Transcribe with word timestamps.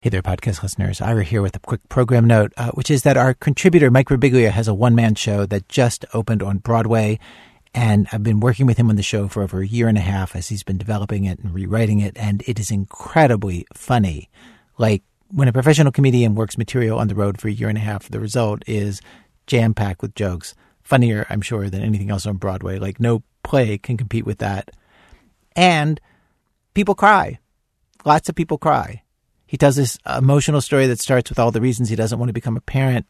Hey 0.00 0.10
there, 0.10 0.22
podcast 0.22 0.62
listeners. 0.62 1.00
Ira 1.00 1.24
here 1.24 1.42
with 1.42 1.56
a 1.56 1.58
quick 1.58 1.80
program 1.88 2.24
note, 2.24 2.52
uh, 2.56 2.70
which 2.70 2.88
is 2.88 3.02
that 3.02 3.16
our 3.16 3.34
contributor, 3.34 3.90
Mike 3.90 4.06
Birbiglia, 4.06 4.52
has 4.52 4.68
a 4.68 4.72
one 4.72 4.94
man 4.94 5.16
show 5.16 5.44
that 5.46 5.68
just 5.68 6.04
opened 6.14 6.40
on 6.40 6.58
Broadway. 6.58 7.18
And 7.74 8.06
I've 8.12 8.22
been 8.22 8.38
working 8.38 8.64
with 8.64 8.76
him 8.76 8.90
on 8.90 8.94
the 8.94 9.02
show 9.02 9.26
for 9.26 9.42
over 9.42 9.60
a 9.60 9.66
year 9.66 9.88
and 9.88 9.98
a 9.98 10.02
half 10.02 10.36
as 10.36 10.50
he's 10.50 10.62
been 10.62 10.78
developing 10.78 11.24
it 11.24 11.40
and 11.40 11.52
rewriting 11.52 11.98
it. 11.98 12.16
And 12.16 12.44
it 12.46 12.60
is 12.60 12.70
incredibly 12.70 13.66
funny. 13.74 14.30
Like 14.78 15.02
when 15.32 15.48
a 15.48 15.52
professional 15.52 15.90
comedian 15.90 16.36
works 16.36 16.56
material 16.56 17.00
on 17.00 17.08
the 17.08 17.16
road 17.16 17.40
for 17.40 17.48
a 17.48 17.52
year 17.52 17.68
and 17.68 17.76
a 17.76 17.80
half, 17.80 18.08
the 18.08 18.20
result 18.20 18.62
is 18.68 19.00
jam 19.48 19.74
packed 19.74 20.00
with 20.00 20.14
jokes. 20.14 20.54
Funnier, 20.80 21.26
I'm 21.28 21.40
sure, 21.40 21.68
than 21.68 21.82
anything 21.82 22.12
else 22.12 22.24
on 22.24 22.36
Broadway. 22.36 22.78
Like 22.78 23.00
no 23.00 23.24
play 23.42 23.78
can 23.78 23.96
compete 23.96 24.26
with 24.26 24.38
that. 24.38 24.70
And 25.56 26.00
people 26.74 26.94
cry. 26.94 27.40
Lots 28.04 28.28
of 28.28 28.36
people 28.36 28.58
cry 28.58 29.02
he 29.48 29.56
tells 29.56 29.76
this 29.76 29.98
emotional 30.06 30.60
story 30.60 30.86
that 30.86 31.00
starts 31.00 31.30
with 31.30 31.38
all 31.38 31.50
the 31.50 31.60
reasons 31.60 31.88
he 31.88 31.96
doesn't 31.96 32.18
want 32.18 32.28
to 32.28 32.34
become 32.34 32.56
a 32.56 32.60
parent, 32.60 33.06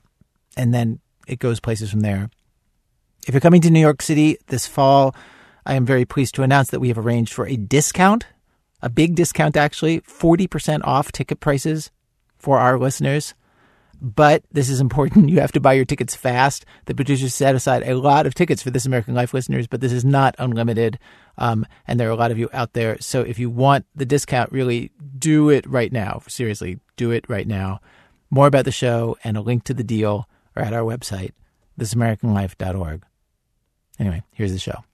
and 0.56 0.72
then 0.72 1.00
it 1.26 1.40
goes 1.40 1.58
places 1.58 1.90
from 1.90 2.00
there. 2.00 2.30
If 3.26 3.34
you're 3.34 3.40
coming 3.40 3.60
to 3.62 3.70
New 3.70 3.80
York 3.80 4.00
City 4.00 4.38
this 4.46 4.64
fall, 4.64 5.16
I 5.66 5.74
am 5.74 5.84
very 5.84 6.04
pleased 6.04 6.36
to 6.36 6.44
announce 6.44 6.70
that 6.70 6.78
we 6.78 6.88
have 6.88 6.96
arranged 6.96 7.32
for 7.32 7.46
a 7.46 7.56
discount, 7.56 8.24
a 8.80 8.88
big 8.88 9.16
discount 9.16 9.56
actually, 9.56 10.00
40% 10.02 10.80
off 10.84 11.10
ticket 11.10 11.40
prices 11.40 11.90
for 12.38 12.58
our 12.58 12.78
listeners. 12.78 13.34
But 14.00 14.44
this 14.52 14.70
is 14.70 14.80
important. 14.80 15.28
You 15.38 15.40
have 15.40 15.52
to 15.52 15.60
buy 15.60 15.74
your 15.74 15.84
tickets 15.84 16.14
fast. 16.14 16.64
The 16.86 16.94
producers 16.94 17.34
set 17.34 17.54
aside 17.54 17.82
a 17.82 17.94
lot 17.94 18.26
of 18.26 18.34
tickets 18.34 18.62
for 18.62 18.70
This 18.70 18.86
American 18.86 19.14
Life 19.14 19.34
listeners, 19.34 19.66
but 19.66 19.80
this 19.80 19.92
is 19.92 20.04
not 20.04 20.34
unlimited. 20.38 20.98
Um, 21.36 21.66
and 21.86 21.98
there 21.98 22.08
are 22.08 22.12
a 22.12 22.16
lot 22.16 22.30
of 22.30 22.38
you 22.38 22.48
out 22.52 22.72
there. 22.72 22.98
So 23.00 23.22
if 23.22 23.38
you 23.38 23.50
want 23.50 23.86
the 23.94 24.06
discount, 24.06 24.52
really 24.52 24.90
do 25.18 25.50
it 25.50 25.66
right 25.66 25.92
now. 25.92 26.22
Seriously, 26.28 26.80
do 26.96 27.10
it 27.10 27.28
right 27.28 27.46
now. 27.46 27.80
More 28.30 28.46
about 28.46 28.64
the 28.64 28.72
show 28.72 29.16
and 29.24 29.36
a 29.36 29.40
link 29.40 29.64
to 29.64 29.74
the 29.74 29.84
deal 29.84 30.28
are 30.56 30.62
at 30.62 30.72
our 30.72 30.82
website, 30.82 31.32
thisamericanlife.org. 31.78 33.04
Anyway, 33.98 34.22
here's 34.32 34.52
the 34.52 34.58
show. 34.58 34.84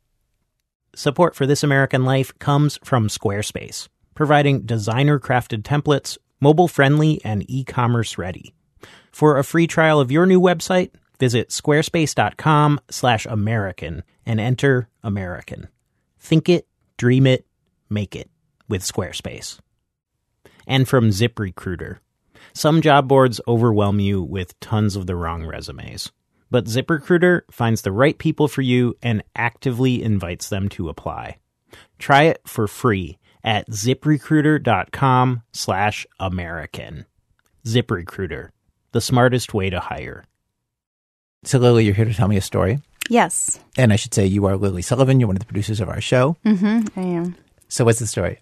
Support 0.95 1.35
for 1.35 1.47
This 1.47 1.63
American 1.63 2.05
Life 2.05 2.37
comes 2.39 2.79
from 2.85 3.09
Squarespace, 3.09 3.89
providing 4.15 4.63
designer 4.63 5.19
crafted 5.19 5.63
templates, 5.63 6.19
mobile 6.41 6.69
friendly, 6.69 7.21
and 7.25 7.49
e 7.51 7.65
commerce 7.65 8.17
ready. 8.17 8.55
For 9.13 9.39
a 9.39 9.45
free 9.45 9.67
trial 9.67 10.01
of 10.01 10.11
your 10.11 10.27
new 10.27 10.41
website, 10.41 10.91
visit 11.19 11.51
squarespace.com 11.51 12.81
slash 12.91 13.27
American 13.27 14.03
and 14.27 14.41
enter 14.41 14.89
American. 15.03 15.69
Think 16.19 16.49
it, 16.49 16.67
dream 16.97 17.27
it, 17.27 17.47
make 17.89 18.17
it 18.17 18.31
with 18.69 18.83
Squarespace. 18.83 19.59
And 20.67 20.89
from 20.89 21.11
ZipRecruiter. 21.11 21.99
Some 22.53 22.81
job 22.81 23.09
boards 23.09 23.41
overwhelm 23.47 24.01
you 24.01 24.23
with 24.23 24.59
tons 24.61 24.97
of 24.97 25.07
the 25.07 25.17
wrong 25.17 25.45
resumes. 25.45 26.11
But 26.51 26.67
ZipRecruiter 26.67 27.43
finds 27.51 27.83
the 27.83 27.93
right 27.93 28.17
people 28.17 28.49
for 28.49 28.63
you 28.63 28.97
and 29.03 29.23
actively 29.35 30.03
invites 30.03 30.49
them 30.49 30.69
to 30.71 30.89
apply. 30.89 31.39
Try 31.99 32.25
it 32.25 32.41
for 32.47 32.67
free 32.67 33.19
at 33.43 33.69
ziprecruiter.com 33.69 35.43
slash 35.53 36.07
American. 36.19 37.07
ZipRecruiter 37.67 38.51
the 38.95 39.01
smartest 39.01 39.53
way 39.53 39.69
to 39.69 39.81
hire. 39.81 40.25
So, 41.43 41.59
Lily, 41.59 41.85
you're 41.85 41.95
here 41.95 42.05
to 42.05 42.15
tell 42.15 42.29
me 42.29 42.37
a 42.37 42.41
story. 42.41 42.81
Yes. 43.11 43.59
And 43.77 43.93
I 43.93 43.97
should 43.97 44.15
say 44.15 44.25
you 44.25 44.47
are 44.47 44.57
Lily 44.57 44.83
Sullivan. 44.83 45.21
You're 45.21 45.27
one 45.27 45.37
of 45.37 45.41
the 45.41 45.47
producers 45.47 45.81
of 45.81 45.89
our 45.89 46.01
show. 46.01 46.37
Mm-hmm, 46.47 46.99
I 46.99 47.03
am. 47.03 47.37
So, 47.69 47.85
what's 47.85 47.99
the 47.99 48.07
story? 48.07 48.39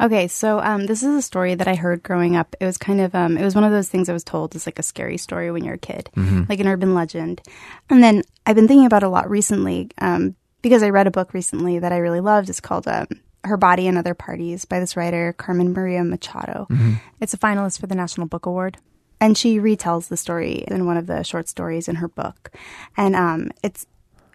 Okay, 0.00 0.26
so 0.26 0.58
um, 0.58 0.86
this 0.86 1.04
is 1.04 1.14
a 1.14 1.22
story 1.22 1.54
that 1.54 1.68
I 1.68 1.76
heard 1.76 2.02
growing 2.02 2.34
up. 2.34 2.56
It 2.58 2.66
was 2.66 2.76
kind 2.78 3.00
of, 3.00 3.14
um, 3.14 3.38
it 3.38 3.44
was 3.44 3.54
one 3.54 3.62
of 3.62 3.70
those 3.70 3.88
things 3.88 4.08
I 4.08 4.12
was 4.12 4.24
told 4.24 4.56
is 4.56 4.66
like 4.66 4.80
a 4.80 4.82
scary 4.82 5.16
story 5.16 5.52
when 5.52 5.62
you're 5.62 5.74
a 5.74 5.78
kid, 5.78 6.10
mm-hmm. 6.16 6.42
like 6.48 6.58
an 6.58 6.66
urban 6.66 6.94
legend. 6.94 7.40
And 7.88 8.02
then 8.02 8.24
I've 8.44 8.56
been 8.56 8.66
thinking 8.66 8.86
about 8.86 9.04
it 9.04 9.06
a 9.06 9.08
lot 9.08 9.30
recently 9.30 9.92
um, 9.98 10.34
because 10.62 10.82
I 10.82 10.90
read 10.90 11.06
a 11.06 11.12
book 11.12 11.32
recently 11.32 11.78
that 11.78 11.92
I 11.92 11.98
really 11.98 12.20
loved. 12.20 12.50
It's 12.50 12.60
called 12.60 12.88
um, 12.88 13.06
Her 13.44 13.56
Body 13.56 13.86
and 13.86 13.96
Other 13.96 14.14
Parties 14.14 14.64
by 14.64 14.80
this 14.80 14.96
writer, 14.96 15.32
Carmen 15.32 15.72
Maria 15.72 16.02
Machado. 16.02 16.66
Mm-hmm. 16.68 16.94
It's 17.20 17.34
a 17.34 17.38
finalist 17.38 17.78
for 17.78 17.86
the 17.86 17.94
National 17.94 18.26
Book 18.26 18.46
Award 18.46 18.78
and 19.22 19.38
she 19.38 19.58
retells 19.58 20.08
the 20.08 20.16
story 20.16 20.64
in 20.66 20.84
one 20.84 20.96
of 20.96 21.06
the 21.06 21.22
short 21.22 21.48
stories 21.48 21.86
in 21.86 21.94
her 21.94 22.08
book. 22.08 22.50
And 22.96 23.14
um, 23.14 23.52
it's 23.62 23.86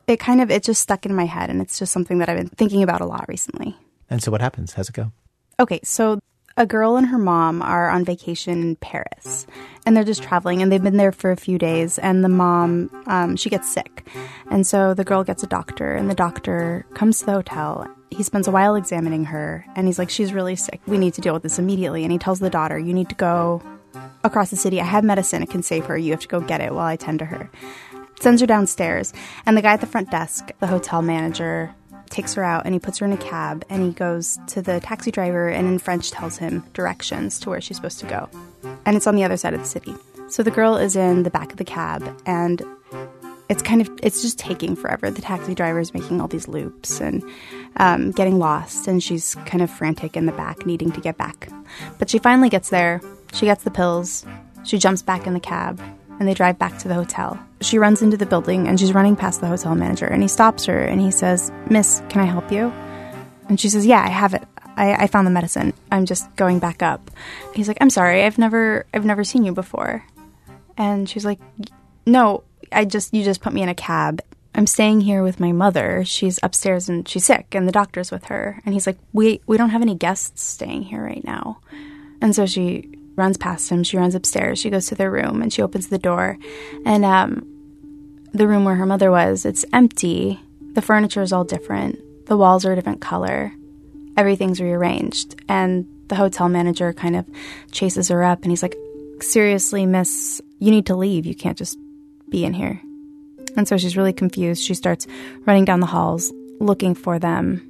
it 0.08 0.18
kind 0.22 0.42
of 0.42 0.50
it 0.50 0.64
just 0.64 0.81
stuck 0.81 1.06
in 1.06 1.14
my 1.14 1.25
head 1.25 1.50
and 1.50 1.62
it's 1.62 1.78
just 1.78 1.92
something 1.92 2.20
that 2.20 2.30
i've 2.30 2.38
been 2.38 2.48
thinking 2.48 2.81
about 2.81 3.02
a 3.02 3.06
lot 3.06 3.26
recently. 3.28 3.76
And 4.09 4.24
so 4.24 4.31
what 4.31 4.40
happens? 4.40 4.74
How's 4.74 4.88
it 4.88 4.96
go? 4.96 5.12
Okay 5.59 5.81
so 5.84 6.20
a 6.56 6.66
girl 6.66 6.96
and 6.96 7.08
her 7.08 7.18
mom 7.18 7.62
are 7.62 7.90
on 7.90 8.06
vacation 8.06 8.62
in 8.62 8.76
paris 8.78 9.46
and 9.86 9.96
they're 9.96 10.06
just 10.06 10.24
traveling 10.24 10.62
and 10.62 10.72
they've 10.72 10.81
been 10.81 10.97
there 10.97 11.12
for 11.12 11.31
a 11.31 11.36
few 11.36 11.58
days 11.58 12.00
and 12.00 12.24
the 12.24 12.30
mom 12.30 12.90
um, 13.08 13.36
she 13.36 13.50
gets 13.50 13.70
sick. 13.70 14.08
And 14.50 14.66
so 14.66 14.94
the 14.94 15.03
girl 15.03 15.26
gets 15.26 15.44
a 15.44 15.47
doctor 15.47 15.94
and 15.94 16.09
the 16.09 16.16
doctor 16.16 16.86
comes 16.94 17.20
to 17.20 17.26
the 17.26 17.34
hotel. 17.34 17.86
He 18.09 18.24
spends 18.24 18.47
a 18.47 18.52
while 18.52 18.76
examining 18.76 19.26
her 19.26 19.66
and 19.76 19.86
he's 19.88 20.00
like 20.00 20.09
she's 20.09 20.31
really 20.31 20.56
sick. 20.56 20.80
We 20.88 20.97
need 20.97 21.14
to 21.16 21.22
deal 21.22 21.34
with 21.34 21.44
this 21.44 21.59
immediately. 21.59 22.03
And 22.03 22.14
he 22.14 22.18
tells 22.18 22.40
the 22.40 22.50
daughter 22.50 22.80
you 22.80 22.94
need 22.94 23.09
to 23.09 23.16
go 23.16 23.62
across 24.28 24.50
the 24.50 24.56
city. 24.56 24.80
I 24.80 24.86
have 24.86 25.04
medicine. 25.04 25.42
It 25.42 25.50
can 25.50 25.64
save 25.64 25.86
her. 25.86 25.98
You 25.98 26.12
have 26.12 26.22
to 26.22 26.28
go 26.28 26.40
get 26.40 26.62
it 26.62 26.74
while 26.74 26.86
I 26.86 26.96
tend 26.96 27.20
to 27.20 27.26
her. 27.26 27.50
Sends 28.20 28.42
her 28.42 28.48
downstairs. 28.48 29.14
And 29.46 29.58
the 29.58 29.62
guy 29.62 29.74
at 29.74 29.82
the 29.82 29.88
front 29.88 30.12
desk, 30.12 30.52
the 30.60 30.68
hotel 30.68 31.02
manager, 31.02 31.74
takes 32.10 32.34
her 32.36 32.44
out 32.44 32.66
and 32.66 32.74
he 32.74 32.80
puts 32.80 33.00
her 33.00 33.06
in 33.06 33.12
a 33.12 33.18
cab 33.18 33.66
and 33.70 33.84
he 33.84 33.92
goes 33.92 34.40
to 34.48 34.62
the 34.62 34.80
taxi 34.80 35.12
driver 35.12 35.50
and 35.50 35.68
in 35.68 35.80
French 35.80 36.12
tells 36.12 36.38
him 36.38 36.64
directions 36.74 37.40
to 37.40 37.50
where 37.50 37.62
she's 37.62 37.78
supposed 37.78 38.00
to 38.00 38.06
go. 38.06 38.30
And 38.86 38.96
it's 38.96 39.08
on 39.08 39.16
the 39.16 39.24
other 39.24 39.38
side 39.38 39.54
of 39.54 39.60
the 39.60 39.66
city. 39.66 39.94
So 40.30 40.44
the 40.44 40.52
girl 40.52 40.76
is 40.78 40.96
in 40.96 41.24
the 41.24 41.30
back 41.30 41.52
of 41.52 41.58
the 41.58 41.66
cab 41.66 42.04
and 42.26 42.62
it's 43.50 43.62
kind 43.62 43.82
of 43.82 43.90
it's 44.04 44.22
just 44.22 44.38
taking 44.38 44.76
forever. 44.76 45.09
The 45.09 45.22
taxi 45.22 45.56
driver 45.56 45.80
is 45.80 45.94
making 45.94 46.20
all 46.20 46.28
these 46.28 46.48
loops 46.48 47.00
and 47.00 47.24
um, 47.75 48.11
getting 48.11 48.39
lost, 48.39 48.88
and 48.88 49.03
she's 49.03 49.35
kind 49.45 49.61
of 49.61 49.69
frantic 49.69 50.17
in 50.17 50.25
the 50.25 50.31
back, 50.31 50.66
needing 50.66 50.91
to 50.94 51.01
get 51.01 51.17
back. 51.17 51.50
But 52.00 52.09
she 52.09 52.17
finally 52.17 52.50
gets 52.50 52.69
there, 52.69 53.01
she 53.33 53.45
gets 53.45 53.63
the 53.63 53.72
pills. 53.72 54.25
She 54.63 54.78
jumps 54.78 55.01
back 55.01 55.28
in 55.28 55.33
the 55.33 55.39
cab 55.39 55.79
and 56.19 56.28
they 56.28 56.33
drive 56.33 56.59
back 56.59 56.78
to 56.79 56.88
the 56.88 56.94
hotel. 56.94 57.39
She 57.61 57.78
runs 57.78 58.01
into 58.01 58.17
the 58.17 58.25
building 58.25 58.67
and 58.67 58.79
she's 58.79 58.94
running 58.94 59.16
past 59.16 59.41
the 59.41 59.47
hotel 59.47 59.75
manager 59.75 60.05
and 60.05 60.22
he 60.22 60.28
stops 60.28 60.66
her 60.66 60.79
and 60.79 61.00
he 61.00 61.11
says, 61.11 61.51
Miss, 61.69 62.01
can 62.09 62.22
I 62.22 62.25
help 62.25 62.51
you? 62.51 62.72
And 63.47 63.59
she 63.59 63.69
says, 63.69 63.85
Yeah, 63.85 64.03
I 64.03 64.09
have 64.09 64.34
it. 64.34 64.44
I, 64.75 64.94
I 65.03 65.07
found 65.07 65.25
the 65.25 65.31
medicine. 65.31 65.73
I'm 65.91 66.05
just 66.05 66.34
going 66.35 66.59
back 66.59 66.84
up. 66.84 67.09
He's 67.53 67.67
like, 67.67 67.78
I'm 67.81 67.89
sorry, 67.89 68.23
I've 68.23 68.38
never 68.38 68.85
I've 68.94 69.05
never 69.05 69.23
seen 69.23 69.44
you 69.44 69.53
before. 69.53 70.03
And 70.78 71.09
she's 71.09 71.25
like, 71.25 71.39
No, 72.05 72.44
I 72.72 72.85
just 72.85 73.13
you 73.13 73.23
just 73.23 73.41
put 73.41 73.53
me 73.53 73.61
in 73.61 73.69
a 73.69 73.75
cab. 73.75 74.22
I'm 74.57 74.66
staying 74.66 75.01
here 75.01 75.22
with 75.22 75.40
my 75.40 75.51
mother. 75.51 76.03
She's 76.03 76.40
upstairs 76.41 76.90
and 76.90 77.07
she's 77.07 77.25
sick 77.25 77.53
and 77.53 77.68
the 77.68 77.72
doctor's 77.72 78.09
with 78.09 78.25
her. 78.25 78.59
And 78.66 78.73
he's 78.73 78.88
like, 78.88 78.97
We 79.13 79.40
we 79.45 79.56
don't 79.56 79.69
have 79.69 79.84
any 79.84 79.94
guests 79.94 80.44
staying 80.44 80.84
here 80.84 81.03
right 81.03 81.23
now. 81.23 81.59
And 82.22 82.35
so 82.35 82.47
she 82.47 82.91
runs 83.16 83.38
past 83.38 83.69
him. 83.69 83.84
She 83.84 83.97
runs 83.97 84.16
upstairs. 84.16 84.57
She 84.57 84.72
goes 84.72 84.88
to 84.88 84.96
their 84.96 85.12
room 85.12 85.44
and 85.44 85.53
she 85.53 85.62
opens 85.62 85.88
the 85.88 86.00
door. 86.00 86.40
And 86.85 87.06
um, 87.06 87.46
the 88.34 88.47
room 88.47 88.66
where 88.66 88.75
her 88.75 88.85
mother 88.88 89.12
was, 89.12 89.46
it's 89.46 89.63
empty. 89.73 90.40
The 90.73 90.81
furniture 90.81 91.22
is 91.22 91.31
all 91.31 91.44
different. 91.44 92.00
The 92.25 92.38
walls 92.38 92.66
are 92.66 92.73
a 92.73 92.75
different 92.75 93.01
color. 93.01 93.53
Everything's 94.17 94.59
rearranged. 94.59 95.40
And 95.47 95.85
the 96.07 96.16
hotel 96.16 96.50
manager 96.50 96.94
kind 96.94 97.16
of 97.16 97.28
chases 97.72 98.07
her 98.09 98.23
up 98.23 98.41
and 98.41 98.51
he's 98.51 98.63
like, 98.63 98.75
Seriously, 99.19 99.85
miss, 99.85 100.41
you 100.57 100.72
need 100.72 100.88
to 100.88 100.96
leave. 100.96 101.28
You 101.28 101.35
can't 101.35 101.57
just 101.57 101.78
be 102.29 102.44
in 102.44 102.53
here. 102.53 102.81
And 103.57 103.68
so 103.68 103.78
she's 103.78 103.97
really 103.97 104.13
confused. 104.13 104.63
She 104.63 104.75
starts 104.75 105.07
running 105.45 105.66
down 105.66 105.81
the 105.81 105.88
halls 105.88 106.31
looking 106.59 106.95
for 106.95 107.19
them. 107.19 107.63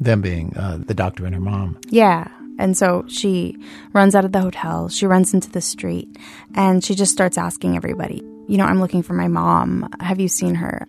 Them 0.00 0.20
being 0.20 0.56
uh, 0.56 0.78
the 0.84 0.94
doctor 0.94 1.24
and 1.24 1.34
her 1.34 1.40
mom. 1.40 1.78
Yeah. 1.88 2.28
And 2.58 2.76
so 2.76 3.04
she 3.08 3.56
runs 3.92 4.14
out 4.14 4.24
of 4.24 4.32
the 4.32 4.40
hotel, 4.40 4.88
she 4.88 5.06
runs 5.06 5.34
into 5.34 5.50
the 5.50 5.60
street, 5.60 6.08
and 6.54 6.82
she 6.82 6.94
just 6.94 7.12
starts 7.12 7.36
asking 7.36 7.76
everybody, 7.76 8.22
you 8.48 8.56
know, 8.56 8.64
I'm 8.64 8.80
looking 8.80 9.02
for 9.02 9.12
my 9.12 9.28
mom. 9.28 9.88
Have 10.00 10.20
you 10.20 10.28
seen 10.28 10.54
her? 10.54 10.88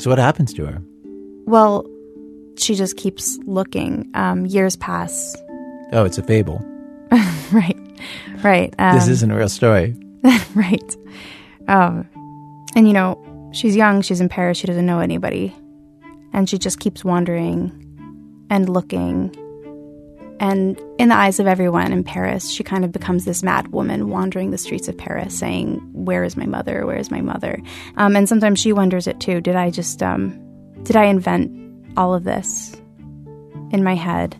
So 0.00 0.10
what 0.10 0.18
happens 0.18 0.52
to 0.54 0.66
her? 0.66 0.82
Well, 1.46 1.86
she 2.58 2.74
just 2.74 2.96
keeps 2.96 3.38
looking. 3.46 4.10
Um, 4.14 4.44
years 4.44 4.76
pass. 4.76 5.34
Oh, 5.92 6.04
it's 6.04 6.18
a 6.18 6.22
fable. 6.22 6.62
right, 7.52 7.78
right. 8.42 8.74
Um, 8.78 8.96
this 8.96 9.08
isn't 9.08 9.30
a 9.30 9.36
real 9.36 9.48
story. 9.48 9.96
right. 10.54 10.96
Um, 11.68 12.06
and 12.74 12.86
you 12.86 12.92
know, 12.92 13.50
she's 13.52 13.76
young, 13.76 14.02
she's 14.02 14.20
in 14.20 14.28
Paris, 14.28 14.58
she 14.58 14.66
doesn't 14.66 14.86
know 14.86 15.00
anybody. 15.00 15.54
And 16.32 16.48
she 16.48 16.58
just 16.58 16.80
keeps 16.80 17.04
wandering 17.04 17.80
and 18.50 18.68
looking 18.68 19.34
and 20.40 20.80
in 20.98 21.08
the 21.08 21.14
eyes 21.14 21.38
of 21.38 21.46
everyone 21.46 21.92
in 21.92 22.04
Paris, 22.04 22.50
she 22.50 22.64
kind 22.64 22.84
of 22.84 22.92
becomes 22.92 23.24
this 23.24 23.42
mad 23.42 23.68
woman 23.68 24.08
wandering 24.08 24.50
the 24.50 24.58
streets 24.58 24.88
of 24.88 24.98
Paris 24.98 25.38
saying, 25.38 25.80
Where 25.92 26.24
is 26.24 26.36
my 26.36 26.46
mother? 26.46 26.86
Where 26.86 26.96
is 26.96 27.10
my 27.10 27.20
mother? 27.20 27.62
Um, 27.96 28.16
and 28.16 28.28
sometimes 28.28 28.58
she 28.58 28.72
wonders 28.72 29.06
it 29.06 29.20
too. 29.20 29.40
Did 29.40 29.56
I 29.56 29.70
just, 29.70 30.02
um, 30.02 30.38
did 30.82 30.96
I 30.96 31.04
invent 31.04 31.50
all 31.96 32.14
of 32.14 32.24
this 32.24 32.76
in 33.70 33.84
my 33.84 33.94
head? 33.94 34.36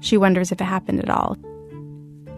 She 0.00 0.16
wonders 0.16 0.52
if 0.52 0.60
it 0.60 0.64
happened 0.64 1.00
at 1.00 1.10
all. 1.10 1.36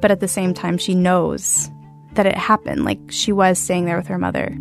but 0.01 0.11
at 0.11 0.21
the 0.21 0.29
same 0.29 0.55
time, 0.55 0.79
she 0.79 0.95
knows 0.95 1.71
that 2.15 2.27
it 2.27 2.37
happened. 2.37 2.85
Like 2.85 2.99
she 3.09 3.33
was 3.33 3.59
staying 3.59 3.85
there 3.85 3.97
with 3.97 4.09
her 4.09 4.19
mother. 4.19 4.57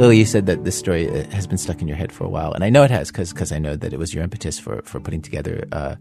Lily, 0.00 0.16
you 0.16 0.24
said 0.24 0.46
that 0.46 0.64
this 0.64 0.78
story 0.78 1.10
uh, 1.10 1.28
has 1.30 1.46
been 1.46 1.58
stuck 1.58 1.82
in 1.82 1.88
your 1.88 1.96
head 1.98 2.10
for 2.10 2.24
a 2.24 2.28
while, 2.28 2.54
and 2.54 2.64
I 2.64 2.70
know 2.70 2.82
it 2.84 2.90
has 2.90 3.12
because 3.12 3.52
I 3.52 3.58
know 3.58 3.76
that 3.76 3.92
it 3.92 3.98
was 3.98 4.14
your 4.14 4.24
impetus 4.24 4.58
for 4.58 4.80
for 4.82 4.98
putting 4.98 5.20
together 5.20 5.68
uh, 5.72 5.96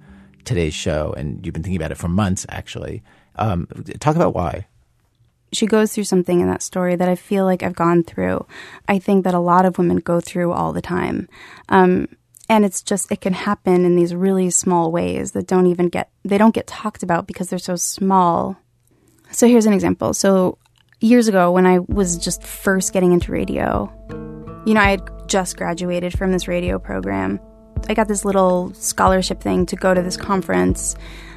today's 0.46 0.74
show, 0.74 1.14
and 1.18 1.46
you've 1.46 1.54
been 1.54 1.64
thinking 1.64 1.76
about 1.76 1.92
it 1.92 1.98
for 1.98 2.08
months, 2.08 2.46
actually. 2.48 3.04
Um, 3.36 3.68
talk 4.00 4.16
about 4.16 4.34
why. 4.34 4.68
She 5.52 5.66
goes 5.66 5.94
through 5.94 6.06
something 6.06 6.40
in 6.40 6.48
that 6.48 6.62
story 6.62 6.96
that 6.96 7.10
I 7.10 7.16
feel 7.16 7.44
like 7.44 7.62
I've 7.62 7.76
gone 7.76 8.04
through. 8.04 8.46
I 8.88 9.00
think 9.00 9.26
that 9.26 9.34
a 9.34 9.40
lot 9.40 9.66
of 9.66 9.78
women 9.78 9.98
go 9.98 10.22
through 10.22 10.54
all 10.54 10.72
the 10.72 10.82
time. 10.82 11.28
Um, 11.68 12.08
and 12.50 12.66
it's 12.66 12.82
just 12.82 13.12
it 13.12 13.22
can 13.22 13.34
happen 13.34 13.86
in 13.86 13.96
these 13.96 14.14
really 14.16 14.50
small 14.50 14.92
ways 14.92 15.32
that 15.34 15.48
don't 15.48 15.68
even 15.68 15.88
get 15.90 16.10
they 16.24 16.38
don't 16.38 16.54
get 16.54 16.68
talked 16.68 17.04
about 17.04 17.28
because 17.28 17.50
they're 17.50 17.60
so 17.60 17.76
small. 17.76 18.58
So 19.32 19.48
here's 19.48 19.66
an 19.68 19.74
example. 19.74 20.14
So 20.14 20.58
years 21.00 21.28
ago 21.28 21.52
when 21.52 21.66
I 21.66 21.80
was 21.80 22.18
just 22.18 22.44
first 22.44 22.92
getting 22.94 23.14
into 23.14 23.32
radio, 23.32 23.92
you 24.66 24.74
know, 24.74 24.82
I 24.82 24.90
had 24.92 25.02
just 25.28 25.56
graduated 25.58 26.18
from 26.18 26.32
this 26.32 26.48
radio 26.48 26.80
program. 26.80 27.40
I 27.88 27.94
got 27.94 28.08
this 28.08 28.26
little 28.26 28.74
scholarship 28.74 29.40
thing 29.42 29.66
to 29.68 29.76
go 29.76 29.94
to 29.94 30.02
this 30.02 30.18
conference 30.18 30.96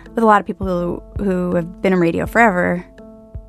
with 0.09 0.19
a 0.25 0.27
lot 0.27 0.41
of 0.41 0.47
people 0.47 0.67
who 0.67 1.03
who 1.25 1.55
have 1.55 1.81
been 1.83 1.93
in 1.93 2.01
radio 2.01 2.27
forever. 2.27 2.85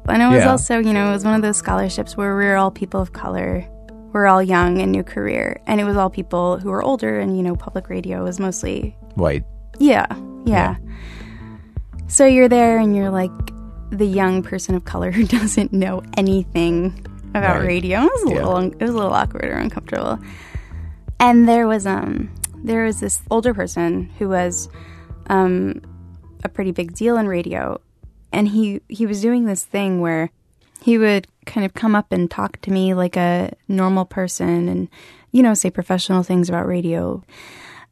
And 0.10 0.22
it 0.22 0.28
was 0.28 0.44
Yeah. 0.44 0.52
also, 0.52 0.80
you 0.80 0.92
know, 0.92 1.10
it 1.10 1.14
was 1.14 1.24
one 1.24 1.34
of 1.34 1.42
those 1.42 1.56
scholarships 1.58 2.18
where 2.18 2.36
we're 2.36 2.58
all 2.58 2.72
people 2.72 3.00
of 3.00 3.14
color. 3.14 3.66
We're 4.14 4.28
all 4.28 4.42
young 4.44 4.80
and 4.80 4.92
new 4.92 5.04
career. 5.04 5.60
And 5.68 5.82
it 5.82 5.84
was 5.86 5.98
all 5.98 6.10
people 6.10 6.60
who 6.60 6.70
were 6.70 6.82
older 6.84 7.20
and, 7.20 7.36
you 7.36 7.44
know, 7.44 7.56
public 7.56 7.90
radio 7.90 8.24
was 8.24 8.40
mostly 8.40 8.96
White. 9.16 9.44
yeah, 9.80 10.06
yeah. 10.46 10.76
So 12.08 12.26
you're 12.26 12.50
there 12.50 12.78
and 12.78 12.96
you're 12.96 13.10
like 13.10 13.32
the 13.90 14.06
young 14.06 14.44
person 14.44 14.76
of 14.76 14.86
color 14.86 15.12
who 15.18 15.26
doesn't 15.26 15.74
know 15.74 16.02
anything 16.18 17.06
about 17.34 17.58
Right. 17.60 17.66
radio. 17.68 18.02
It 18.02 18.12
was 18.12 18.24
a 18.24 18.30
Yeah. 18.36 18.46
little 18.46 18.58
it 18.60 18.82
was 18.82 18.90
a 18.92 18.94
little 18.94 19.14
awkward 19.14 19.46
or 19.46 19.54
uncomfortable. 19.58 20.20
And 21.20 21.48
there 21.48 21.68
was 21.68 21.86
um 21.88 22.30
there 22.64 22.86
was 22.86 23.00
this 23.00 23.22
older 23.32 23.54
person 23.54 24.10
who 24.20 24.30
was 24.30 24.70
um 25.28 25.82
a 26.44 26.50
pretty 26.50 26.72
big 26.72 26.94
deal 26.94 27.18
in 27.18 27.28
radio 27.28 27.80
and 28.32 28.48
he 28.50 28.82
he 28.90 29.06
was 29.06 29.22
doing 29.22 29.46
this 29.46 29.64
thing 29.64 30.02
where 30.02 30.30
he 30.82 30.98
would 30.98 31.28
kind 31.46 31.66
of 31.66 31.74
come 31.74 31.96
up 31.96 32.12
and 32.12 32.30
talk 32.32 32.60
to 32.62 32.72
me 32.72 32.94
like 32.94 33.16
a 33.16 33.54
normal 33.68 34.06
person 34.06 34.68
and 34.68 34.90
you 35.32 35.44
know 35.44 35.54
say 35.54 35.70
professional 35.70 36.24
things 36.24 36.50
about 36.50 36.68
radio 36.68 37.24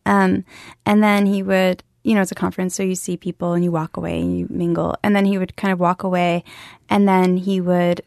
um, 0.06 0.44
and 0.86 1.04
then 1.04 1.26
he 1.26 1.44
would, 1.44 1.84
you 2.04 2.16
know, 2.16 2.22
it's 2.22 2.32
a 2.32 2.36
conference, 2.36 2.76
so 2.76 2.84
you 2.84 2.96
see 2.96 3.18
people 3.18 3.54
and 3.54 3.64
you 3.64 3.72
walk 3.72 3.98
away 3.98 4.20
and 4.20 4.38
you 4.38 4.48
mingle. 4.50 4.96
And 5.04 5.16
then 5.16 5.26
he 5.26 5.38
would 5.38 5.56
kind 5.56 5.72
of 5.72 5.80
walk 5.80 6.04
away 6.04 6.44
and 6.90 7.08
then 7.08 7.38
he 7.38 7.62
would 7.62 8.02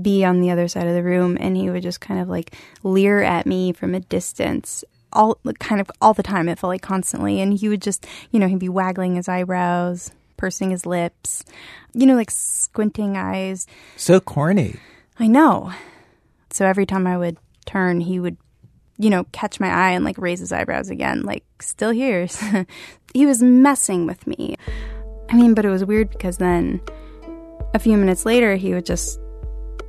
be 0.00 0.24
on 0.24 0.40
the 0.40 0.50
other 0.50 0.68
side 0.68 0.86
of 0.86 0.94
the 0.94 1.02
room 1.02 1.38
and 1.40 1.56
he 1.56 1.70
would 1.70 1.82
just 1.82 2.02
kind 2.02 2.20
of 2.20 2.28
like 2.28 2.54
leer 2.82 3.22
at 3.22 3.46
me 3.46 3.72
from 3.72 3.94
a 3.94 4.00
distance. 4.00 4.84
All 5.12 5.38
kind 5.58 5.80
of 5.80 5.90
all 6.02 6.12
the 6.12 6.22
time, 6.22 6.48
it 6.48 6.58
felt 6.58 6.68
like 6.68 6.82
constantly. 6.82 7.40
And 7.40 7.58
he 7.58 7.68
would 7.68 7.80
just, 7.80 8.06
you 8.30 8.38
know, 8.38 8.48
he'd 8.48 8.58
be 8.58 8.68
waggling 8.68 9.14
his 9.14 9.28
eyebrows, 9.28 10.10
pursing 10.36 10.70
his 10.70 10.86
lips, 10.86 11.44
you 11.94 12.06
know, 12.06 12.14
like 12.14 12.30
squinting 12.30 13.16
eyes. 13.16 13.66
So 13.96 14.20
corny. 14.20 14.76
I 15.18 15.26
know. 15.28 15.72
So 16.50 16.66
every 16.66 16.86
time 16.86 17.06
I 17.06 17.16
would 17.18 17.36
turn, 17.64 18.00
he 18.00 18.18
would, 18.20 18.36
you 18.98 19.10
know, 19.10 19.24
catch 19.32 19.60
my 19.60 19.68
eye 19.68 19.90
and 19.90 20.04
like 20.04 20.18
raise 20.18 20.40
his 20.40 20.52
eyebrows 20.52 20.88
again, 20.90 21.22
like, 21.22 21.44
still 21.60 21.90
here. 21.90 22.26
he 23.14 23.26
was 23.26 23.42
messing 23.42 24.06
with 24.06 24.26
me. 24.26 24.56
I 25.28 25.34
mean, 25.36 25.54
but 25.54 25.64
it 25.64 25.70
was 25.70 25.84
weird 25.84 26.10
because 26.10 26.38
then 26.38 26.80
a 27.74 27.78
few 27.78 27.96
minutes 27.96 28.24
later, 28.24 28.56
he 28.56 28.72
would 28.74 28.86
just 28.86 29.18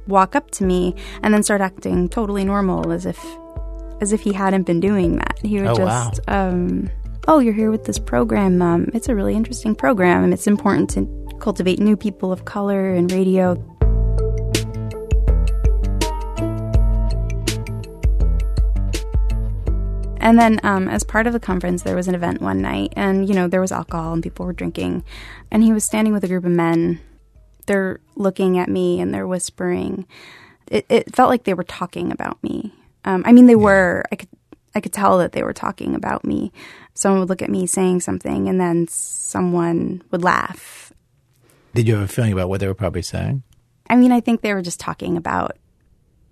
walk 0.08 0.36
up 0.36 0.50
to 0.52 0.64
me 0.64 0.96
and 1.22 1.34
then 1.34 1.44
start 1.44 1.60
acting 1.62 2.08
totally 2.10 2.44
normal 2.46 2.92
as 2.92 3.06
if 3.06 3.24
as 4.00 4.14
if 4.14 4.22
he 4.22 4.32
hadn't 4.32 4.64
been 4.64 4.80
doing 4.80 5.18
that. 5.18 5.40
He 5.44 5.58
would 5.60 5.68
Oh, 5.68 5.86
wow. 5.86 6.10
just 6.10 6.22
um 6.30 6.90
oh, 7.27 7.39
you're 7.39 7.53
here 7.53 7.71
with 7.71 7.85
this 7.85 8.00
program. 8.00 8.62
Um 8.62 8.89
it's 8.94 9.09
a 9.09 9.15
really 9.15 9.35
interesting 9.35 9.75
program 9.75 10.24
and 10.24 10.33
it's 10.33 10.47
important 10.47 10.89
to 10.91 11.06
cultivate 11.39 11.79
new 11.79 11.97
people 11.97 12.31
of 12.31 12.45
color 12.45 12.94
in 12.94 13.07
radio. 13.07 13.56
And 20.19 20.38
then, 20.38 20.59
um, 20.63 20.89
as 20.89 21.06
part 21.06 21.25
of 21.25 21.31
the 21.31 21.39
conference, 21.39 21.83
there 21.83 21.95
was 21.95 22.09
an 22.09 22.15
event 22.15 22.41
one 22.41 22.62
night, 22.62 22.91
and 22.97 23.29
you 23.29 23.33
know 23.33 23.47
there 23.47 23.62
was 23.62 23.71
alcohol 23.71 24.12
and 24.12 24.21
people 24.21 24.45
were 24.45 24.51
drinking, 24.51 25.06
and 25.51 25.63
he 25.63 25.71
was 25.71 25.85
standing 25.85 26.12
with 26.12 26.24
a 26.25 26.27
group 26.27 26.44
of 26.44 26.51
men. 26.51 27.00
They're 27.65 28.01
looking 28.15 28.57
at 28.57 28.68
me 28.68 29.00
and 29.00 29.13
they're 29.13 29.27
whispering. 29.27 30.06
It, 30.68 30.85
it 30.89 31.15
felt 31.15 31.29
like 31.29 31.45
they 31.45 31.53
were 31.53 31.63
talking 31.63 32.12
about 32.12 32.44
me. 32.44 32.74
Um, 33.06 33.24
I 33.25 33.31
mean, 33.31 33.45
they 33.45 33.56
were. 33.56 34.03
I 34.12 34.15
could 34.15 34.27
I 34.75 34.79
could 34.79 34.94
tell 34.94 35.18
that 35.18 35.31
they 35.31 35.41
were 35.41 35.53
talking 35.53 35.95
about 35.95 36.24
me. 36.24 36.51
Someone 36.98 37.20
would 37.20 37.30
look 37.30 37.44
at 37.44 37.52
me 37.52 37.68
saying 37.68 38.02
something, 38.02 38.50
and 38.50 38.60
then 38.60 38.88
someone 38.88 40.02
would 40.10 40.24
laugh. 40.24 40.92
Did 41.76 41.88
you 41.88 41.94
have 41.94 42.04
a 42.04 42.08
feeling 42.08 42.34
about 42.34 42.50
what 42.50 42.60
they 42.60 42.68
were 42.68 42.74
probably 42.74 43.04
saying? 43.04 43.44
I 43.88 43.96
mean, 43.96 44.12
I 44.12 44.20
think 44.20 44.42
they 44.42 44.52
were 44.52 44.64
just 44.64 44.80
talking 44.80 45.16
about 45.16 45.58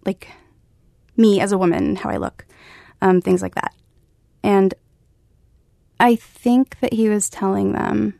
like 0.07 0.27
me 1.15 1.39
as 1.39 1.51
a 1.51 1.57
woman, 1.59 1.95
how 1.95 2.09
I 2.09 2.17
look, 2.17 2.47
um, 2.99 3.21
things 3.21 3.43
like 3.43 3.53
that. 3.53 3.75
And 4.41 4.73
I 5.99 6.15
think 6.15 6.79
that 6.79 6.93
he 6.93 7.09
was 7.09 7.29
telling 7.29 7.73
them 7.73 8.19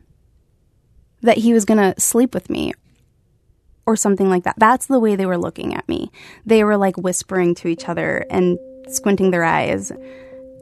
that 1.22 1.38
he 1.38 1.52
was 1.52 1.64
going 1.64 1.78
to 1.80 2.00
sleep 2.00 2.32
with 2.32 2.48
me 2.48 2.74
or 3.86 3.96
something 3.96 4.30
like 4.30 4.44
that. 4.44 4.54
That's 4.56 4.86
the 4.86 5.00
way 5.00 5.16
they 5.16 5.26
were 5.26 5.36
looking 5.36 5.74
at 5.74 5.88
me. 5.88 6.12
They 6.44 6.62
were 6.62 6.76
like 6.76 6.96
whispering 6.96 7.56
to 7.56 7.66
each 7.66 7.88
other 7.88 8.24
and 8.30 8.56
squinting 8.86 9.32
their 9.32 9.42
eyes, 9.42 9.90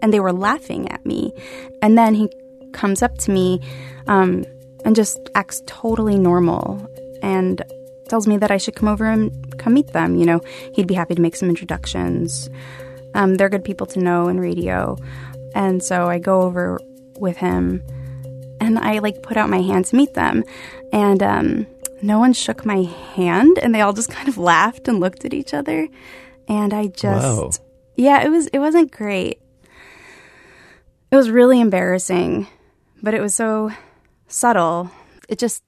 and 0.04 0.12
they 0.12 0.20
were 0.20 0.34
laughing 0.34 0.86
at 0.92 1.04
me. 1.06 1.32
And 1.80 1.96
then 1.96 2.14
he 2.14 2.28
comes 2.74 3.02
up 3.02 3.16
to 3.20 3.30
me 3.30 3.62
um, 4.06 4.44
and 4.84 4.94
just 4.94 5.18
acts 5.34 5.62
totally 5.64 6.18
normal 6.18 6.86
and 7.22 7.62
tells 8.10 8.26
me 8.26 8.36
that 8.36 8.50
I 8.50 8.58
should 8.58 8.76
come 8.76 8.86
over 8.86 9.06
and 9.06 9.58
come 9.58 9.72
meet 9.72 9.94
them. 9.94 10.14
You 10.14 10.26
know, 10.26 10.40
he'd 10.74 10.86
be 10.86 10.92
happy 10.92 11.14
to 11.14 11.22
make 11.22 11.36
some 11.36 11.48
introductions. 11.48 12.50
Um, 13.14 13.36
they're 13.36 13.48
good 13.48 13.64
people 13.64 13.86
to 13.88 13.98
know 13.98 14.28
in 14.28 14.38
radio. 14.38 14.98
And 15.54 15.82
so 15.82 16.06
I 16.06 16.18
go 16.18 16.42
over 16.42 16.78
with 17.18 17.38
him 17.38 17.82
and 18.60 18.78
I 18.78 18.98
like 18.98 19.22
put 19.22 19.38
out 19.38 19.48
my 19.48 19.62
hand 19.62 19.86
to 19.86 19.96
meet 19.96 20.12
them. 20.12 20.44
And 20.92 21.22
um, 21.22 21.66
no 22.02 22.18
one 22.18 22.34
shook 22.34 22.66
my 22.66 22.82
hand 23.14 23.58
and 23.62 23.74
they 23.74 23.80
all 23.80 23.94
just 23.94 24.10
kind 24.16 24.28
of 24.28 24.36
laughed 24.36 24.86
and 24.86 25.00
looked 25.00 25.24
at 25.24 25.32
each 25.32 25.54
other. 25.54 25.88
And 26.46 26.74
I 26.74 26.88
just, 26.88 27.24
Whoa. 27.24 27.50
yeah, 27.96 28.22
it 28.22 28.28
was, 28.28 28.48
it 28.48 28.58
wasn't 28.58 28.90
great. 28.90 29.40
It 31.14 31.16
was 31.16 31.30
really 31.30 31.60
embarrassing, 31.60 32.48
but 33.00 33.14
it 33.14 33.20
was 33.20 33.36
so 33.36 33.70
subtle. 34.26 34.90
It 35.28 35.38
just 35.38 35.62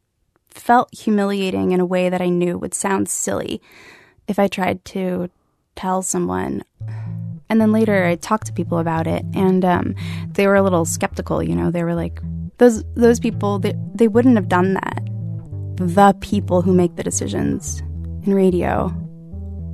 felt 0.51 0.93
humiliating 0.93 1.71
in 1.71 1.79
a 1.79 1.87
way 1.87 2.09
that 2.09 2.21
I 2.21 2.31
knew 2.31 2.59
would 2.59 2.75
sound 2.75 3.09
silly 3.09 3.63
if 4.27 4.41
I 4.41 4.49
tried 4.49 4.85
to 4.87 5.31
tell 5.77 6.03
someone. 6.03 6.65
And 7.49 7.61
then 7.61 7.71
later 7.71 8.07
I 8.07 8.17
talked 8.17 8.49
to 8.49 8.53
people 8.53 8.81
about 8.81 9.07
it 9.07 9.25
and 9.35 9.65
um, 9.65 9.95
they 10.33 10.49
were 10.49 10.57
a 10.57 10.65
little 10.65 10.85
skeptical, 10.85 11.41
you 11.41 11.55
know. 11.55 11.71
They 11.71 11.85
were 11.85 11.95
like, 11.95 12.21
those, 12.59 12.83
those 12.95 13.21
people, 13.21 13.61
they, 13.61 13.77
they 13.95 14.09
wouldn't 14.09 14.35
have 14.35 14.49
done 14.49 14.75
that. 14.75 15.01
The 15.77 16.17
people 16.21 16.61
who 16.61 16.75
make 16.75 16.97
the 16.97 17.05
decisions 17.05 17.85
in 18.25 18.35
radio. 18.35 18.89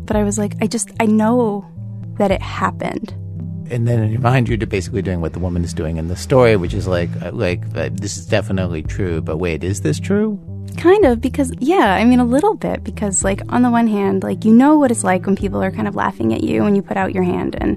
But 0.05 0.17
I 0.17 0.23
was 0.23 0.37
like, 0.37 0.53
I 0.61 0.67
just, 0.67 0.91
I 1.01 1.07
know 1.07 1.67
that 2.19 2.31
it 2.31 2.43
happened. 2.43 3.15
And 3.73 3.89
then 3.89 4.03
in 4.03 4.11
your 4.13 4.21
mind, 4.21 4.49
you're 4.49 4.59
basically 4.59 5.03
doing 5.03 5.21
what 5.21 5.33
the 5.33 5.39
woman 5.41 5.65
is 5.65 5.73
doing 5.75 5.97
in 5.97 6.09
the 6.09 6.17
story, 6.17 6.57
which 6.57 6.75
is 6.75 6.87
like, 6.87 7.09
uh, 7.23 7.33
like 7.33 7.63
uh, 7.75 7.89
this 7.93 8.17
is 8.19 8.27
definitely 8.27 8.83
true. 8.83 9.21
But 9.23 9.39
wait, 9.39 9.65
is 9.65 9.81
this 9.81 9.99
true? 9.99 10.39
Kind 10.77 11.05
of, 11.05 11.21
because, 11.21 11.53
yeah, 11.59 11.95
I 11.95 12.05
mean, 12.05 12.21
a 12.21 12.25
little 12.25 12.55
bit, 12.55 12.83
because, 12.85 13.25
like, 13.25 13.41
on 13.51 13.63
the 13.63 13.71
one 13.71 13.87
hand, 13.87 14.23
like, 14.23 14.45
you 14.45 14.53
know 14.53 14.79
what 14.79 14.91
it's 14.91 15.05
like 15.05 15.27
when 15.27 15.37
people 15.37 15.63
are 15.63 15.71
kind 15.71 15.87
of 15.89 15.95
laughing 15.97 16.33
at 16.33 16.43
you 16.43 16.63
when 16.63 16.75
you 16.77 16.83
put 16.83 16.97
out 16.97 17.13
your 17.15 17.25
hand 17.25 17.57
and 17.61 17.77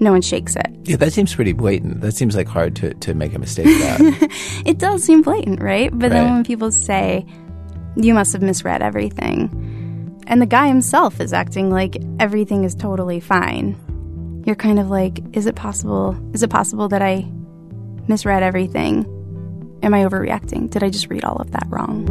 no 0.00 0.12
one 0.12 0.20
shakes 0.20 0.54
it. 0.56 0.66
Yeah, 0.84 0.96
that 0.96 1.12
seems 1.12 1.34
pretty 1.34 1.52
blatant. 1.52 2.00
That 2.02 2.12
seems 2.12 2.36
like 2.36 2.48
hard 2.48 2.74
to, 2.76 2.92
to 2.94 3.14
make 3.14 3.34
a 3.34 3.38
mistake 3.38 3.66
about. 3.66 4.30
It 4.66 4.78
does 4.78 5.04
seem 5.04 5.22
blatant, 5.22 5.62
right? 5.62 5.90
But 5.90 6.10
Right. 6.10 6.20
then 6.20 6.34
when 6.34 6.44
people 6.44 6.70
say, 6.70 7.24
you 7.96 8.12
must 8.12 8.32
have 8.32 8.42
misread 8.42 8.82
everything, 8.82 9.48
and 10.26 10.42
the 10.42 10.46
guy 10.46 10.68
himself 10.68 11.20
is 11.20 11.32
acting 11.32 11.70
like 11.70 11.96
everything 12.18 12.64
is 12.64 12.74
totally 12.74 13.20
fine, 13.20 13.76
you're 14.44 14.56
kind 14.56 14.78
of 14.78 14.90
like, 14.90 15.20
is 15.32 15.46
it 15.46 15.56
possible? 15.56 16.16
Is 16.34 16.42
it 16.42 16.50
possible 16.50 16.88
that 16.88 17.02
I 17.02 17.26
misread 18.08 18.42
everything? 18.42 19.06
Am 19.82 19.94
I 19.94 20.04
overreacting? 20.04 20.70
Did 20.70 20.82
I 20.82 20.90
just 20.90 21.08
read 21.08 21.24
all 21.24 21.36
of 21.36 21.50
that 21.52 21.66
wrong? 21.68 22.08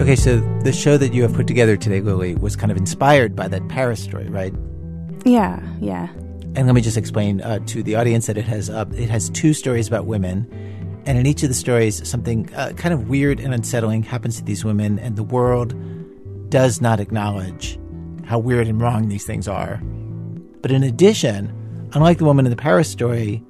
Okay, 0.00 0.16
so 0.16 0.40
the 0.62 0.72
show 0.72 0.96
that 0.98 1.14
you 1.14 1.22
have 1.22 1.32
put 1.32 1.46
together 1.46 1.76
today, 1.76 2.00
Lily, 2.00 2.34
was 2.36 2.54
kind 2.54 2.70
of 2.70 2.78
inspired 2.78 3.34
by 3.34 3.48
that 3.48 3.66
Paris 3.68 4.02
story, 4.02 4.28
right? 4.28 4.54
Yeah, 5.24 5.60
yeah. 5.80 6.08
And 6.54 6.66
let 6.66 6.74
me 6.74 6.80
just 6.80 6.96
explain 6.96 7.40
uh, 7.40 7.58
to 7.66 7.82
the 7.82 7.96
audience 7.96 8.26
that 8.26 8.38
it 8.38 8.44
has 8.44 8.70
uh, 8.70 8.84
it 8.94 9.10
has 9.10 9.30
two 9.30 9.52
stories 9.52 9.88
about 9.88 10.06
women, 10.06 10.48
and 11.06 11.16
in 11.16 11.26
each 11.26 11.42
of 11.42 11.48
the 11.48 11.54
stories, 11.54 12.06
something 12.08 12.52
uh, 12.54 12.72
kind 12.76 12.92
of 12.92 13.08
weird 13.08 13.38
and 13.40 13.54
unsettling 13.54 14.02
happens 14.02 14.36
to 14.38 14.44
these 14.44 14.64
women, 14.64 14.98
and 14.98 15.16
the 15.16 15.22
world 15.22 15.74
does 16.50 16.80
not 16.80 17.00
acknowledge 17.00 17.78
how 18.24 18.38
weird 18.38 18.66
and 18.66 18.80
wrong 18.80 19.08
these 19.08 19.24
things 19.24 19.46
are. 19.46 19.80
But 20.62 20.72
in 20.72 20.82
addition, 20.82 21.90
unlike 21.94 22.18
the 22.18 22.24
woman 22.24 22.44
in 22.44 22.50
the 22.50 22.56
Paris 22.56 22.90
story, 22.90 23.42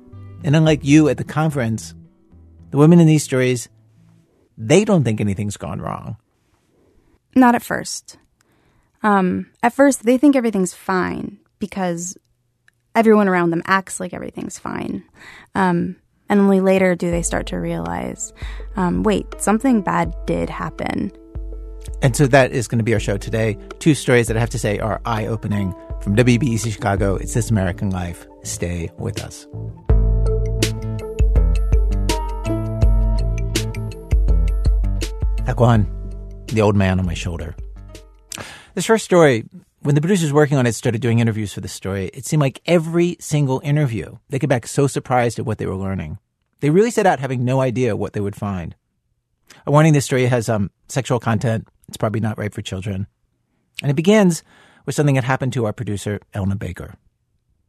and 0.45 0.55
unlike 0.55 0.85
you 0.85 1.09
at 1.09 1.17
the 1.17 1.25
conference, 1.25 1.95
the 2.71 2.77
women 2.77 3.01
in 3.01 3.07
these 3.07 3.25
stories, 3.25 3.71
they 4.59 4.85
don't 4.85 5.05
think 5.05 5.21
anything's 5.21 5.57
gone 5.57 5.81
wrong. 5.81 6.19
Not 7.35 7.55
at 7.55 7.63
first. 7.63 8.19
Um, 9.03 9.51
at 9.63 9.73
first, 9.73 10.05
they 10.05 10.19
think 10.19 10.37
everything's 10.37 10.75
fine 10.75 11.39
because 11.59 12.19
everyone 12.95 13.29
around 13.29 13.51
them 13.51 13.63
acts 13.67 13.99
like 13.99 14.13
everything's 14.13 14.59
fine. 14.59 15.05
Um, 15.55 15.97
and 16.29 16.41
only 16.41 16.61
later 16.61 16.95
do 16.95 17.11
they 17.11 17.23
start 17.23 17.47
to 17.49 17.57
realize 17.57 18.33
um, 18.77 19.03
wait, 19.03 19.27
something 19.39 19.81
bad 19.81 20.15
did 20.27 20.51
happen. 20.51 21.13
And 22.03 22.15
so 22.15 22.27
that 22.27 22.53
is 22.53 22.69
going 22.69 22.79
to 22.79 22.85
be 22.85 22.95
our 22.95 23.01
show 23.01 23.17
today. 23.17 23.59
Two 23.79 23.95
stories 23.95 24.27
that 24.29 24.37
I 24.37 24.41
have 24.41 24.51
to 24.51 24.59
say 24.59 24.79
are 24.79 25.01
eye 25.07 25.27
opening 25.27 25.75
from 26.03 26.15
WBEZ 26.15 26.73
Chicago. 26.73 27.17
It's 27.17 27.35
This 27.35 27.51
American 27.51 27.91
Life. 27.91 28.27
Stay 28.43 28.91
with 28.99 29.23
us. 29.23 29.47
Act 35.47 35.59
the 36.49 36.61
old 36.61 36.77
man 36.77 36.99
on 36.99 37.07
my 37.07 37.15
shoulder. 37.15 37.55
This 38.75 38.85
first 38.85 39.05
story, 39.05 39.45
when 39.87 39.95
the 39.95 40.01
producers 40.01 40.33
working 40.33 40.59
on 40.59 40.67
it 40.67 40.75
started 40.75 41.01
doing 41.01 41.21
interviews 41.21 41.53
for 41.53 41.61
the 41.61 41.69
story, 41.69 42.11
it 42.13 42.27
seemed 42.27 42.41
like 42.41 42.61
every 42.67 43.17
single 43.21 43.61
interview, 43.63 44.19
they 44.29 44.41
came 44.41 44.49
back 44.49 44.67
so 44.67 44.89
surprised 44.89 45.39
at 45.39 45.47
what 45.47 45.59
they 45.59 45.67
were 45.67 45.77
learning. 45.77 46.19
They 46.59 46.71
really 46.71 46.91
set 46.91 47.07
out 47.07 47.21
having 47.21 47.45
no 47.45 47.61
idea 47.61 47.95
what 47.95 48.13
they 48.13 48.21
would 48.21 48.35
find. 48.35 48.75
A 49.65 49.71
warning 49.71 49.93
this 49.93 50.05
story 50.05 50.27
has 50.27 50.49
um, 50.49 50.73
sexual 50.89 51.21
content. 51.21 51.69
It's 51.87 51.97
probably 51.97 52.19
not 52.19 52.37
right 52.37 52.53
for 52.53 52.63
children. 52.63 53.07
And 53.81 53.89
it 53.89 53.95
begins 53.95 54.43
with 54.87 54.97
something 54.97 55.15
that 55.15 55.23
happened 55.23 55.53
to 55.53 55.67
our 55.67 55.73
producer, 55.73 56.21
Elna 56.35 56.59
Baker. 56.59 56.95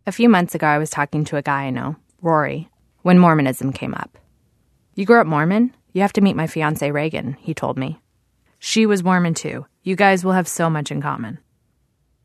A 0.07 0.11
few 0.11 0.27
months 0.27 0.55
ago, 0.55 0.65
I 0.65 0.79
was 0.79 0.89
talking 0.89 1.23
to 1.25 1.37
a 1.37 1.43
guy 1.43 1.65
I 1.65 1.69
know, 1.69 1.97
Rory, 2.23 2.67
when 3.03 3.19
Mormonism 3.19 3.73
came 3.73 3.93
up. 3.93 4.17
You 4.95 5.05
grew 5.05 5.21
up 5.21 5.27
Mormon? 5.27 5.71
You 5.93 6.01
have 6.01 6.13
to 6.13 6.21
meet 6.21 6.35
my 6.35 6.47
fiance 6.47 6.89
Reagan, 6.89 7.33
he 7.39 7.53
told 7.53 7.77
me. 7.77 7.99
She 8.57 8.87
was 8.87 9.03
Mormon 9.03 9.35
too. 9.35 9.67
You 9.83 9.95
guys 9.95 10.25
will 10.25 10.31
have 10.31 10.47
so 10.47 10.67
much 10.67 10.89
in 10.89 10.99
common. 10.99 11.37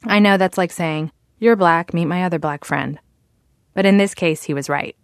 I 0.04 0.18
know 0.18 0.36
that's 0.36 0.58
like 0.58 0.72
saying, 0.72 1.12
You're 1.38 1.56
black, 1.56 1.94
meet 1.94 2.06
my 2.06 2.24
other 2.24 2.38
black 2.38 2.64
friend. 2.64 2.98
But 3.74 3.86
in 3.86 3.98
this 3.98 4.14
case, 4.14 4.42
he 4.42 4.54
was 4.54 4.68
right. 4.68 4.96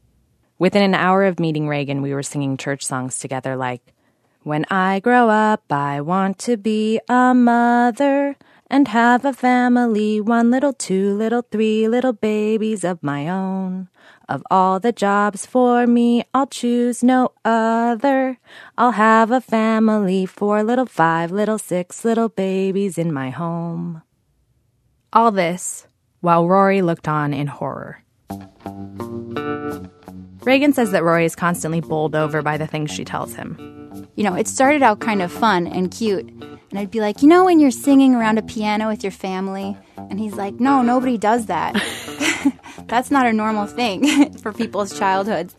Within 0.59 0.83
an 0.83 0.95
hour 0.95 1.25
of 1.25 1.38
meeting 1.38 1.69
Reagan, 1.69 2.02
we 2.02 2.12
were 2.12 2.23
singing 2.23 2.57
church 2.57 2.85
songs 2.85 3.19
together 3.19 3.57
like, 3.57 3.95
When 4.43 4.64
I 4.71 5.00
grow 5.00 5.28
up, 5.28 5.62
I 5.71 6.00
want 6.00 6.38
to 6.40 6.57
be 6.57 7.00
a 7.09 7.33
mother 7.33 8.37
and 8.71 8.88
have 8.88 9.25
a 9.25 9.33
family, 9.33 10.21
one 10.21 10.50
little, 10.50 10.73
two 10.73 11.14
little, 11.14 11.43
three 11.43 11.88
little 11.88 12.12
babies 12.12 12.85
of 12.85 13.02
my 13.02 13.28
own. 13.28 13.88
Of 14.28 14.43
all 14.50 14.78
the 14.78 14.93
jobs 14.93 15.47
for 15.47 15.87
me, 15.87 16.25
I'll 16.35 16.49
choose 16.49 17.02
no 17.02 17.31
other. 17.45 18.38
I'll 18.76 18.93
have 18.93 19.31
a 19.31 19.40
family, 19.40 20.26
four 20.26 20.62
little, 20.62 20.87
five 20.87 21.31
little, 21.31 21.59
six 21.59 22.05
little 22.05 22.28
babies 22.28 22.99
in 22.99 23.12
my 23.12 23.31
home. 23.31 24.02
All 25.12 25.31
this 25.31 25.87
while 26.21 26.47
Rory 26.47 26.83
looked 26.83 27.09
on 27.09 27.33
in 27.33 27.47
horror. 27.47 28.03
Reagan 30.43 30.73
says 30.73 30.91
that 30.93 31.03
Rory 31.03 31.25
is 31.25 31.37
constantly 31.37 31.81
bowled 31.81 32.15
over 32.15 32.43
by 32.43 32.57
the 32.57 32.67
things 32.67 32.91
she 32.91 33.05
tells 33.05 33.35
him. 33.35 34.09
You 34.17 34.25
know, 34.25 34.35
it 34.35 34.49
started 34.49 34.83
out 34.83 35.00
kind 35.00 35.23
of 35.23 35.31
fun 35.31 35.67
and 35.67 35.91
cute. 35.91 36.29
And 36.71 36.79
I'd 36.79 36.91
be 36.91 37.00
like, 37.00 37.23
you 37.23 37.29
know, 37.29 37.45
when 37.45 37.61
you're 37.61 37.71
singing 37.71 38.15
around 38.15 38.38
a 38.38 38.43
piano 38.43 38.88
with 38.88 39.03
your 39.03 39.12
family? 39.12 39.77
And 39.97 40.21
he's 40.21 40.35
like, 40.35 40.61
no, 40.61 40.83
nobody 40.83 41.17
does 41.17 41.47
that. 41.47 41.75
That's 42.87 43.11
not 43.11 43.27
a 43.27 43.33
normal 43.33 43.67
thing 43.67 44.33
for 44.38 44.53
people's 44.53 44.99
childhoods. 44.99 45.55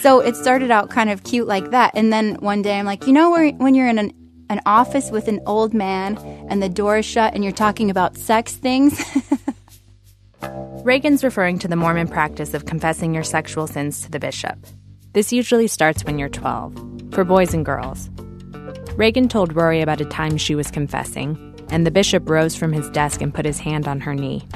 So 0.00 0.20
it 0.20 0.36
started 0.36 0.70
out 0.70 0.90
kind 0.90 1.10
of 1.10 1.24
cute 1.24 1.46
like 1.46 1.70
that. 1.70 1.92
And 1.94 2.12
then 2.12 2.36
one 2.36 2.62
day 2.62 2.78
I'm 2.78 2.86
like, 2.86 3.06
you 3.06 3.12
know, 3.12 3.30
when 3.30 3.74
you're 3.74 3.88
in 3.88 3.98
an, 3.98 4.25
an 4.48 4.60
office 4.66 5.10
with 5.10 5.28
an 5.28 5.40
old 5.46 5.74
man 5.74 6.16
and 6.48 6.62
the 6.62 6.68
door 6.68 6.98
is 6.98 7.06
shut 7.06 7.34
and 7.34 7.42
you're 7.42 7.52
talking 7.52 7.90
about 7.90 8.16
sex 8.16 8.54
things? 8.54 9.02
Reagan's 10.84 11.24
referring 11.24 11.58
to 11.58 11.68
the 11.68 11.76
Mormon 11.76 12.08
practice 12.08 12.54
of 12.54 12.66
confessing 12.66 13.12
your 13.12 13.24
sexual 13.24 13.66
sins 13.66 14.02
to 14.02 14.10
the 14.10 14.20
bishop. 14.20 14.56
This 15.14 15.32
usually 15.32 15.66
starts 15.66 16.04
when 16.04 16.18
you're 16.18 16.28
12, 16.28 17.12
for 17.12 17.24
boys 17.24 17.52
and 17.54 17.64
girls. 17.64 18.08
Reagan 18.94 19.28
told 19.28 19.56
Rory 19.56 19.80
about 19.80 20.00
a 20.00 20.04
time 20.04 20.36
she 20.36 20.54
was 20.54 20.70
confessing, 20.70 21.54
and 21.70 21.84
the 21.84 21.90
bishop 21.90 22.28
rose 22.28 22.54
from 22.54 22.72
his 22.72 22.88
desk 22.90 23.20
and 23.20 23.34
put 23.34 23.44
his 23.44 23.58
hand 23.58 23.88
on 23.88 24.00
her 24.00 24.14
knee. 24.14 24.46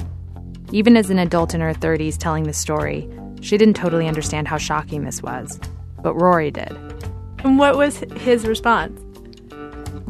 Even 0.70 0.96
as 0.96 1.10
an 1.10 1.18
adult 1.18 1.52
in 1.52 1.60
her 1.60 1.74
30s 1.74 2.16
telling 2.16 2.44
the 2.44 2.52
story, 2.52 3.10
she 3.40 3.58
didn't 3.58 3.74
totally 3.74 4.06
understand 4.06 4.46
how 4.46 4.56
shocking 4.56 5.04
this 5.04 5.22
was. 5.22 5.58
But 6.02 6.14
Rory 6.14 6.50
did. 6.50 6.70
And 7.42 7.58
what 7.58 7.76
was 7.76 8.04
his 8.16 8.46
response? 8.46 9.00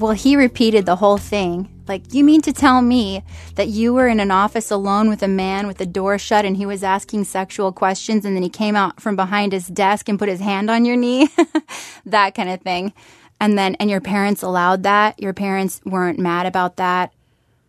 Well, 0.00 0.12
he 0.12 0.34
repeated 0.34 0.86
the 0.86 0.96
whole 0.96 1.18
thing. 1.18 1.68
Like, 1.86 2.14
you 2.14 2.24
mean 2.24 2.40
to 2.42 2.54
tell 2.54 2.80
me 2.80 3.22
that 3.56 3.68
you 3.68 3.92
were 3.92 4.08
in 4.08 4.18
an 4.18 4.30
office 4.30 4.70
alone 4.70 5.10
with 5.10 5.22
a 5.22 5.28
man 5.28 5.66
with 5.66 5.76
the 5.76 5.84
door 5.84 6.16
shut 6.16 6.46
and 6.46 6.56
he 6.56 6.64
was 6.64 6.82
asking 6.82 7.24
sexual 7.24 7.70
questions 7.70 8.24
and 8.24 8.34
then 8.34 8.42
he 8.42 8.48
came 8.48 8.76
out 8.76 8.98
from 8.98 9.14
behind 9.14 9.52
his 9.52 9.66
desk 9.66 10.08
and 10.08 10.18
put 10.18 10.30
his 10.30 10.40
hand 10.40 10.70
on 10.70 10.86
your 10.86 10.96
knee? 10.96 11.28
that 12.06 12.34
kind 12.34 12.48
of 12.48 12.62
thing. 12.62 12.94
And 13.40 13.58
then, 13.58 13.74
and 13.74 13.90
your 13.90 14.00
parents 14.00 14.42
allowed 14.42 14.84
that? 14.84 15.20
Your 15.20 15.34
parents 15.34 15.82
weren't 15.84 16.18
mad 16.18 16.46
about 16.46 16.76
that? 16.76 17.12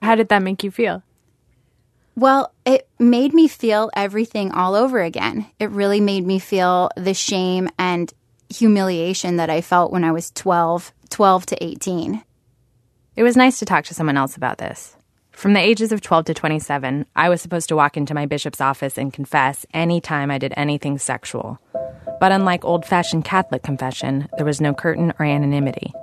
How 0.01 0.15
did 0.15 0.29
that 0.29 0.41
make 0.41 0.63
you 0.63 0.71
feel? 0.71 1.03
Well, 2.15 2.53
it 2.65 2.87
made 2.97 3.33
me 3.33 3.49
feel 3.49 3.89
everything 3.93 4.53
all 4.53 4.73
over 4.73 5.01
again. 5.01 5.47
It 5.59 5.69
really 5.69 5.99
made 5.99 6.25
me 6.25 6.39
feel 6.39 6.91
the 6.95 7.13
shame 7.13 7.67
and 7.77 8.13
humiliation 8.49 9.35
that 9.35 9.49
I 9.49 9.59
felt 9.59 9.91
when 9.91 10.05
I 10.05 10.13
was 10.13 10.31
12, 10.31 10.93
12 11.11 11.45
to 11.47 11.63
18. 11.63 12.23
It 13.15 13.23
was 13.23 13.35
nice 13.35 13.59
to 13.59 13.65
talk 13.65 13.83
to 13.85 13.93
someone 13.93 14.17
else 14.17 14.37
about 14.37 14.57
this. 14.57 14.95
From 15.31 15.53
the 15.53 15.59
ages 15.59 15.91
of 15.91 16.01
12 16.01 16.25
to 16.25 16.33
27, 16.33 17.05
I 17.15 17.29
was 17.29 17.41
supposed 17.41 17.69
to 17.69 17.75
walk 17.75 17.97
into 17.97 18.13
my 18.13 18.25
bishop's 18.25 18.61
office 18.61 18.97
and 18.97 19.13
confess 19.13 19.65
any 19.73 20.01
time 20.01 20.31
I 20.31 20.37
did 20.37 20.53
anything 20.55 20.97
sexual. 20.97 21.59
But 22.19 22.31
unlike 22.31 22.63
old 22.63 22.85
fashioned 22.85 23.25
Catholic 23.25 23.63
confession, 23.63 24.27
there 24.37 24.45
was 24.45 24.61
no 24.61 24.73
curtain 24.73 25.13
or 25.19 25.25
anonymity. 25.25 25.93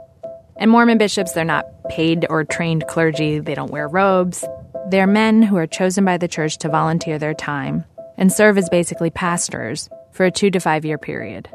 And 0.56 0.70
Mormon 0.70 0.98
bishops, 0.98 1.32
they're 1.32 1.44
not 1.44 1.66
paid 1.88 2.26
or 2.28 2.44
trained 2.44 2.86
clergy, 2.88 3.38
they 3.38 3.54
don't 3.54 3.70
wear 3.70 3.88
robes. 3.88 4.44
They're 4.90 5.06
men 5.06 5.42
who 5.42 5.56
are 5.56 5.66
chosen 5.66 6.04
by 6.04 6.18
the 6.18 6.28
church 6.28 6.58
to 6.58 6.68
volunteer 6.68 7.18
their 7.18 7.34
time 7.34 7.84
and 8.16 8.32
serve 8.32 8.58
as 8.58 8.68
basically 8.68 9.10
pastors 9.10 9.88
for 10.12 10.26
a 10.26 10.30
two 10.30 10.50
to 10.50 10.60
five 10.60 10.84
year 10.84 10.98
period. 10.98 11.48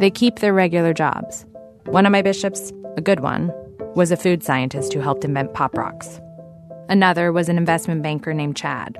They 0.00 0.10
keep 0.10 0.40
their 0.40 0.52
regular 0.52 0.92
jobs. 0.92 1.46
One 1.86 2.06
of 2.06 2.12
my 2.12 2.22
bishops, 2.22 2.72
a 2.96 3.00
good 3.00 3.20
one, 3.20 3.52
was 3.94 4.10
a 4.10 4.16
food 4.16 4.42
scientist 4.42 4.92
who 4.92 5.00
helped 5.00 5.24
invent 5.24 5.54
Pop 5.54 5.76
Rocks. 5.76 6.20
Another 6.88 7.30
was 7.30 7.48
an 7.48 7.58
investment 7.58 8.02
banker 8.02 8.32
named 8.32 8.56
Chad. 8.56 8.98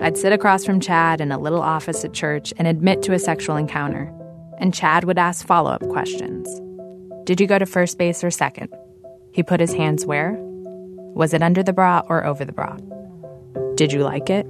I'd 0.00 0.16
sit 0.16 0.32
across 0.32 0.64
from 0.64 0.80
Chad 0.80 1.20
in 1.20 1.30
a 1.30 1.38
little 1.38 1.60
office 1.60 2.04
at 2.04 2.12
church 2.12 2.52
and 2.56 2.66
admit 2.66 3.02
to 3.02 3.12
a 3.12 3.18
sexual 3.18 3.56
encounter, 3.56 4.12
and 4.58 4.74
Chad 4.74 5.04
would 5.04 5.18
ask 5.18 5.46
follow 5.46 5.70
up 5.70 5.86
questions. 5.88 6.48
Did 7.24 7.40
you 7.40 7.46
go 7.46 7.58
to 7.58 7.66
first 7.66 7.98
base 7.98 8.24
or 8.24 8.30
second? 8.30 8.74
He 9.32 9.42
put 9.42 9.60
his 9.60 9.74
hands 9.74 10.06
where? 10.06 10.34
Was 10.38 11.34
it 11.34 11.42
under 11.42 11.62
the 11.62 11.72
bra 11.72 12.02
or 12.08 12.24
over 12.24 12.44
the 12.44 12.52
bra? 12.52 12.76
Did 13.76 13.92
you 13.92 14.02
like 14.02 14.30
it? 14.30 14.46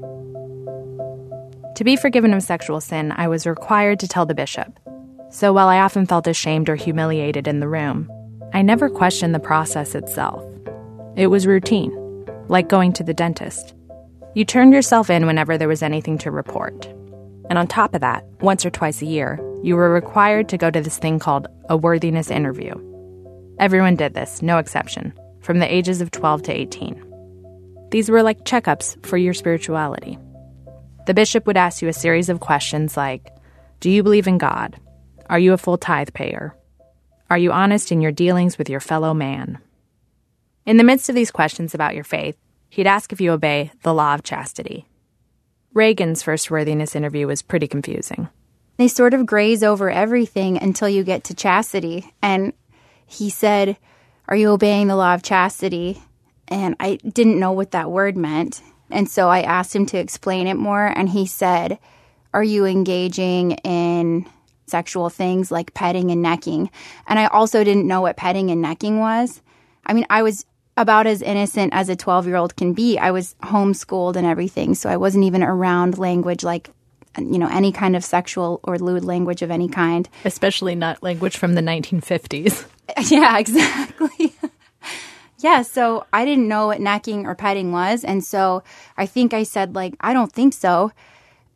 To 1.76 1.84
be 1.84 1.96
forgiven 1.96 2.32
of 2.32 2.42
sexual 2.42 2.80
sin, 2.80 3.12
I 3.16 3.26
was 3.28 3.46
required 3.46 4.00
to 4.00 4.08
tell 4.08 4.26
the 4.26 4.34
bishop. 4.34 4.78
So 5.34 5.52
while 5.52 5.66
I 5.66 5.80
often 5.80 6.06
felt 6.06 6.28
ashamed 6.28 6.68
or 6.68 6.76
humiliated 6.76 7.48
in 7.48 7.58
the 7.58 7.66
room, 7.66 8.08
I 8.52 8.62
never 8.62 8.88
questioned 8.88 9.34
the 9.34 9.40
process 9.40 9.96
itself. 9.96 10.44
It 11.16 11.26
was 11.26 11.44
routine, 11.44 11.92
like 12.46 12.68
going 12.68 12.92
to 12.92 13.02
the 13.02 13.14
dentist. 13.14 13.74
You 14.36 14.44
turned 14.44 14.72
yourself 14.72 15.10
in 15.10 15.26
whenever 15.26 15.58
there 15.58 15.66
was 15.66 15.82
anything 15.82 16.18
to 16.18 16.30
report. 16.30 16.86
And 17.50 17.58
on 17.58 17.66
top 17.66 17.96
of 17.96 18.00
that, 18.02 18.24
once 18.42 18.64
or 18.64 18.70
twice 18.70 19.02
a 19.02 19.06
year, 19.06 19.40
you 19.60 19.74
were 19.74 19.90
required 19.92 20.48
to 20.50 20.56
go 20.56 20.70
to 20.70 20.80
this 20.80 20.98
thing 20.98 21.18
called 21.18 21.48
a 21.68 21.76
worthiness 21.76 22.30
interview. 22.30 22.72
Everyone 23.58 23.96
did 23.96 24.14
this, 24.14 24.40
no 24.40 24.58
exception 24.58 25.12
from 25.40 25.58
the 25.58 25.74
ages 25.74 26.00
of 26.00 26.12
12 26.12 26.44
to 26.44 26.52
18. 26.52 27.88
These 27.90 28.08
were 28.08 28.22
like 28.22 28.44
checkups 28.44 29.04
for 29.04 29.16
your 29.16 29.34
spirituality. 29.34 30.16
The 31.08 31.14
bishop 31.14 31.44
would 31.48 31.56
ask 31.56 31.82
you 31.82 31.88
a 31.88 31.92
series 31.92 32.28
of 32.28 32.38
questions 32.38 32.96
like 32.96 33.32
Do 33.80 33.90
you 33.90 34.04
believe 34.04 34.28
in 34.28 34.38
God? 34.38 34.78
Are 35.30 35.38
you 35.38 35.52
a 35.52 35.58
full 35.58 35.78
tithe 35.78 36.12
payer? 36.12 36.54
Are 37.30 37.38
you 37.38 37.52
honest 37.52 37.90
in 37.90 38.00
your 38.00 38.12
dealings 38.12 38.58
with 38.58 38.68
your 38.68 38.80
fellow 38.80 39.14
man? 39.14 39.58
In 40.66 40.76
the 40.76 40.84
midst 40.84 41.08
of 41.08 41.14
these 41.14 41.30
questions 41.30 41.74
about 41.74 41.94
your 41.94 42.04
faith, 42.04 42.36
he'd 42.68 42.86
ask 42.86 43.12
if 43.12 43.20
you 43.20 43.32
obey 43.32 43.70
the 43.82 43.94
law 43.94 44.14
of 44.14 44.22
chastity. 44.22 44.86
Reagan's 45.72 46.22
first 46.22 46.50
worthiness 46.50 46.94
interview 46.94 47.26
was 47.26 47.42
pretty 47.42 47.66
confusing. 47.66 48.28
They 48.76 48.88
sort 48.88 49.14
of 49.14 49.26
graze 49.26 49.62
over 49.62 49.90
everything 49.90 50.58
until 50.60 50.88
you 50.88 51.04
get 51.04 51.24
to 51.24 51.34
chastity. 51.34 52.12
And 52.22 52.52
he 53.06 53.30
said, 53.30 53.76
Are 54.28 54.36
you 54.36 54.50
obeying 54.50 54.88
the 54.88 54.96
law 54.96 55.14
of 55.14 55.22
chastity? 55.22 56.02
And 56.48 56.76
I 56.78 56.96
didn't 56.96 57.40
know 57.40 57.52
what 57.52 57.70
that 57.70 57.90
word 57.90 58.16
meant. 58.16 58.62
And 58.90 59.08
so 59.08 59.28
I 59.28 59.40
asked 59.40 59.74
him 59.74 59.86
to 59.86 59.98
explain 59.98 60.46
it 60.46 60.54
more. 60.54 60.86
And 60.86 61.08
he 61.08 61.26
said, 61.26 61.78
Are 62.32 62.44
you 62.44 62.66
engaging 62.66 63.52
in 63.52 64.26
sexual 64.66 65.10
things 65.10 65.50
like 65.50 65.74
petting 65.74 66.10
and 66.10 66.22
necking? 66.22 66.70
And 67.06 67.18
I 67.18 67.26
also 67.26 67.64
didn't 67.64 67.86
know 67.86 68.00
what 68.00 68.16
petting 68.16 68.50
and 68.50 68.62
necking 68.62 68.98
was. 68.98 69.40
I 69.86 69.92
mean, 69.92 70.06
I 70.10 70.22
was 70.22 70.46
about 70.76 71.06
as 71.06 71.22
innocent 71.22 71.72
as 71.72 71.88
a 71.88 71.96
12 71.96 72.26
year 72.26 72.36
old 72.36 72.56
can 72.56 72.72
be. 72.72 72.98
I 72.98 73.10
was 73.10 73.34
homeschooled 73.42 74.16
and 74.16 74.26
everything, 74.26 74.74
so 74.74 74.88
I 74.90 74.96
wasn't 74.96 75.24
even 75.24 75.42
around 75.42 75.98
language 75.98 76.42
like, 76.42 76.70
you 77.18 77.38
know, 77.38 77.48
any 77.48 77.70
kind 77.70 77.94
of 77.94 78.04
sexual 78.04 78.60
or 78.64 78.78
lewd 78.78 79.04
language 79.04 79.42
of 79.42 79.50
any 79.50 79.68
kind. 79.68 80.08
Especially 80.24 80.74
not 80.74 81.02
language 81.02 81.36
from 81.36 81.54
the 81.54 81.62
1950s. 81.62 82.66
Yeah, 83.10 83.38
exactly. 83.38 84.34
yeah, 85.38 85.62
so 85.62 86.06
I 86.12 86.26
didn't 86.26 86.48
know 86.48 86.66
what 86.66 86.80
necking 86.80 87.26
or 87.26 87.34
petting 87.34 87.72
was. 87.72 88.04
And 88.04 88.22
so 88.22 88.62
I 88.98 89.06
think 89.06 89.32
I 89.32 89.42
said, 89.42 89.74
like, 89.74 89.94
I 90.00 90.12
don't 90.12 90.30
think 90.30 90.52
so. 90.52 90.92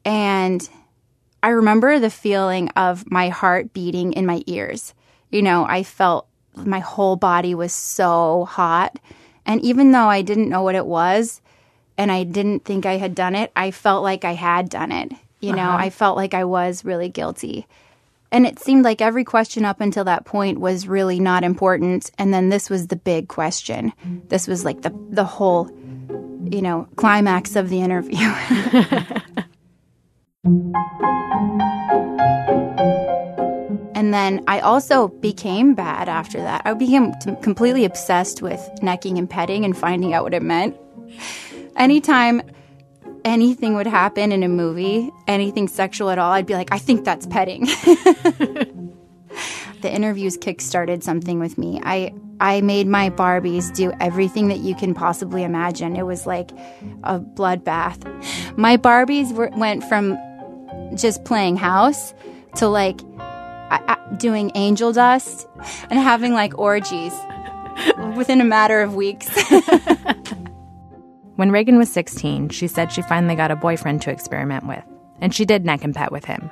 And 0.06 0.66
I 1.42 1.48
remember 1.48 1.98
the 1.98 2.10
feeling 2.10 2.68
of 2.70 3.10
my 3.10 3.28
heart 3.28 3.72
beating 3.72 4.12
in 4.12 4.26
my 4.26 4.42
ears. 4.46 4.94
You 5.30 5.42
know, 5.42 5.64
I 5.64 5.82
felt 5.82 6.26
my 6.54 6.80
whole 6.80 7.16
body 7.16 7.54
was 7.54 7.72
so 7.72 8.46
hot. 8.46 8.98
And 9.46 9.60
even 9.62 9.92
though 9.92 10.08
I 10.08 10.22
didn't 10.22 10.48
know 10.48 10.62
what 10.62 10.74
it 10.74 10.86
was 10.86 11.40
and 11.96 12.10
I 12.10 12.24
didn't 12.24 12.64
think 12.64 12.86
I 12.86 12.96
had 12.96 13.14
done 13.14 13.34
it, 13.34 13.52
I 13.54 13.70
felt 13.70 14.02
like 14.02 14.24
I 14.24 14.32
had 14.32 14.68
done 14.68 14.92
it. 14.92 15.12
You 15.40 15.52
know, 15.52 15.68
uh-huh. 15.68 15.84
I 15.84 15.90
felt 15.90 16.16
like 16.16 16.34
I 16.34 16.44
was 16.44 16.84
really 16.84 17.08
guilty. 17.08 17.66
And 18.30 18.44
it 18.44 18.58
seemed 18.58 18.84
like 18.84 19.00
every 19.00 19.24
question 19.24 19.64
up 19.64 19.80
until 19.80 20.04
that 20.04 20.24
point 20.24 20.60
was 20.60 20.86
really 20.86 21.20
not 21.20 21.44
important. 21.44 22.10
And 22.18 22.34
then 22.34 22.48
this 22.48 22.68
was 22.68 22.88
the 22.88 22.96
big 22.96 23.28
question. 23.28 23.92
This 24.28 24.46
was 24.46 24.64
like 24.64 24.82
the, 24.82 24.92
the 25.10 25.24
whole, 25.24 25.70
you 26.44 26.60
know, 26.60 26.88
climax 26.96 27.56
of 27.56 27.70
the 27.70 27.80
interview. 27.80 28.18
And 33.94 34.14
then 34.14 34.44
I 34.46 34.60
also 34.60 35.08
became 35.08 35.74
bad 35.74 36.08
after 36.08 36.38
that. 36.38 36.62
I 36.64 36.74
became 36.74 37.12
completely 37.42 37.84
obsessed 37.84 38.40
with 38.40 38.66
necking 38.80 39.18
and 39.18 39.28
petting 39.28 39.64
and 39.64 39.76
finding 39.76 40.14
out 40.14 40.24
what 40.24 40.34
it 40.34 40.42
meant. 40.42 40.76
Anytime 41.76 42.42
anything 43.24 43.74
would 43.74 43.86
happen 43.86 44.32
in 44.32 44.42
a 44.42 44.48
movie, 44.48 45.10
anything 45.26 45.68
sexual 45.68 46.10
at 46.10 46.18
all, 46.18 46.32
I'd 46.32 46.46
be 46.46 46.54
like, 46.54 46.72
I 46.72 46.78
think 46.78 47.04
that's 47.04 47.26
petting. 47.26 47.64
the 49.82 49.92
interviews 49.92 50.36
kick-started 50.36 51.04
something 51.04 51.38
with 51.38 51.58
me. 51.58 51.80
I 51.82 52.12
I 52.40 52.60
made 52.60 52.86
my 52.86 53.10
Barbies 53.10 53.74
do 53.74 53.92
everything 54.00 54.48
that 54.48 54.58
you 54.58 54.74
can 54.74 54.94
possibly 54.94 55.42
imagine. 55.42 55.96
It 55.96 56.06
was 56.06 56.26
like 56.26 56.50
a 57.02 57.18
bloodbath. 57.18 58.06
My 58.56 58.76
Barbies 58.76 59.32
were, 59.32 59.50
went 59.56 59.82
from 59.84 60.16
just 60.94 61.24
playing 61.24 61.56
house 61.56 62.14
to 62.56 62.68
like 62.68 63.00
I, 63.18 63.96
I, 63.96 64.14
doing 64.16 64.52
angel 64.54 64.92
dust 64.92 65.46
and 65.90 65.98
having 65.98 66.32
like 66.32 66.58
orgies 66.58 67.14
within 68.16 68.40
a 68.40 68.44
matter 68.44 68.80
of 68.80 68.94
weeks. 68.94 69.28
When 71.38 71.52
Reagan 71.52 71.78
was 71.78 71.88
16, 71.92 72.48
she 72.48 72.66
said 72.66 72.90
she 72.90 73.00
finally 73.00 73.36
got 73.36 73.52
a 73.52 73.54
boyfriend 73.54 74.02
to 74.02 74.10
experiment 74.10 74.66
with, 74.66 74.82
and 75.20 75.32
she 75.32 75.44
did 75.44 75.64
neck 75.64 75.84
and 75.84 75.94
pet 75.94 76.10
with 76.10 76.24
him. 76.24 76.50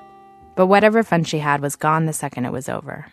But 0.55 0.69
whatever 0.69 1.03
fun 1.03 1.25
she 1.25 1.41
had 1.41 1.61
was 1.61 1.75
gone 1.75 2.07
the 2.07 2.13
second 2.13 2.45
it 2.45 2.53
was 2.53 2.69
over. 2.69 3.07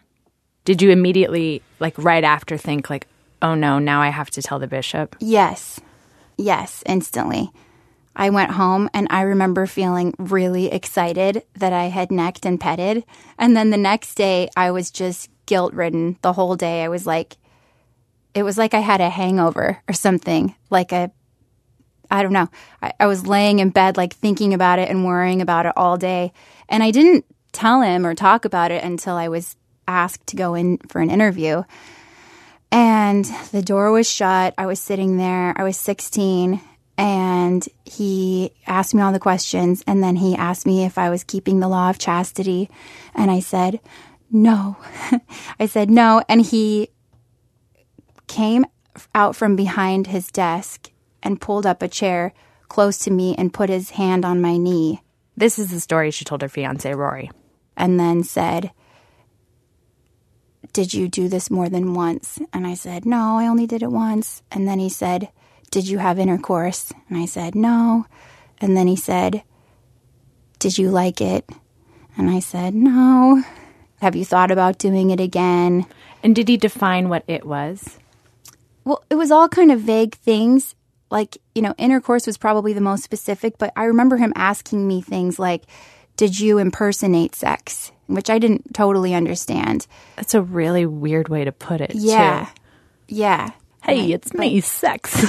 Did 0.65 0.83
you 0.83 0.91
immediately, 0.91 1.63
like 1.79 1.95
right 1.97 2.23
after, 2.23 2.57
think, 2.57 2.91
like, 2.91 3.07
oh 3.41 3.55
no, 3.55 3.79
now 3.79 4.03
I 4.03 4.09
have 4.09 4.29
to 4.31 4.41
tell 4.43 4.59
the 4.59 4.67
bishop? 4.67 5.15
yes. 5.19 5.79
Yes, 6.37 6.83
instantly. 6.85 7.51
I 8.15 8.29
went 8.29 8.51
home 8.51 8.89
and 8.93 9.07
I 9.09 9.21
remember 9.21 9.65
feeling 9.65 10.13
really 10.17 10.71
excited 10.71 11.43
that 11.55 11.73
I 11.73 11.85
had 11.85 12.11
necked 12.11 12.45
and 12.45 12.59
petted. 12.59 13.03
And 13.37 13.57
then 13.57 13.69
the 13.69 13.77
next 13.77 14.15
day, 14.15 14.49
I 14.55 14.71
was 14.71 14.91
just 14.91 15.29
guilt 15.45 15.73
ridden 15.73 16.17
the 16.21 16.33
whole 16.33 16.55
day. 16.55 16.83
I 16.83 16.89
was 16.89 17.07
like, 17.07 17.37
it 18.33 18.43
was 18.43 18.57
like 18.57 18.73
I 18.73 18.79
had 18.79 19.01
a 19.01 19.09
hangover 19.09 19.81
or 19.87 19.93
something, 19.93 20.55
like 20.69 20.91
a 20.91 21.11
I 22.11 22.21
don't 22.21 22.33
know. 22.33 22.49
I, 22.81 22.93
I, 22.99 23.07
was 23.07 23.25
laying 23.25 23.57
in 23.57 23.71
bed, 23.71 23.97
like 23.97 24.13
thinking 24.13 24.53
about 24.53 24.77
it 24.77 24.87
and 24.87 25.03
worrying 25.03 25.41
about 25.41 25.65
it 25.65 25.73
all 25.75 25.97
day. 25.97 26.31
And 26.69 26.83
I 26.83 26.91
didn't 26.91 27.25
tell 27.53 27.81
him 27.81 28.05
or 28.05 28.13
talk 28.13 28.45
about 28.45 28.69
it 28.69 28.83
until 28.83 29.15
I 29.15 29.29
was 29.29 29.55
asked 29.87 30.27
to 30.27 30.35
go 30.35 30.53
in 30.53 30.77
for 30.89 31.01
an 31.01 31.09
interview. 31.09 31.63
And 32.71 33.25
the 33.51 33.63
door 33.63 33.91
was 33.91 34.09
shut. 34.09 34.53
I 34.59 34.67
was 34.67 34.79
sitting 34.79 35.17
there. 35.17 35.53
I 35.57 35.63
was 35.63 35.77
16. 35.77 36.61
And 36.97 37.67
he 37.97 38.53
asked 38.67 38.93
me 38.93 39.01
all 39.01 39.11
the 39.11 39.19
questions. 39.19 39.83
And 39.87 40.03
then 40.03 40.17
he 40.17 40.35
asked 40.35 40.65
me 40.65 40.85
if 40.85 40.97
I 40.97 41.09
was 41.09 41.23
keeping 41.23 41.59
the 41.59 41.67
law 41.67 41.89
of 41.89 41.99
chastity. 41.99 42.69
And 43.13 43.29
I 43.29 43.39
said, 43.39 43.79
no. 44.31 44.77
I 45.59 45.65
said, 45.67 45.89
no. 45.89 46.23
And 46.27 46.41
he 46.41 46.89
came 48.27 48.65
out 49.13 49.35
from 49.35 49.55
behind 49.55 50.07
his 50.07 50.31
desk 50.31 50.91
and 51.21 51.41
pulled 51.41 51.65
up 51.65 51.81
a 51.81 51.87
chair 51.87 52.33
close 52.67 52.97
to 52.99 53.11
me 53.11 53.35
and 53.35 53.53
put 53.53 53.69
his 53.69 53.91
hand 53.91 54.25
on 54.25 54.41
my 54.41 54.57
knee. 54.57 55.01
This 55.37 55.57
is 55.59 55.71
the 55.71 55.79
story 55.79 56.11
she 56.11 56.25
told 56.25 56.41
her 56.41 56.49
fiance, 56.49 56.91
Rory. 56.93 57.31
And 57.75 57.99
then 57.99 58.23
said, 58.23 58.71
Did 60.73 60.93
you 60.93 61.07
do 61.07 61.27
this 61.27 61.49
more 61.49 61.69
than 61.69 61.93
once? 61.93 62.39
And 62.51 62.67
I 62.67 62.73
said, 62.73 63.05
No, 63.05 63.37
I 63.37 63.47
only 63.47 63.65
did 63.65 63.81
it 63.81 63.91
once. 63.91 64.41
And 64.51 64.67
then 64.67 64.79
he 64.79 64.89
said, 64.89 65.29
Did 65.73 65.87
you 65.87 65.97
have 65.97 66.19
intercourse? 66.19 66.93
And 67.09 67.17
I 67.17 67.25
said, 67.25 67.55
No. 67.55 68.05
And 68.61 68.77
then 68.77 68.85
he 68.85 68.95
said, 68.95 69.41
Did 70.59 70.77
you 70.77 70.91
like 70.91 71.19
it? 71.19 71.49
And 72.15 72.29
I 72.29 72.41
said, 72.41 72.75
No. 72.75 73.43
Have 73.99 74.15
you 74.15 74.23
thought 74.23 74.51
about 74.51 74.77
doing 74.77 75.09
it 75.09 75.19
again? 75.19 75.87
And 76.21 76.35
did 76.35 76.47
he 76.47 76.57
define 76.57 77.09
what 77.09 77.23
it 77.27 77.43
was? 77.43 77.97
Well, 78.83 79.03
it 79.09 79.15
was 79.15 79.31
all 79.31 79.49
kind 79.49 79.71
of 79.71 79.79
vague 79.79 80.13
things 80.13 80.75
like, 81.09 81.39
you 81.55 81.63
know, 81.63 81.73
intercourse 81.79 82.27
was 82.27 82.37
probably 82.37 82.73
the 82.73 82.79
most 82.79 83.03
specific, 83.03 83.57
but 83.57 83.73
I 83.75 83.85
remember 83.85 84.17
him 84.17 84.31
asking 84.35 84.87
me 84.87 85.01
things 85.01 85.39
like, 85.39 85.63
Did 86.17 86.39
you 86.39 86.59
impersonate 86.59 87.33
sex? 87.33 87.91
Which 88.05 88.29
I 88.29 88.37
didn't 88.37 88.75
totally 88.75 89.15
understand. 89.15 89.87
That's 90.17 90.35
a 90.35 90.41
really 90.43 90.85
weird 90.85 91.29
way 91.29 91.45
to 91.45 91.51
put 91.51 91.81
it. 91.81 91.95
Yeah. 91.95 92.45
Too. 92.45 93.15
Yeah. 93.15 93.49
Hey, 93.83 94.13
it's 94.13 94.33
me, 94.33 94.61
sex. 94.61 95.13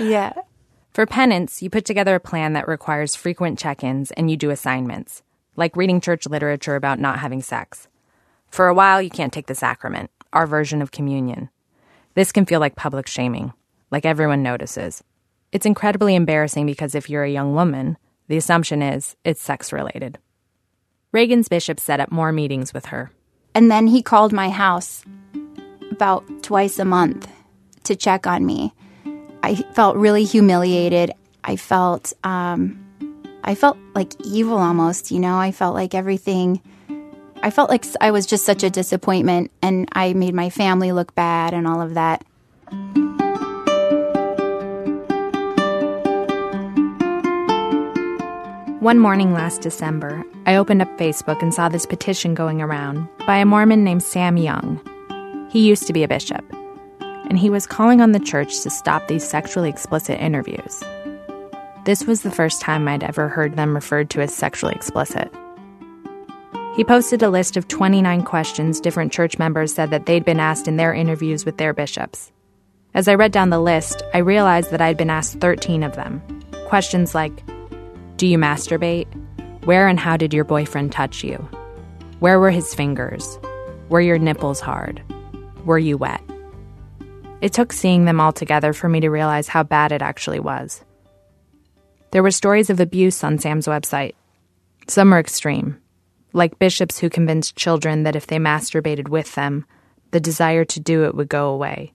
yeah. 0.00 0.32
For 0.94 1.04
penance, 1.04 1.62
you 1.62 1.68
put 1.68 1.84
together 1.84 2.14
a 2.14 2.20
plan 2.20 2.54
that 2.54 2.66
requires 2.66 3.14
frequent 3.14 3.58
check 3.58 3.84
ins 3.84 4.10
and 4.12 4.30
you 4.30 4.36
do 4.38 4.48
assignments, 4.48 5.22
like 5.54 5.76
reading 5.76 6.00
church 6.00 6.26
literature 6.26 6.76
about 6.76 6.98
not 6.98 7.18
having 7.18 7.42
sex. 7.42 7.88
For 8.48 8.68
a 8.68 8.74
while, 8.74 9.02
you 9.02 9.10
can't 9.10 9.34
take 9.34 9.48
the 9.48 9.54
sacrament, 9.54 10.10
our 10.32 10.46
version 10.46 10.80
of 10.80 10.92
communion. 10.92 11.50
This 12.14 12.32
can 12.32 12.46
feel 12.46 12.60
like 12.60 12.74
public 12.74 13.06
shaming, 13.06 13.52
like 13.90 14.06
everyone 14.06 14.42
notices. 14.42 15.04
It's 15.52 15.66
incredibly 15.66 16.14
embarrassing 16.14 16.64
because 16.64 16.94
if 16.94 17.10
you're 17.10 17.24
a 17.24 17.30
young 17.30 17.54
woman, 17.54 17.98
the 18.28 18.38
assumption 18.38 18.80
is 18.80 19.14
it's 19.24 19.42
sex 19.42 19.74
related. 19.74 20.18
Reagan's 21.12 21.48
bishop 21.48 21.78
set 21.78 22.00
up 22.00 22.10
more 22.10 22.32
meetings 22.32 22.72
with 22.72 22.86
her. 22.86 23.12
And 23.54 23.70
then 23.70 23.88
he 23.88 24.02
called 24.02 24.32
my 24.32 24.48
house 24.48 25.04
about 25.94 26.42
twice 26.42 26.78
a 26.78 26.84
month 26.84 27.30
to 27.84 27.94
check 27.94 28.26
on 28.26 28.44
me. 28.44 28.74
I 29.42 29.54
felt 29.74 29.96
really 29.96 30.24
humiliated. 30.24 31.12
I 31.44 31.56
felt 31.56 32.12
um, 32.24 32.80
I 33.44 33.54
felt 33.54 33.76
like 33.94 34.12
evil 34.24 34.58
almost, 34.58 35.10
you 35.10 35.20
know. 35.20 35.38
I 35.38 35.52
felt 35.52 35.74
like 35.74 35.94
everything 35.94 36.60
I 37.44 37.50
felt 37.50 37.68
like 37.68 37.84
I 38.00 38.10
was 38.10 38.24
just 38.24 38.46
such 38.46 38.62
a 38.62 38.70
disappointment 38.70 39.50
and 39.60 39.86
I 39.92 40.14
made 40.14 40.32
my 40.32 40.48
family 40.48 40.92
look 40.92 41.14
bad 41.14 41.52
and 41.52 41.66
all 41.66 41.82
of 41.82 41.92
that. 41.92 42.24
One 48.80 48.98
morning 48.98 49.34
last 49.34 49.60
December, 49.60 50.24
I 50.46 50.56
opened 50.56 50.80
up 50.80 50.98
Facebook 50.98 51.42
and 51.42 51.52
saw 51.52 51.68
this 51.68 51.84
petition 51.84 52.34
going 52.34 52.62
around 52.62 53.08
by 53.26 53.36
a 53.36 53.44
Mormon 53.44 53.84
named 53.84 54.02
Sam 54.02 54.38
Young. 54.38 54.80
He 55.54 55.68
used 55.68 55.86
to 55.86 55.92
be 55.92 56.02
a 56.02 56.08
bishop, 56.08 56.44
and 57.00 57.38
he 57.38 57.48
was 57.48 57.64
calling 57.64 58.00
on 58.00 58.10
the 58.10 58.18
church 58.18 58.60
to 58.62 58.70
stop 58.70 59.06
these 59.06 59.22
sexually 59.22 59.68
explicit 59.68 60.20
interviews. 60.20 60.82
This 61.84 62.04
was 62.04 62.22
the 62.22 62.30
first 62.32 62.60
time 62.60 62.88
I'd 62.88 63.04
ever 63.04 63.28
heard 63.28 63.54
them 63.54 63.72
referred 63.72 64.10
to 64.10 64.20
as 64.20 64.34
sexually 64.34 64.74
explicit. 64.74 65.32
He 66.74 66.82
posted 66.82 67.22
a 67.22 67.30
list 67.30 67.56
of 67.56 67.68
29 67.68 68.22
questions 68.22 68.80
different 68.80 69.12
church 69.12 69.38
members 69.38 69.72
said 69.72 69.90
that 69.90 70.06
they'd 70.06 70.24
been 70.24 70.40
asked 70.40 70.66
in 70.66 70.76
their 70.76 70.92
interviews 70.92 71.44
with 71.44 71.56
their 71.56 71.72
bishops. 71.72 72.32
As 72.92 73.06
I 73.06 73.14
read 73.14 73.30
down 73.30 73.50
the 73.50 73.60
list, 73.60 74.02
I 74.12 74.18
realized 74.18 74.72
that 74.72 74.80
I'd 74.80 74.96
been 74.96 75.08
asked 75.08 75.38
13 75.38 75.84
of 75.84 75.94
them. 75.94 76.20
Questions 76.66 77.14
like 77.14 77.44
Do 78.16 78.26
you 78.26 78.38
masturbate? 78.38 79.06
Where 79.66 79.86
and 79.86 80.00
how 80.00 80.16
did 80.16 80.34
your 80.34 80.42
boyfriend 80.42 80.90
touch 80.90 81.22
you? 81.22 81.36
Where 82.18 82.40
were 82.40 82.50
his 82.50 82.74
fingers? 82.74 83.38
Were 83.88 84.00
your 84.00 84.18
nipples 84.18 84.58
hard? 84.58 85.00
Were 85.64 85.78
you 85.78 85.96
wet? 85.96 86.22
It 87.40 87.52
took 87.52 87.72
seeing 87.72 88.04
them 88.04 88.20
all 88.20 88.32
together 88.32 88.72
for 88.72 88.88
me 88.88 89.00
to 89.00 89.08
realize 89.10 89.48
how 89.48 89.62
bad 89.62 89.92
it 89.92 90.02
actually 90.02 90.40
was. 90.40 90.84
There 92.10 92.22
were 92.22 92.30
stories 92.30 92.70
of 92.70 92.80
abuse 92.80 93.24
on 93.24 93.38
Sam's 93.38 93.66
website. 93.66 94.14
Some 94.88 95.10
were 95.10 95.18
extreme, 95.18 95.80
like 96.32 96.58
bishops 96.58 96.98
who 96.98 97.08
convinced 97.08 97.56
children 97.56 98.02
that 98.02 98.16
if 98.16 98.26
they 98.26 98.38
masturbated 98.38 99.08
with 99.08 99.34
them, 99.34 99.64
the 100.10 100.20
desire 100.20 100.64
to 100.66 100.80
do 100.80 101.04
it 101.04 101.14
would 101.14 101.28
go 101.28 101.48
away. 101.48 101.92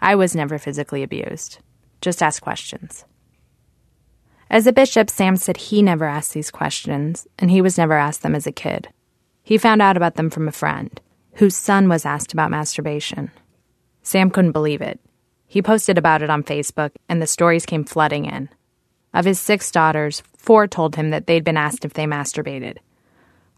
I 0.00 0.14
was 0.14 0.36
never 0.36 0.58
physically 0.58 1.02
abused. 1.02 1.58
Just 2.00 2.22
ask 2.22 2.40
questions. 2.40 3.04
As 4.50 4.66
a 4.66 4.72
bishop, 4.72 5.10
Sam 5.10 5.36
said 5.36 5.56
he 5.56 5.82
never 5.82 6.04
asked 6.04 6.32
these 6.32 6.50
questions, 6.50 7.26
and 7.38 7.50
he 7.50 7.60
was 7.60 7.76
never 7.76 7.94
asked 7.94 8.22
them 8.22 8.34
as 8.34 8.46
a 8.46 8.52
kid. 8.52 8.88
He 9.42 9.58
found 9.58 9.82
out 9.82 9.96
about 9.96 10.14
them 10.14 10.30
from 10.30 10.48
a 10.48 10.52
friend, 10.52 11.00
whose 11.38 11.54
son 11.54 11.88
was 11.88 12.04
asked 12.04 12.32
about 12.32 12.50
masturbation. 12.50 13.30
Sam 14.02 14.28
couldn't 14.28 14.52
believe 14.52 14.80
it. 14.80 14.98
He 15.46 15.62
posted 15.62 15.96
about 15.96 16.20
it 16.20 16.30
on 16.30 16.42
Facebook, 16.42 16.90
and 17.08 17.22
the 17.22 17.28
stories 17.28 17.64
came 17.64 17.84
flooding 17.84 18.24
in. 18.24 18.48
Of 19.14 19.24
his 19.24 19.40
six 19.40 19.70
daughters, 19.70 20.22
four 20.36 20.66
told 20.66 20.96
him 20.96 21.10
that 21.10 21.26
they'd 21.26 21.44
been 21.44 21.56
asked 21.56 21.84
if 21.84 21.94
they 21.94 22.06
masturbated. 22.06 22.78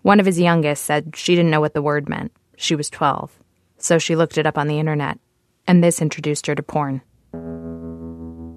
One 0.02 0.20
of 0.20 0.26
his 0.26 0.38
youngest 0.38 0.84
said 0.84 1.16
she 1.16 1.34
didn't 1.34 1.50
know 1.50 1.60
what 1.60 1.72
the 1.72 1.82
word 1.82 2.06
meant. 2.06 2.32
She 2.56 2.74
was 2.74 2.90
12. 2.90 3.32
So 3.78 3.98
she 3.98 4.14
looked 4.14 4.36
it 4.36 4.46
up 4.46 4.58
on 4.58 4.68
the 4.68 4.78
internet, 4.78 5.18
and 5.66 5.82
this 5.82 6.02
introduced 6.02 6.46
her 6.48 6.54
to 6.54 6.62
porn. 6.62 7.00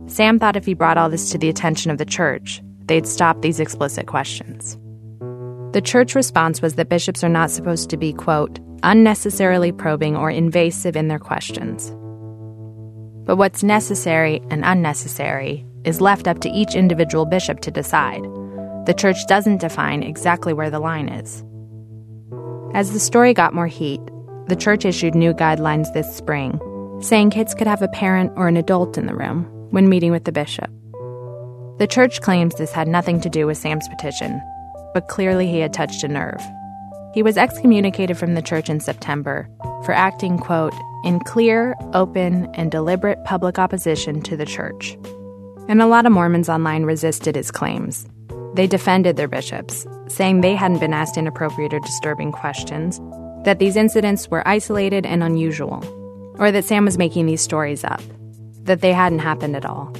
Sam 0.07 0.37
thought 0.37 0.57
if 0.57 0.65
he 0.65 0.73
brought 0.73 0.97
all 0.97 1.09
this 1.09 1.31
to 1.31 1.37
the 1.37 1.49
attention 1.49 1.91
of 1.91 1.97
the 1.97 2.05
church, 2.05 2.61
they'd 2.85 3.07
stop 3.07 3.41
these 3.41 3.61
explicit 3.61 4.05
questions. 4.05 4.77
The 5.71 5.81
church 5.81 6.13
response 6.13 6.61
was 6.61 6.75
that 6.75 6.89
bishops 6.89 7.23
are 7.23 7.29
not 7.29 7.51
supposed 7.51 7.89
to 7.89 7.97
be, 7.97 8.11
quote, 8.11 8.59
unnecessarily 8.83 9.71
probing 9.71 10.15
or 10.15 10.29
invasive 10.29 10.95
in 10.95 11.07
their 11.07 11.19
questions. 11.19 11.89
But 13.25 13.37
what's 13.37 13.63
necessary 13.63 14.41
and 14.49 14.63
unnecessary 14.65 15.65
is 15.85 16.01
left 16.01 16.27
up 16.27 16.39
to 16.39 16.49
each 16.49 16.75
individual 16.75 17.25
bishop 17.25 17.61
to 17.61 17.71
decide. 17.71 18.23
The 18.85 18.95
church 18.95 19.25
doesn't 19.27 19.61
define 19.61 20.03
exactly 20.03 20.53
where 20.53 20.69
the 20.69 20.79
line 20.79 21.09
is. 21.09 21.43
As 22.73 22.91
the 22.91 22.99
story 22.99 23.33
got 23.33 23.53
more 23.53 23.67
heat, 23.67 24.01
the 24.47 24.57
church 24.57 24.83
issued 24.83 25.15
new 25.15 25.33
guidelines 25.33 25.93
this 25.93 26.13
spring, 26.13 26.59
saying 27.01 27.29
kids 27.29 27.53
could 27.53 27.67
have 27.67 27.81
a 27.81 27.87
parent 27.87 28.33
or 28.35 28.47
an 28.47 28.57
adult 28.57 28.97
in 28.97 29.05
the 29.05 29.15
room 29.15 29.45
when 29.71 29.87
meeting 29.87 30.11
with 30.11 30.25
the 30.25 30.31
bishop. 30.31 30.69
The 31.79 31.87
church 31.87 32.21
claims 32.21 32.55
this 32.55 32.71
had 32.71 32.87
nothing 32.87 33.21
to 33.21 33.29
do 33.29 33.47
with 33.47 33.57
Sam's 33.57 33.87
petition, 33.87 34.41
but 34.93 35.07
clearly 35.07 35.47
he 35.47 35.59
had 35.59 35.73
touched 35.73 36.03
a 36.03 36.07
nerve. 36.07 36.41
He 37.13 37.21
was 37.21 37.37
excommunicated 37.37 38.17
from 38.17 38.33
the 38.33 38.41
church 38.41 38.69
in 38.69 38.79
September 38.79 39.47
for 39.85 39.91
acting, 39.91 40.39
quote, 40.39 40.73
in 41.03 41.19
clear, 41.19 41.75
open, 41.93 42.47
and 42.55 42.71
deliberate 42.71 43.23
public 43.23 43.59
opposition 43.59 44.19
to 44.23 44.35
the 44.35 44.47
church. 44.47 44.97
And 45.67 45.79
a 45.79 45.85
lot 45.85 46.07
of 46.07 46.11
Mormons 46.11 46.49
online 46.49 46.83
resisted 46.83 47.35
his 47.35 47.51
claims. 47.51 48.07
They 48.55 48.65
defended 48.65 49.15
their 49.15 49.27
bishops, 49.27 49.85
saying 50.07 50.41
they 50.41 50.55
hadn't 50.55 50.79
been 50.79 50.93
asked 50.93 51.15
inappropriate 51.15 51.73
or 51.73 51.79
disturbing 51.81 52.31
questions, 52.31 52.99
that 53.45 53.59
these 53.59 53.75
incidents 53.75 54.29
were 54.29 54.47
isolated 54.47 55.05
and 55.05 55.23
unusual, 55.23 55.83
or 56.39 56.51
that 56.51 56.65
Sam 56.65 56.83
was 56.83 56.97
making 56.97 57.27
these 57.27 57.41
stories 57.41 57.83
up, 57.83 58.01
that 58.63 58.81
they 58.81 58.91
hadn't 58.91 59.19
happened 59.19 59.55
at 59.55 59.65
all. 59.65 59.93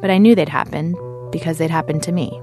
But 0.00 0.10
I 0.10 0.18
knew 0.18 0.34
they'd 0.34 0.48
happened 0.48 0.96
because 1.30 1.58
they'd 1.58 1.70
happened 1.70 2.02
to 2.02 2.12
me. 2.12 2.40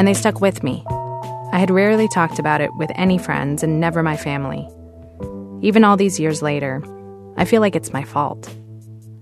And 0.00 0.08
they 0.08 0.14
stuck 0.14 0.40
with 0.40 0.62
me. 0.62 0.82
I 1.52 1.58
had 1.58 1.70
rarely 1.70 2.08
talked 2.08 2.38
about 2.38 2.62
it 2.62 2.74
with 2.76 2.90
any 2.94 3.18
friends 3.18 3.62
and 3.62 3.80
never 3.80 4.02
my 4.02 4.16
family. 4.16 4.66
Even 5.60 5.84
all 5.84 5.98
these 5.98 6.18
years 6.18 6.40
later, 6.40 6.82
I 7.36 7.44
feel 7.44 7.60
like 7.60 7.76
it's 7.76 7.92
my 7.92 8.02
fault. 8.02 8.48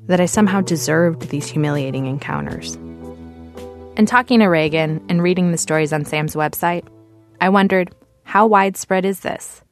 That 0.07 0.21
I 0.21 0.27
somehow 0.27 0.61
deserved 0.61 1.31
these 1.31 1.49
humiliating 1.49 2.07
encounters. 2.07 2.77
And 3.97 4.07
talking 4.07 4.39
to 4.39 4.47
Reagan 4.47 5.05
and 5.09 5.21
reading 5.21 5.51
the 5.51 5.59
stories 5.59 5.93
on 5.93 6.05
Sam's 6.05 6.37
website, 6.37 6.87
I 7.41 7.49
wondered 7.49 7.93
how 8.23 8.47
widespread 8.47 9.05
is 9.05 9.19
this? 9.19 9.63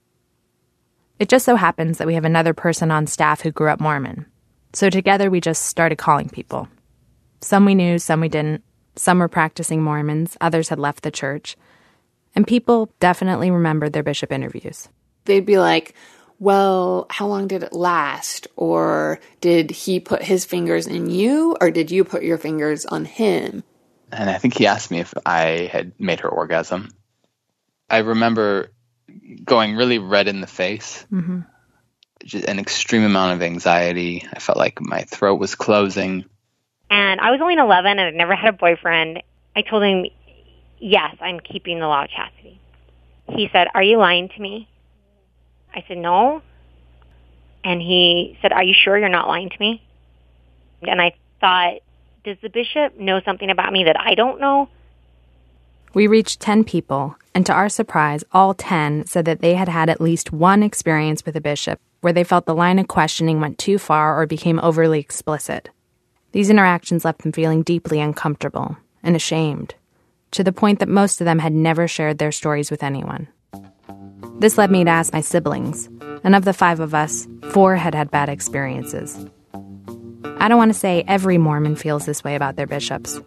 It 1.20 1.28
just 1.28 1.44
so 1.44 1.54
happens 1.54 1.98
that 1.98 2.08
we 2.08 2.14
have 2.14 2.24
another 2.24 2.52
person 2.52 2.90
on 2.90 3.06
staff 3.06 3.42
who 3.42 3.52
grew 3.52 3.68
up 3.68 3.78
Mormon. 3.78 4.26
So 4.72 4.90
together 4.90 5.30
we 5.30 5.40
just 5.40 5.66
started 5.66 5.98
calling 5.98 6.30
people. 6.30 6.66
Some 7.42 7.64
we 7.64 7.76
knew, 7.76 8.00
some 8.00 8.20
we 8.20 8.28
didn't. 8.28 8.64
Some 8.96 9.18
were 9.18 9.28
practicing 9.28 9.82
Mormons, 9.82 10.37
others 10.40 10.68
had 10.68 10.78
left 10.78 11.02
the 11.02 11.11
church. 11.11 11.56
And 12.35 12.46
people 12.46 12.90
definitely 13.00 13.50
remembered 13.50 13.92
their 13.92 14.02
bishop 14.02 14.32
interviews. 14.32 14.88
They'd 15.24 15.46
be 15.46 15.59
like, 15.59 15.94
well, 16.38 17.06
how 17.09 17.26
long 17.26 17.48
did 17.48 17.62
it 17.62 17.72
last? 17.72 18.46
Or 18.56 19.20
did 19.40 19.70
he 19.70 20.00
put 20.00 20.22
his 20.22 20.44
fingers 20.44 20.87
in 20.87 21.09
you, 21.09 21.56
or 21.61 21.70
did 21.70 21.90
you 21.90 22.04
put 22.04 22.22
your 22.22 22.38
fingers 22.38 22.85
on 22.85 23.04
him? 23.04 23.64
And 24.12 24.30
I 24.30 24.38
think 24.38 24.54
he 24.56 24.66
asked 24.66 24.90
me 24.90 25.00
if 25.00 25.14
I 25.24 25.68
had 25.72 25.92
made 25.98 26.20
her 26.20 26.28
orgasm. 26.28 26.90
I 27.88 27.98
remember 27.98 28.70
going 29.44 29.76
really 29.76 29.98
red 29.98 30.28
in 30.28 30.40
the 30.40 30.46
face, 30.46 31.06
mm-hmm. 31.12 31.40
Just 32.24 32.46
an 32.46 32.59
extreme 32.59 33.04
amount 33.04 33.35
of 33.35 33.42
anxiety. 33.42 34.26
I 34.32 34.40
felt 34.40 34.59
like 34.59 34.80
my 34.80 35.02
throat 35.02 35.38
was 35.38 35.54
closing. 35.54 36.24
And 36.90 37.20
I 37.20 37.31
was 37.31 37.40
only 37.40 37.55
11 37.55 37.90
and 37.90 38.01
I'd 38.01 38.14
never 38.14 38.35
had 38.35 38.55
a 38.55 38.57
boyfriend. 38.57 39.22
I 39.55 39.62
told 39.62 39.83
him, 39.83 40.07
yes, 40.79 41.16
I'm 41.20 41.40
keeping 41.40 41.81
the 41.81 41.87
law 41.87 42.05
of 42.05 42.11
chastity. 42.11 42.61
He 43.29 43.49
said, 43.53 43.68
are 43.75 43.83
you 43.83 43.99
lying 43.99 44.29
to 44.29 44.40
me? 44.40 44.68
I 45.75 45.85
said, 45.88 45.99
no. 45.99 46.42
And 47.64 47.83
he 47.83 48.38
said, 48.40 48.53
are 48.53 48.62
you 48.62 48.75
sure 48.75 48.96
you're 48.96 49.09
not 49.09 49.27
lying 49.27 49.51
to 49.51 49.57
me? 49.59 49.83
And 50.83 51.01
I 51.01 51.14
thought, 51.40 51.81
does 52.25 52.37
the 52.42 52.49
bishop 52.49 52.99
know 52.99 53.20
something 53.25 53.51
about 53.51 53.72
me 53.72 53.85
that 53.85 53.99
I 53.99 54.14
don't 54.14 54.40
know? 54.40 54.68
We 55.94 56.07
reached 56.07 56.40
10 56.40 56.64
people, 56.64 57.16
and 57.35 57.46
to 57.46 57.53
our 57.53 57.68
surprise, 57.68 58.22
all 58.31 58.53
10 58.53 59.07
said 59.07 59.25
that 59.25 59.40
they 59.40 59.55
had 59.55 59.68
had 59.68 59.88
at 59.88 60.01
least 60.01 60.33
one 60.33 60.62
experience 60.62 61.25
with 61.25 61.37
a 61.37 61.40
bishop 61.40 61.81
where 62.03 62.12
they 62.12 62.25
felt 62.25 62.46
the 62.46 62.55
line 62.55 62.79
of 62.79 62.87
questioning 62.87 63.40
went 63.40 63.59
too 63.59 63.79
far 63.79 64.20
or 64.20 64.27
became 64.27 64.61
overly 64.61 65.01
explicit. 65.01 65.70
These 66.37 66.51
interactions 66.51 67.03
left 67.03 67.22
them 67.22 67.33
feeling 67.33 67.62
deeply 67.62 67.99
uncomfortable 67.99 68.77
and 69.03 69.16
ashamed, 69.16 69.75
to 70.33 70.44
the 70.44 70.53
point 70.53 70.81
that 70.81 70.87
most 70.87 71.18
of 71.18 71.25
them 71.25 71.38
had 71.38 71.55
never 71.55 71.88
shared 71.88 72.18
their 72.18 72.31
stories 72.31 72.70
with 72.70 72.83
anyone. 72.83 73.27
This 74.38 74.59
led 74.59 74.70
me 74.70 74.85
to 74.85 74.90
ask 74.90 75.14
my 75.14 75.22
siblings, 75.22 75.88
and 76.25 76.35
of 76.35 76.44
the 76.44 76.53
five 76.53 76.79
of 76.79 76.94
us, 76.94 77.27
four 77.53 77.77
had 77.77 77.94
had 77.94 78.11
bad 78.11 78.29
experiences. 78.29 79.25
I 80.37 80.49
don't 80.49 80.59
want 80.59 80.75
to 80.75 80.79
say 80.79 81.05
every 81.09 81.38
Mormon 81.38 81.75
feels 81.75 82.05
this 82.05 82.22
way 82.22 82.35
about 82.35 82.57
their 82.57 82.66
bishops. 82.66 83.18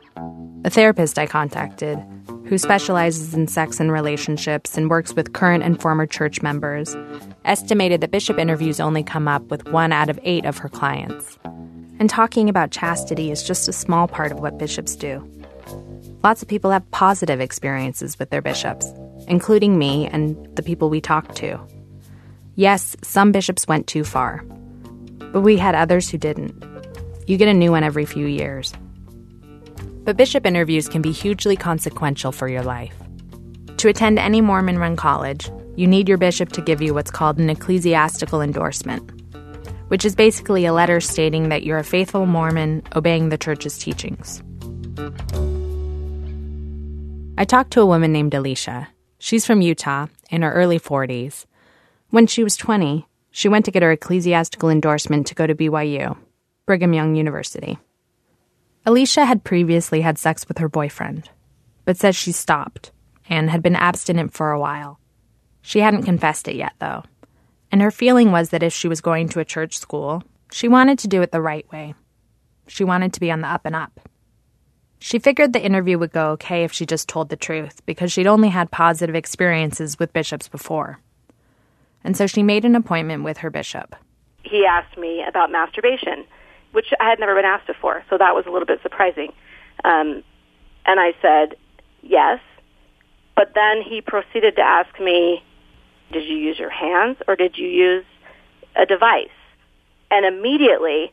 A 0.63 0.69
therapist 0.69 1.17
I 1.17 1.25
contacted, 1.25 1.97
who 2.45 2.59
specializes 2.59 3.33
in 3.33 3.47
sex 3.47 3.79
and 3.79 3.91
relationships 3.91 4.77
and 4.77 4.87
works 4.87 5.15
with 5.15 5.33
current 5.33 5.63
and 5.63 5.81
former 5.81 6.05
church 6.05 6.43
members, 6.43 6.95
estimated 7.43 8.01
that 8.01 8.11
bishop 8.11 8.37
interviews 8.37 8.79
only 8.79 9.01
come 9.01 9.27
up 9.27 9.41
with 9.49 9.67
one 9.69 9.91
out 9.91 10.11
of 10.11 10.19
eight 10.21 10.45
of 10.45 10.59
her 10.59 10.69
clients. 10.69 11.39
And 11.99 12.09
talking 12.09 12.47
about 12.47 12.71
chastity 12.71 13.29
is 13.29 13.43
just 13.43 13.67
a 13.67 13.73
small 13.73 14.07
part 14.07 14.31
of 14.31 14.39
what 14.39 14.57
bishops 14.57 14.95
do. 14.95 15.29
Lots 16.23 16.41
of 16.41 16.47
people 16.47 16.71
have 16.71 16.89
positive 16.91 17.41
experiences 17.41 18.17
with 18.17 18.29
their 18.29 18.41
bishops, 18.41 18.87
including 19.27 19.77
me 19.77 20.07
and 20.07 20.55
the 20.55 20.63
people 20.63 20.89
we 20.89 21.01
talked 21.01 21.35
to. 21.37 21.59
Yes, 22.55 22.95
some 23.03 23.33
bishops 23.33 23.67
went 23.67 23.87
too 23.87 24.05
far, 24.05 24.43
but 25.33 25.41
we 25.41 25.57
had 25.57 25.75
others 25.75 26.09
who 26.09 26.17
didn't. 26.17 26.63
You 27.27 27.35
get 27.35 27.49
a 27.49 27.53
new 27.53 27.71
one 27.71 27.83
every 27.83 28.05
few 28.05 28.25
years. 28.25 28.73
But 30.05 30.15
bishop 30.15 30.45
interviews 30.45 30.87
can 30.87 31.01
be 31.01 31.11
hugely 31.11 31.57
consequential 31.57 32.31
for 32.31 32.47
your 32.47 32.63
life. 32.63 32.95
To 33.77 33.89
attend 33.89 34.19
any 34.19 34.39
Mormon 34.39 34.79
run 34.79 34.95
college, 34.95 35.51
you 35.75 35.85
need 35.85 36.07
your 36.07 36.17
bishop 36.17 36.53
to 36.53 36.61
give 36.61 36.81
you 36.81 36.93
what's 36.93 37.11
called 37.11 37.39
an 37.39 37.49
ecclesiastical 37.49 38.41
endorsement 38.41 39.18
which 39.89 40.05
is 40.05 40.15
basically 40.15 40.65
a 40.65 40.73
letter 40.73 40.99
stating 40.99 41.49
that 41.49 41.63
you're 41.63 41.77
a 41.77 41.83
faithful 41.83 42.25
Mormon 42.25 42.81
obeying 42.95 43.29
the 43.29 43.37
church's 43.37 43.77
teachings. 43.77 44.41
I 47.37 47.45
talked 47.45 47.71
to 47.71 47.81
a 47.81 47.85
woman 47.85 48.11
named 48.11 48.33
Alicia. 48.33 48.87
She's 49.17 49.45
from 49.45 49.61
Utah, 49.61 50.07
in 50.29 50.41
her 50.41 50.53
early 50.53 50.79
40s. 50.79 51.45
When 52.09 52.27
she 52.27 52.43
was 52.43 52.55
20, 52.55 53.07
she 53.31 53.49
went 53.49 53.65
to 53.65 53.71
get 53.71 53.83
her 53.83 53.91
ecclesiastical 53.91 54.69
endorsement 54.69 55.27
to 55.27 55.35
go 55.35 55.45
to 55.45 55.55
BYU, 55.55 56.17
Brigham 56.65 56.93
Young 56.93 57.15
University. 57.15 57.77
Alicia 58.85 59.25
had 59.25 59.43
previously 59.43 60.01
had 60.01 60.17
sex 60.17 60.47
with 60.47 60.57
her 60.59 60.69
boyfriend, 60.69 61.29
but 61.85 61.97
says 61.97 62.15
she 62.15 62.31
stopped 62.31 62.91
and 63.29 63.49
had 63.49 63.61
been 63.61 63.75
abstinent 63.75 64.33
for 64.33 64.51
a 64.51 64.59
while. 64.59 64.99
She 65.61 65.79
hadn't 65.79 66.03
confessed 66.03 66.47
it 66.47 66.55
yet, 66.55 66.73
though, 66.79 67.03
and 67.71 67.81
her 67.81 67.91
feeling 67.91 68.31
was 68.31 68.49
that 68.49 68.63
if 68.63 68.73
she 68.73 68.87
was 68.87 69.01
going 69.01 69.29
to 69.29 69.39
a 69.39 69.45
church 69.45 69.77
school, 69.77 70.23
she 70.51 70.67
wanted 70.67 70.99
to 70.99 71.07
do 71.07 71.21
it 71.21 71.31
the 71.31 71.41
right 71.41 71.69
way. 71.71 71.93
She 72.67 72.83
wanted 72.83 73.13
to 73.13 73.19
be 73.19 73.31
on 73.31 73.41
the 73.41 73.47
up 73.47 73.65
and 73.65 73.75
up. 73.75 73.99
She 74.99 75.17
figured 75.17 75.53
the 75.53 75.63
interview 75.63 75.97
would 75.97 76.11
go 76.11 76.31
okay 76.31 76.63
if 76.63 76.73
she 76.73 76.85
just 76.85 77.07
told 77.07 77.29
the 77.29 77.37
truth, 77.37 77.81
because 77.85 78.11
she'd 78.11 78.27
only 78.27 78.49
had 78.49 78.69
positive 78.69 79.15
experiences 79.15 79.97
with 79.97 80.13
bishops 80.13 80.47
before. 80.47 80.99
And 82.03 82.17
so 82.17 82.27
she 82.27 82.43
made 82.43 82.65
an 82.65 82.75
appointment 82.75 83.23
with 83.23 83.37
her 83.37 83.49
bishop. 83.49 83.95
He 84.43 84.65
asked 84.65 84.97
me 84.97 85.23
about 85.27 85.51
masturbation, 85.51 86.25
which 86.71 86.87
I 86.99 87.09
had 87.09 87.19
never 87.19 87.35
been 87.35 87.45
asked 87.45 87.67
before, 87.67 88.03
so 88.09 88.17
that 88.17 88.35
was 88.35 88.45
a 88.45 88.51
little 88.51 88.65
bit 88.65 88.81
surprising. 88.81 89.31
Um, 89.85 90.23
and 90.85 90.99
I 90.99 91.13
said, 91.21 91.55
yes. 92.01 92.39
But 93.35 93.53
then 93.55 93.81
he 93.81 94.01
proceeded 94.01 94.55
to 94.57 94.61
ask 94.61 94.99
me, 94.99 95.43
did 96.11 96.27
you 96.27 96.35
use 96.35 96.57
your 96.57 96.69
hands 96.69 97.17
or 97.27 97.35
did 97.35 97.57
you 97.57 97.67
use 97.67 98.05
a 98.75 98.85
device? 98.85 99.29
And 100.11 100.25
immediately, 100.25 101.11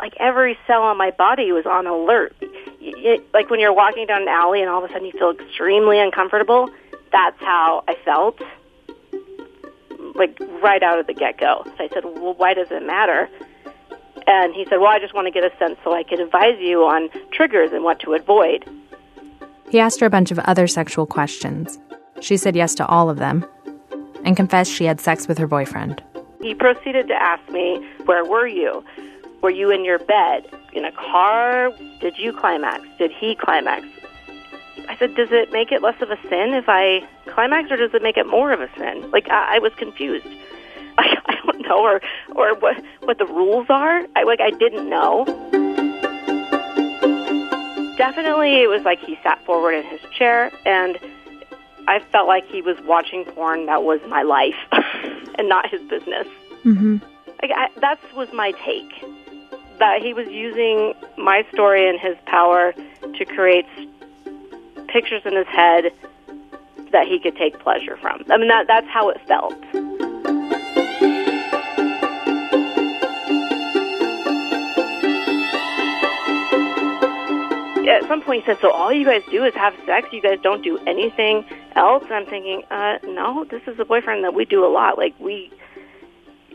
like 0.00 0.14
every 0.18 0.58
cell 0.66 0.82
on 0.82 0.96
my 0.96 1.10
body 1.10 1.52
was 1.52 1.66
on 1.66 1.86
alert. 1.86 2.34
Like 3.32 3.50
when 3.50 3.60
you're 3.60 3.72
walking 3.72 4.06
down 4.06 4.22
an 4.22 4.28
alley 4.28 4.60
and 4.60 4.70
all 4.70 4.82
of 4.84 4.90
a 4.90 4.92
sudden 4.92 5.06
you 5.06 5.12
feel 5.12 5.30
extremely 5.30 6.00
uncomfortable, 6.00 6.70
that's 7.12 7.38
how 7.40 7.84
I 7.86 7.96
felt. 8.04 8.40
Like 10.14 10.38
right 10.62 10.82
out 10.82 10.98
of 10.98 11.06
the 11.06 11.14
get 11.14 11.38
go. 11.38 11.62
So 11.64 11.84
I 11.84 11.88
said, 11.88 12.04
Well, 12.04 12.34
why 12.34 12.54
does 12.54 12.68
it 12.70 12.84
matter? 12.84 13.28
And 14.26 14.54
he 14.54 14.64
said, 14.64 14.78
Well, 14.78 14.90
I 14.90 14.98
just 14.98 15.14
want 15.14 15.26
to 15.26 15.30
get 15.30 15.44
a 15.44 15.56
sense 15.58 15.76
so 15.84 15.92
I 15.92 16.02
can 16.02 16.20
advise 16.20 16.58
you 16.60 16.84
on 16.84 17.10
triggers 17.32 17.72
and 17.72 17.84
what 17.84 18.00
to 18.00 18.14
avoid. 18.14 18.64
He 19.68 19.80
asked 19.80 20.00
her 20.00 20.06
a 20.06 20.10
bunch 20.10 20.30
of 20.30 20.38
other 20.40 20.66
sexual 20.66 21.06
questions. 21.06 21.78
She 22.20 22.36
said 22.36 22.54
yes 22.54 22.74
to 22.76 22.86
all 22.86 23.10
of 23.10 23.18
them 23.18 23.44
and 24.24 24.36
confessed 24.36 24.72
she 24.72 24.84
had 24.84 25.00
sex 25.00 25.28
with 25.28 25.38
her 25.38 25.46
boyfriend. 25.46 26.02
He 26.40 26.54
proceeded 26.54 27.08
to 27.08 27.14
ask 27.14 27.48
me, 27.50 27.86
Where 28.04 28.24
were 28.24 28.46
you? 28.46 28.84
Were 29.42 29.50
you 29.50 29.70
in 29.70 29.84
your 29.84 29.98
bed? 29.98 30.46
In 30.72 30.84
a 30.84 30.92
car? 30.92 31.70
Did 32.00 32.18
you 32.18 32.32
climax? 32.32 32.86
Did 32.98 33.12
he 33.12 33.34
climax? 33.34 33.86
I 34.88 34.96
said, 34.98 35.14
Does 35.14 35.30
it 35.30 35.52
make 35.52 35.72
it 35.72 35.82
less 35.82 36.00
of 36.02 36.10
a 36.10 36.18
sin 36.28 36.54
if 36.54 36.64
I 36.68 37.06
climax, 37.26 37.70
or 37.70 37.76
does 37.76 37.94
it 37.94 38.02
make 38.02 38.16
it 38.16 38.26
more 38.26 38.52
of 38.52 38.60
a 38.60 38.68
sin? 38.76 39.10
Like, 39.10 39.28
I, 39.30 39.56
I 39.56 39.58
was 39.58 39.72
confused. 39.76 40.26
I, 40.98 41.16
I 41.26 41.34
don't 41.44 41.62
know, 41.62 41.80
or 41.80 42.00
or 42.36 42.54
what 42.58 42.76
what 43.00 43.18
the 43.18 43.26
rules 43.26 43.66
are. 43.68 44.06
I 44.14 44.22
like 44.22 44.40
I 44.40 44.50
didn't 44.50 44.88
know. 44.88 45.24
Definitely, 47.96 48.62
it 48.62 48.68
was 48.68 48.82
like 48.84 49.00
he 49.00 49.18
sat 49.22 49.44
forward 49.44 49.72
in 49.72 49.84
his 49.84 50.00
chair, 50.12 50.52
and 50.64 50.98
I 51.86 52.00
felt 52.12 52.26
like 52.26 52.46
he 52.46 52.62
was 52.62 52.76
watching 52.84 53.24
porn 53.24 53.66
that 53.66 53.82
was 53.82 54.00
my 54.08 54.22
life 54.22 54.54
and 55.38 55.48
not 55.48 55.70
his 55.70 55.80
business. 55.82 56.26
Mm-hmm. 56.64 56.98
Like 57.42 57.50
I, 57.54 57.68
that 57.80 57.98
was 58.14 58.28
my 58.32 58.52
take. 58.64 58.90
That 59.78 60.00
he 60.00 60.14
was 60.14 60.28
using 60.28 60.94
my 61.18 61.44
story 61.52 61.88
and 61.88 61.98
his 61.98 62.16
power 62.26 62.72
to 62.72 63.24
create 63.24 63.66
pictures 64.88 65.22
in 65.24 65.36
his 65.36 65.46
head 65.48 65.92
that 66.92 67.08
he 67.08 67.18
could 67.18 67.36
take 67.36 67.58
pleasure 67.58 67.96
from. 67.96 68.24
I 68.30 68.38
mean, 68.38 68.48
that 68.48 68.66
that's 68.68 68.86
how 68.88 69.10
it 69.10 69.20
felt. 69.26 69.54
At 77.88 78.06
some 78.08 78.22
point, 78.22 78.42
he 78.42 78.46
said, 78.46 78.58
"So 78.60 78.70
all 78.70 78.92
you 78.92 79.04
guys 79.04 79.22
do 79.30 79.44
is 79.44 79.54
have 79.54 79.74
sex. 79.86 80.08
You 80.12 80.20
guys 80.20 80.38
don't 80.42 80.62
do 80.62 80.78
anything 80.86 81.44
else." 81.74 82.04
I'm 82.10 82.26
thinking, 82.26 82.62
uh, 82.70 82.98
"No, 83.04 83.44
this 83.44 83.62
is 83.66 83.78
a 83.78 83.84
boyfriend 83.84 84.24
that 84.24 84.34
we 84.34 84.44
do 84.44 84.64
a 84.64 84.68
lot. 84.68 84.96
Like 84.98 85.14
we, 85.18 85.52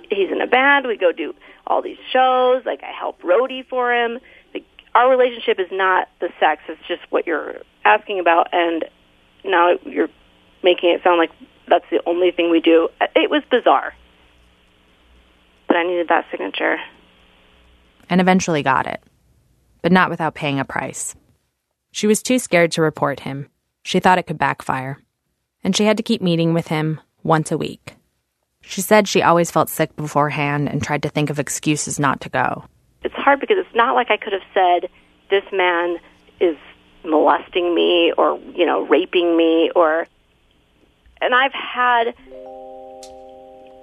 he's 0.09 0.31
in 0.31 0.41
a 0.41 0.47
band. 0.47 0.87
We 0.87 0.97
go 0.97 1.11
do 1.11 1.35
all 1.67 1.81
these 1.81 1.99
shows. 2.11 2.65
Like 2.65 2.83
I 2.83 2.91
help 2.91 3.21
roadie 3.21 3.65
for 3.67 3.93
him. 3.93 4.19
Like, 4.53 4.65
our 4.95 5.09
relationship 5.09 5.59
is 5.59 5.67
not 5.71 6.09
the 6.19 6.29
sex. 6.39 6.61
It's 6.67 6.81
just 6.87 7.01
what 7.09 7.27
you're 7.27 7.61
asking 7.85 8.19
about, 8.19 8.49
and 8.51 8.85
now 9.43 9.77
you're 9.85 10.09
making 10.63 10.89
it 10.89 11.03
sound 11.03 11.19
like 11.19 11.31
that's 11.67 11.85
the 11.91 12.01
only 12.05 12.31
thing 12.31 12.49
we 12.49 12.59
do. 12.59 12.89
It 13.15 13.29
was 13.29 13.43
bizarre, 13.49 13.93
but 15.67 15.77
I 15.77 15.83
needed 15.83 16.07
that 16.09 16.25
signature. 16.31 16.77
And 18.09 18.19
eventually 18.19 18.63
got 18.63 18.87
it, 18.87 19.01
but 19.81 19.91
not 19.91 20.09
without 20.09 20.35
paying 20.35 20.59
a 20.59 20.65
price. 20.65 21.15
She 21.91 22.07
was 22.07 22.21
too 22.21 22.39
scared 22.39 22.71
to 22.73 22.81
report 22.81 23.21
him. 23.21 23.49
She 23.83 23.99
thought 23.99 24.17
it 24.17 24.27
could 24.27 24.37
backfire. 24.37 24.99
And 25.63 25.75
she 25.75 25.85
had 25.85 25.97
to 25.97 26.03
keep 26.03 26.21
meeting 26.21 26.53
with 26.53 26.67
him 26.67 27.01
once 27.23 27.51
a 27.51 27.57
week. 27.57 27.95
She 28.61 28.81
said 28.81 29.07
she 29.07 29.21
always 29.21 29.51
felt 29.51 29.69
sick 29.69 29.95
beforehand 29.95 30.69
and 30.69 30.83
tried 30.83 31.03
to 31.03 31.09
think 31.09 31.29
of 31.29 31.39
excuses 31.39 31.99
not 31.99 32.21
to 32.21 32.29
go. 32.29 32.65
It's 33.03 33.15
hard 33.15 33.39
because 33.39 33.57
it's 33.57 33.75
not 33.75 33.95
like 33.95 34.11
I 34.11 34.17
could 34.17 34.33
have 34.33 34.41
said, 34.53 34.89
this 35.29 35.43
man 35.51 35.97
is 36.39 36.57
molesting 37.03 37.73
me 37.73 38.13
or, 38.17 38.39
you 38.55 38.65
know, 38.65 38.85
raping 38.85 39.37
me 39.37 39.71
or. 39.75 40.07
And 41.21 41.33
I've 41.33 41.53
had 41.53 42.13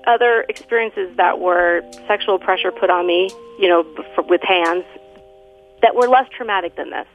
other 0.06 0.44
experiences 0.48 1.16
that 1.16 1.40
were 1.40 1.82
sexual 2.06 2.38
pressure 2.38 2.70
put 2.70 2.90
on 2.90 3.06
me, 3.06 3.30
you 3.58 3.68
know, 3.68 3.84
with 4.28 4.42
hands, 4.42 4.84
that 5.82 5.94
were 5.94 6.08
less 6.08 6.28
traumatic 6.36 6.76
than 6.76 6.90
this. 6.90 7.06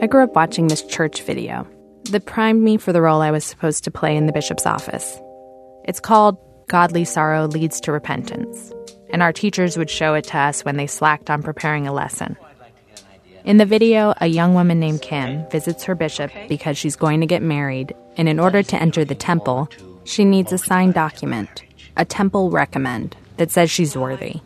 I 0.00 0.06
grew 0.06 0.24
up 0.24 0.34
watching 0.34 0.68
this 0.68 0.82
church 0.82 1.22
video 1.22 1.66
that 2.10 2.24
primed 2.24 2.62
me 2.62 2.76
for 2.76 2.92
the 2.92 3.02
role 3.02 3.20
I 3.20 3.30
was 3.30 3.44
supposed 3.44 3.84
to 3.84 3.90
play 3.90 4.16
in 4.16 4.26
the 4.26 4.32
bishop's 4.32 4.66
office. 4.66 5.20
It's 5.84 6.00
called 6.00 6.38
Godly 6.68 7.04
Sorrow 7.04 7.46
Leads 7.46 7.80
to 7.82 7.92
Repentance, 7.92 8.72
and 9.10 9.22
our 9.22 9.32
teachers 9.32 9.76
would 9.76 9.90
show 9.90 10.14
it 10.14 10.24
to 10.24 10.38
us 10.38 10.64
when 10.64 10.76
they 10.76 10.86
slacked 10.86 11.30
on 11.30 11.42
preparing 11.42 11.86
a 11.86 11.92
lesson. 11.92 12.36
In 13.44 13.56
the 13.56 13.64
video, 13.64 14.14
a 14.20 14.26
young 14.26 14.54
woman 14.54 14.78
named 14.78 15.02
Kim 15.02 15.48
visits 15.50 15.84
her 15.84 15.94
bishop 15.94 16.30
because 16.48 16.76
she's 16.76 16.96
going 16.96 17.20
to 17.20 17.26
get 17.26 17.42
married, 17.42 17.94
and 18.16 18.28
in 18.28 18.38
order 18.38 18.62
to 18.62 18.80
enter 18.80 19.04
the 19.04 19.14
temple, 19.14 19.68
she 20.08 20.24
needs 20.24 20.52
a 20.52 20.58
signed 20.58 20.94
document, 20.94 21.62
a 21.96 22.04
temple 22.04 22.50
recommend, 22.50 23.14
that 23.36 23.50
says 23.50 23.70
she's 23.70 23.96
worthy. 23.96 24.40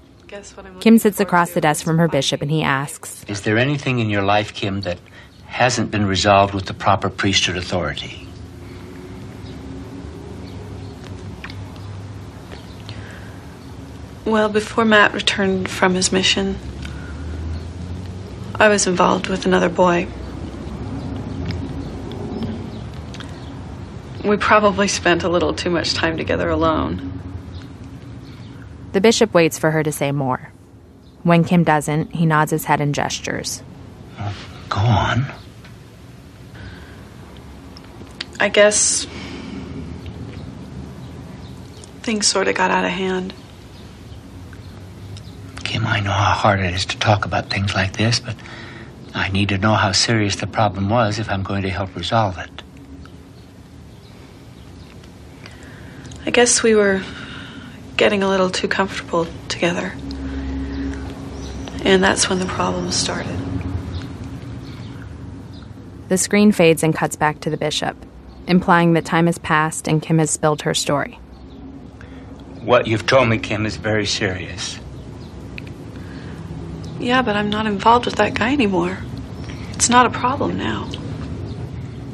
Kim 0.81 0.99
sits 0.99 1.21
across 1.21 1.53
the 1.53 1.61
desk 1.61 1.85
from 1.85 1.99
her 1.99 2.09
bishop 2.09 2.43
and 2.43 2.51
he 2.51 2.63
asks 2.63 3.25
Is 3.29 3.43
there 3.43 3.59
anything 3.59 3.99
in 3.99 4.11
your 4.11 4.23
life, 4.23 4.55
Kim, 4.55 4.81
that 4.81 4.99
hasn't 5.47 5.91
been 5.91 6.07
resolved 6.07 6.53
with 6.53 6.67
the 6.67 6.75
proper 6.75 7.09
priesthood 7.09 7.57
authority? 7.57 8.27
Well, 14.25 14.49
before 14.49 14.85
Matt 14.85 15.15
returned 15.15 15.69
from 15.69 15.95
his 15.95 16.11
mission, 16.11 16.57
I 18.55 18.69
was 18.69 18.87
involved 18.87 19.29
with 19.29 19.47
another 19.47 19.69
boy. 19.69 20.09
We 24.25 24.37
probably 24.37 24.89
spent 24.89 25.25
a 25.25 25.29
little 25.29 25.53
too 25.53 25.71
much 25.71 25.95
time 25.95 26.17
together 26.17 26.49
alone. 26.49 27.21
The 28.93 29.01
bishop 29.01 29.35
waits 29.35 29.59
for 29.59 29.71
her 29.71 29.83
to 29.83 29.91
say 29.91 30.13
more. 30.13 30.53
When 31.23 31.45
Kim 31.45 31.65
doesn't, 31.65 32.15
he 32.15 32.27
nods 32.27 32.51
his 32.51 32.65
head 32.65 32.81
and 32.81 32.95
gestures. 32.95 33.63
Go 34.69 34.81
on. 34.81 35.27
I 38.39 38.49
guess 38.49 39.07
things 42.03 42.27
sort 42.27 42.49
of 42.49 42.55
got 42.55 42.71
out 42.71 42.85
of 42.85 42.91
hand. 42.91 43.35
Kim, 45.63 45.87
I 45.87 46.01
know 46.01 46.11
how 46.11 46.35
hard 46.35 46.61
it 46.61 46.75
is 46.75 46.87
to 46.87 46.99
talk 46.99 47.25
about 47.25 47.51
things 47.51 47.75
like 47.75 47.97
this, 47.97 48.21
but 48.21 48.37
I 49.15 49.29
need 49.29 49.51
to 49.51 49.59
know 49.59 49.75
how 49.75 49.93
serious 49.93 50.37
the 50.37 50.47
problem 50.47 50.91
was 50.91 51.19
if 51.19 51.31
I'm 51.31 51.43
going 51.43 51.63
to 51.63 51.71
help 51.71 51.95
resolve 51.95 52.37
it. 52.39 52.63
I 56.25 56.31
guess 56.31 56.63
we 56.63 56.75
were 56.75 57.03
getting 57.97 58.23
a 58.23 58.29
little 58.29 58.51
too 58.51 58.69
comfortable 58.69 59.27
together. 59.49 59.93
And 61.85 62.03
that's 62.03 62.29
when 62.29 62.39
the 62.39 62.47
problem 62.47 62.93
started. 62.93 63.39
The 66.09 66.19
screen 66.19 66.53
fades 66.53 66.83
and 66.83 66.95
cuts 66.95 67.17
back 67.17 67.41
to 67.41 67.51
the 67.51 67.57
bishop, 67.57 67.97
implying 68.47 68.93
that 68.93 69.05
time 69.05 69.27
has 69.27 69.39
passed 69.39 69.89
and 69.89 70.01
Kim 70.01 70.19
has 70.19 70.31
spilled 70.31 70.63
her 70.63 70.75
story. 70.75 71.19
What 72.61 72.87
you've 72.87 73.07
told 73.07 73.29
me, 73.29 73.39
Kim, 73.39 73.67
is 73.67 73.77
very 73.77 74.07
serious. 74.07 74.79
Yeah, 77.01 77.23
but 77.23 77.35
I'm 77.35 77.51
not 77.51 77.67
involved 77.67 78.07
with 78.07 78.17
that 78.17 78.35
guy 78.35 78.53
anymore. 78.53 78.99
It's 79.73 79.89
not 79.89 80.07
a 80.07 80.11
problem 80.11 80.57
now. 80.57 80.89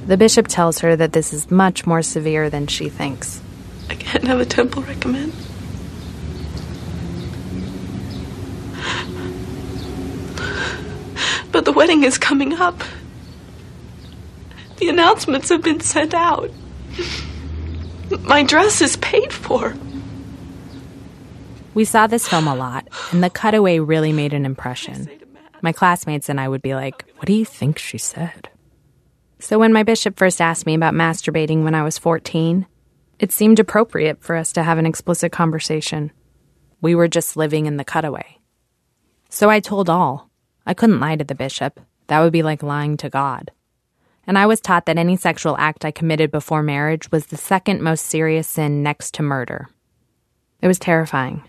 The 0.06 0.16
bishop 0.16 0.48
tells 0.48 0.78
her 0.78 0.96
that 0.96 1.12
this 1.12 1.34
is 1.34 1.50
much 1.50 1.86
more 1.86 2.00
severe 2.00 2.48
than 2.48 2.66
she 2.68 2.88
thinks. 2.88 3.42
I 3.90 3.94
can't 3.94 4.24
have 4.24 4.40
a 4.40 4.44
temple 4.44 4.83
recommend. 4.83 5.33
But 11.51 11.64
the 11.64 11.72
wedding 11.72 12.05
is 12.05 12.18
coming 12.18 12.53
up. 12.55 12.83
The 14.77 14.88
announcements 14.88 15.48
have 15.48 15.62
been 15.62 15.81
sent 15.81 16.14
out. 16.14 16.51
My 18.20 18.42
dress 18.42 18.81
is 18.81 18.96
paid 18.96 19.33
for. 19.33 19.74
We 21.74 21.85
saw 21.85 22.07
this 22.07 22.29
film 22.29 22.48
a 22.48 22.55
lot, 22.55 22.88
and 23.12 23.22
the 23.22 23.31
cutaway 23.31 23.79
really 23.79 24.12
made 24.12 24.33
an 24.33 24.44
impression. 24.44 25.09
My 25.62 25.72
classmates 25.72 26.29
and 26.29 26.40
I 26.40 26.48
would 26.48 26.62
be 26.62 26.74
like, 26.74 27.05
What 27.16 27.27
do 27.27 27.33
you 27.33 27.44
think 27.44 27.79
she 27.79 27.98
said? 27.98 28.48
So 29.40 29.59
when 29.59 29.72
my 29.72 29.83
bishop 29.83 30.16
first 30.16 30.40
asked 30.40 30.66
me 30.66 30.74
about 30.74 30.94
masturbating 30.94 31.64
when 31.64 31.74
I 31.74 31.83
was 31.83 31.98
14, 31.98 32.66
it 33.18 33.33
seemed 33.33 33.59
appropriate 33.59 34.22
for 34.22 34.37
us 34.37 34.52
to 34.52 34.62
have 34.62 34.78
an 34.78 34.87
explicit 34.87 35.33
conversation. 35.33 36.12
We 36.81 36.94
were 36.94 37.09
just 37.09 37.37
living 37.37 37.66
in 37.66 37.76
the 37.76 37.85
cutaway. 37.85 38.38
So 39.28 39.50
I 39.50 39.61
told 39.61 39.90
all. 39.90 40.31
I 40.64 40.74
couldn't 40.74 41.00
lie 41.00 41.16
to 41.16 41.24
the 41.24 41.35
bishop. 41.35 41.81
That 42.07 42.20
would 42.20 42.33
be 42.33 42.42
like 42.42 42.62
lying 42.62 42.96
to 42.98 43.11
God. 43.11 43.50
And 44.26 44.38
I 44.38 44.46
was 44.46 44.61
taught 44.61 44.87
that 44.87 44.98
any 44.98 45.16
sexual 45.16 45.57
act 45.59 45.85
I 45.85 45.90
committed 45.90 46.31
before 46.31 46.62
marriage 46.62 47.11
was 47.11 47.26
the 47.26 47.37
second 47.37 47.83
most 47.83 48.04
serious 48.04 48.46
sin 48.46 48.83
next 48.83 49.14
to 49.14 49.22
murder. 49.22 49.68
It 50.61 50.68
was 50.68 50.78
terrifying. 50.78 51.42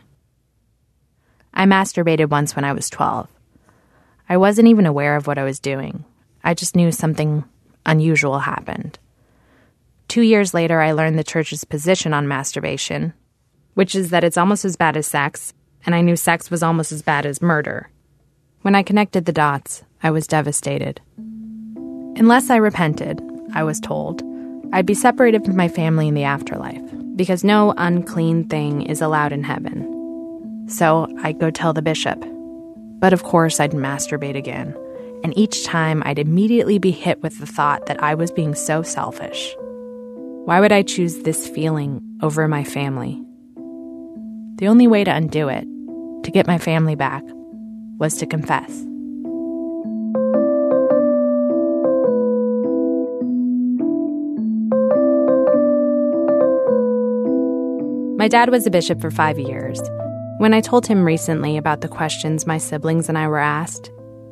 I 1.54 1.66
masturbated 1.66 2.30
once 2.30 2.56
when 2.56 2.64
I 2.64 2.74
was 2.74 2.90
12. 2.90 3.28
I 4.30 4.38
wasn't 4.38 4.68
even 4.68 4.86
aware 4.86 5.16
of 5.16 5.28
what 5.28 5.38
I 5.38 5.44
was 5.44 5.60
doing. 5.60 6.06
I 6.44 6.54
just 6.54 6.76
knew 6.76 6.92
something 6.92 7.44
unusual 7.86 8.40
happened. 8.40 8.98
Two 10.10 10.24
years 10.24 10.56
later, 10.56 10.82
I 10.82 10.94
learned 10.94 11.20
the 11.20 11.24
church's 11.24 11.64
position 11.64 12.16
on 12.16 12.28
masturbation, 12.28 13.14
which 13.76 13.94
is 13.94 14.10
that 14.10 14.24
it's 14.24 14.38
almost 14.38 14.66
as 14.66 14.76
bad 14.76 14.98
as 14.98 15.06
sex, 15.06 15.54
and 15.86 15.94
I 15.94 16.02
knew 16.02 16.16
sex 16.16 16.50
was 16.50 16.64
almost 16.64 16.92
as 16.92 17.04
bad 17.04 17.28
as 17.28 17.44
murder. 17.44 17.92
When 18.64 18.74
I 18.74 18.82
connected 18.82 19.26
the 19.26 19.32
dots, 19.32 19.84
I 20.02 20.10
was 20.10 20.26
devastated. 20.26 21.00
Unless 21.16 22.50
I 22.50 22.56
repented, 22.56 23.22
I 23.54 23.64
was 23.64 23.80
told, 23.80 24.24
I'd 24.74 24.88
be 24.88 24.96
separated 24.96 25.46
from 25.46 25.56
my 25.56 25.68
family 25.68 26.08
in 26.08 26.16
the 26.16 26.24
afterlife, 26.24 26.82
because 27.16 27.44
no 27.44 27.76
unclean 27.78 28.50
thing 28.50 28.82
is 28.82 29.04
allowed 29.04 29.32
in 29.32 29.44
heaven. 29.44 30.66
So 30.68 31.08
I'd 31.22 31.40
go 31.40 31.52
tell 31.52 31.72
the 31.72 31.84
bishop. 31.84 32.20
But 33.00 33.14
of 33.14 33.22
course, 33.22 33.60
I'd 33.60 33.74
masturbate 33.74 34.36
again, 34.36 34.76
and 35.24 35.38
each 35.38 35.66
time 35.66 36.02
I'd 36.04 36.18
immediately 36.18 36.80
be 36.80 36.90
hit 36.90 37.22
with 37.22 37.38
the 37.38 37.46
thought 37.46 37.86
that 37.86 38.02
I 38.02 38.16
was 38.16 38.32
being 38.32 38.56
so 38.56 38.82
selfish. 38.82 39.56
Why 40.46 40.60
would 40.60 40.72
I 40.72 40.82
choose 40.82 41.20
this 41.20 41.48
feeling 41.48 42.02
over 42.22 42.48
my 42.48 42.64
family? 42.64 43.22
The 44.56 44.68
only 44.68 44.88
way 44.88 45.04
to 45.04 45.14
undo 45.14 45.48
it, 45.48 45.66
to 46.24 46.32
get 46.32 46.48
my 46.48 46.58
family 46.58 46.96
back, 46.96 47.24
was 48.00 48.18
to 48.18 48.26
confess. 48.26 48.70
My 58.18 58.28
dad 58.28 58.50
was 58.50 58.66
a 58.66 58.72
bishop 58.72 59.00
for 59.00 59.12
five 59.12 59.40
years. 59.40 59.80
When 60.40 60.54
I 60.54 60.62
told 60.62 60.88
him 60.88 61.06
recently 61.06 61.58
about 61.58 61.82
the 61.82 61.88
questions 61.88 62.48
my 62.48 62.58
siblings 62.58 63.08
and 63.08 63.18
I 63.18 63.28
were 63.28 63.38
asked, 63.38 63.92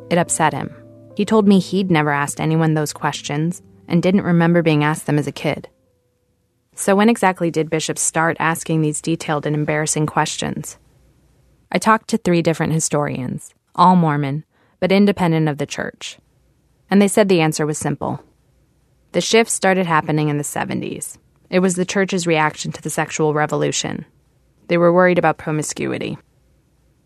it 0.09 0.17
upset 0.17 0.53
him. 0.53 0.75
He 1.15 1.25
told 1.25 1.47
me 1.47 1.59
he'd 1.59 1.91
never 1.91 2.11
asked 2.11 2.39
anyone 2.41 2.73
those 2.73 2.91
questions 2.91 3.61
and 3.87 4.03
didn't 4.03 4.23
remember 4.23 4.61
being 4.61 4.83
asked 4.83 5.05
them 5.05 5.17
as 5.17 5.27
a 5.27 5.31
kid. 5.31 5.69
So, 6.79 6.95
when 6.95 7.09
exactly 7.09 7.49
did 7.49 7.71
bishops 7.71 8.03
start 8.03 8.37
asking 8.39 8.81
these 8.81 9.01
detailed 9.01 9.47
and 9.47 9.55
embarrassing 9.55 10.05
questions? 10.05 10.77
I 11.71 11.79
talked 11.79 12.07
to 12.09 12.19
three 12.19 12.43
different 12.43 12.71
historians, 12.71 13.55
all 13.73 13.95
Mormon, 13.95 14.45
but 14.79 14.91
independent 14.91 15.49
of 15.49 15.57
the 15.57 15.65
church. 15.65 16.19
And 16.91 17.01
they 17.01 17.07
said 17.07 17.29
the 17.29 17.41
answer 17.41 17.65
was 17.65 17.79
simple. 17.79 18.23
The 19.13 19.21
shift 19.21 19.49
started 19.49 19.87
happening 19.87 20.29
in 20.29 20.37
the 20.37 20.43
70s. 20.43 21.17
It 21.49 21.61
was 21.61 21.73
the 21.75 21.83
church's 21.83 22.27
reaction 22.27 22.71
to 22.73 22.81
the 22.83 22.91
sexual 22.91 23.33
revolution. 23.33 24.05
They 24.67 24.77
were 24.77 24.93
worried 24.93 25.17
about 25.17 25.39
promiscuity. 25.39 26.19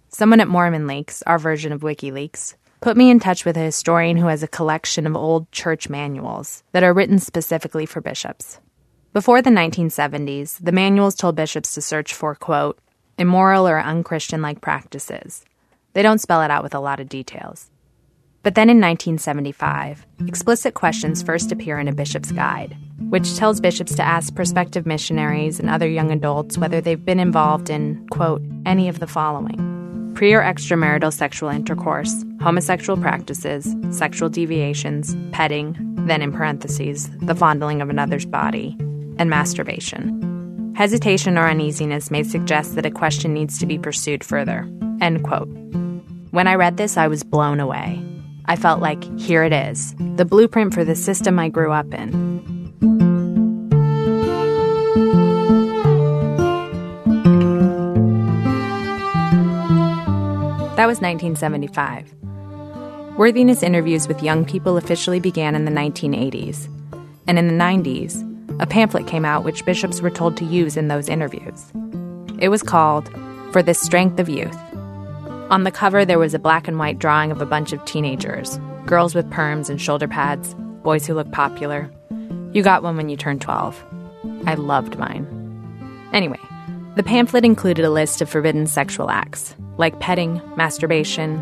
Someone 0.10 0.42
at 0.42 0.50
Mormon 0.50 0.86
Leaks, 0.86 1.24
our 1.26 1.40
version 1.40 1.72
of 1.72 1.80
WikiLeaks, 1.80 2.56
put 2.82 2.98
me 2.98 3.10
in 3.10 3.22
touch 3.22 3.46
with 3.46 3.56
a 3.56 3.62
historian 3.62 4.18
who 4.18 4.28
has 4.28 4.44
a 4.44 4.50
collection 4.50 5.08
of 5.08 5.16
old 5.16 5.50
church 5.54 5.88
manuals 5.88 6.62
that 6.74 6.84
are 6.84 6.94
written 6.94 7.20
specifically 7.20 7.86
for 7.86 8.02
bishops. 8.02 8.60
Before 9.14 9.42
the 9.42 9.50
1970s, 9.50 10.58
the 10.64 10.72
manuals 10.72 11.16
told 11.16 11.36
bishops 11.36 11.74
to 11.74 11.82
search 11.82 12.14
for, 12.14 12.34
quote, 12.34 12.80
immoral 13.18 13.68
or 13.68 13.78
unchristian 13.78 14.42
like 14.42 14.62
practices. 14.62 15.44
They 15.92 16.02
don't 16.02 16.22
spell 16.22 16.42
it 16.44 16.50
out 16.50 16.64
with 16.64 16.74
a 16.74 16.80
lot 16.80 17.02
of 17.02 17.10
details. 17.10 17.70
But 18.42 18.56
then 18.56 18.70
in 18.70 18.78
1975, 18.78 20.08
explicit 20.28 20.76
questions 20.76 21.22
first 21.22 21.52
appear 21.52 21.78
in 21.78 21.90
a 21.90 21.94
bishop's 21.94 22.32
guide, 22.32 22.78
which 23.10 23.36
tells 23.36 23.60
bishops 23.60 23.96
to 23.96 24.02
ask 24.02 24.34
prospective 24.34 24.86
missionaries 24.86 25.60
and 25.60 25.70
other 25.70 25.90
young 25.90 26.10
adults 26.10 26.58
whether 26.58 26.80
they've 26.80 27.06
been 27.06 27.20
involved 27.20 27.70
in, 27.70 28.08
quote, 28.12 28.42
any 28.66 28.88
of 28.88 29.00
the 29.00 29.08
following 29.08 30.14
pre 30.16 30.34
or 30.34 30.42
extramarital 30.42 31.12
sexual 31.12 31.50
intercourse, 31.50 32.24
homosexual 32.42 32.98
practices, 32.98 33.76
sexual 33.92 34.30
deviations, 34.30 35.18
petting, 35.34 35.76
then 36.06 36.22
in 36.22 36.32
parentheses, 36.32 37.10
the 37.20 37.36
fondling 37.36 37.82
of 37.82 37.90
another's 37.90 38.26
body, 38.26 38.78
and 39.22 39.30
masturbation. 39.30 40.74
Hesitation 40.76 41.38
or 41.38 41.48
uneasiness 41.48 42.10
may 42.10 42.24
suggest 42.24 42.74
that 42.74 42.88
a 42.88 42.92
question 42.92 43.36
needs 43.36 43.60
to 43.60 43.68
be 43.68 43.78
pursued 43.78 44.24
further. 44.24 44.68
End 45.00 45.24
quote. 45.24 45.48
When 46.32 46.48
I 46.48 46.56
read 46.56 46.78
this, 46.78 46.98
I 46.98 47.08
was 47.08 47.24
blown 47.24 47.60
away. 47.60 48.04
I 48.46 48.56
felt 48.56 48.82
like, 48.82 49.04
here 49.20 49.44
it 49.44 49.54
is, 49.54 49.94
the 50.16 50.26
blueprint 50.26 50.74
for 50.74 50.84
the 50.84 50.96
system 50.96 51.38
I 51.38 51.50
grew 51.50 51.72
up 51.72 51.94
in. 51.94 52.10
That 60.78 60.88
was 60.88 61.00
1975. 61.00 62.12
Worthiness 63.20 63.62
interviews 63.62 64.08
with 64.08 64.24
young 64.24 64.46
people 64.46 64.78
officially 64.78 65.20
began 65.20 65.54
in 65.54 65.66
the 65.66 65.72
1980s. 65.72 66.68
And 67.28 67.38
in 67.38 67.48
the 67.48 67.54
90s, 67.54 68.28
a 68.62 68.68
pamphlet 68.68 69.08
came 69.08 69.26
out 69.26 69.44
which 69.44 69.66
bishops 69.66 70.02
were 70.02 70.12
told 70.12 70.38
to 70.38 70.46
use 70.46 70.78
in 70.78 70.88
those 70.88 71.10
interviews. 71.10 71.66
It 72.40 72.50
was 72.50 72.62
called 72.62 73.10
For 73.52 73.64
the 73.64 73.74
Strength 73.74 74.20
of 74.20 74.30
Youth. 74.30 74.56
On 75.50 75.64
the 75.64 75.72
cover, 75.72 76.06
there 76.06 76.20
was 76.20 76.36
a 76.36 76.40
black 76.40 76.68
and 76.68 76.78
white 76.78 77.00
drawing 77.00 77.32
of 77.32 77.42
a 77.42 77.46
bunch 77.46 77.74
of 77.74 77.84
teenagers 77.86 78.60
girls 78.86 79.14
with 79.14 79.30
perms 79.30 79.70
and 79.70 79.80
shoulder 79.80 80.08
pads, 80.08 80.56
boys 80.84 81.06
who 81.06 81.14
look 81.14 81.32
popular. 81.32 81.90
You 82.52 82.64
got 82.64 82.82
one 82.84 82.98
when 82.98 83.10
you 83.10 83.16
turned 83.16 83.42
12. 83.42 83.84
I 84.46 84.56
loved 84.56 84.98
mine. 84.98 85.28
Anyway, 86.14 86.40
the 86.96 87.04
pamphlet 87.04 87.46
included 87.46 87.86
a 87.86 87.92
list 87.92 88.22
of 88.22 88.30
forbidden 88.30 88.66
sexual 88.66 89.10
acts, 89.10 89.56
like 89.78 90.00
petting, 90.00 90.42
masturbation, 90.56 91.42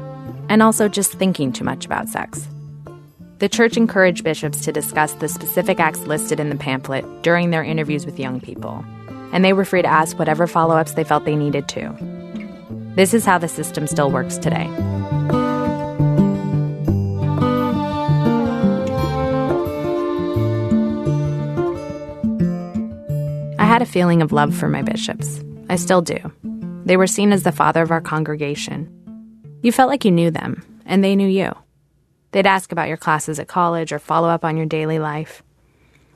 and 0.50 0.62
also 0.62 0.88
just 0.90 1.14
thinking 1.14 1.52
too 1.52 1.64
much 1.64 1.86
about 1.86 2.10
sex. 2.10 2.48
The 3.40 3.48
church 3.48 3.78
encouraged 3.78 4.26
bishops 4.26 4.66
to 4.66 4.74
discuss 4.74 5.14
the 5.14 5.30
specific 5.30 5.80
acts 5.80 6.02
listed 6.02 6.42
in 6.42 6.50
the 6.50 6.58
pamphlet 6.58 7.06
during 7.22 7.52
their 7.52 7.64
interviews 7.64 8.06
with 8.06 8.20
young 8.20 8.42
people, 8.42 8.84
and 9.32 9.46
they 9.46 9.54
were 9.54 9.64
free 9.64 9.82
to 9.82 9.88
ask 9.88 10.20
whatever 10.20 10.46
follow 10.46 10.76
ups 10.76 10.92
they 10.92 11.06
felt 11.06 11.24
they 11.24 11.38
needed 11.38 11.70
to. 11.70 11.96
This 12.96 13.14
is 13.14 13.24
how 13.24 13.38
the 13.38 13.48
system 13.48 13.88
still 13.88 14.12
works 14.12 14.38
today. 14.38 14.68
I 23.58 23.64
had 23.64 23.82
a 23.82 23.86
feeling 23.86 24.22
of 24.22 24.34
love 24.34 24.54
for 24.54 24.68
my 24.68 24.82
bishops. 24.82 25.40
I 25.70 25.78
still 25.78 26.02
do. 26.02 26.18
They 26.84 26.98
were 26.98 27.08
seen 27.08 27.32
as 27.32 27.44
the 27.44 27.54
father 27.54 27.84
of 27.84 27.92
our 27.92 28.02
congregation. 28.02 28.94
You 29.62 29.72
felt 29.72 29.90
like 29.90 30.04
you 30.04 30.12
knew 30.12 30.30
them, 30.30 30.62
and 30.86 31.02
they 31.06 31.16
knew 31.16 31.30
you. 31.30 31.54
They'd 32.32 32.48
ask 32.48 32.72
about 32.72 32.88
your 32.88 32.98
classes 32.98 33.40
at 33.40 33.48
college 33.48 33.92
or 33.92 34.00
follow 34.00 34.30
up 34.30 34.46
on 34.46 34.58
your 34.58 34.66
daily 34.66 35.00
life. 35.00 35.44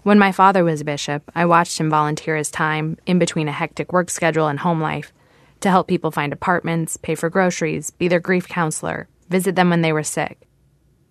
When 0.03 0.20
my 0.20 0.32
father 0.32 0.64
was 0.64 0.82
a 0.82 0.86
bishop, 0.86 1.32
I 1.34 1.45
watched 1.45 1.80
him 1.80 1.89
volunteer 1.89 2.36
his 2.36 2.51
time 2.51 2.97
in 3.05 3.20
between 3.20 3.47
a 3.47 3.53
hectic 3.53 3.93
work 3.93 4.09
schedule 4.09 4.47
and 4.47 4.59
home 4.59 4.82
life 4.82 5.14
to 5.61 5.70
help 5.70 5.88
people 5.88 6.11
find 6.11 6.34
apartments, 6.34 6.97
pay 6.97 7.16
for 7.16 7.30
groceries, 7.30 7.91
be 7.91 8.09
their 8.09 8.20
grief 8.20 8.47
counselor, 8.47 9.07
visit 9.30 9.55
them 9.55 9.70
when 9.70 9.82
they 9.82 9.93
were 9.93 10.03
sick. 10.03 10.45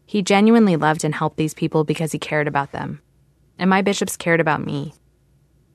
He 0.04 0.20
genuinely 0.20 0.76
loved 0.76 1.04
and 1.04 1.14
helped 1.14 1.38
these 1.38 1.54
people 1.54 1.84
because 1.84 2.12
he 2.12 2.18
cared 2.18 2.46
about 2.46 2.72
them. 2.72 3.00
And 3.58 3.70
my 3.70 3.80
bishops 3.80 4.16
cared 4.16 4.40
about 4.40 4.64
me. 4.64 4.92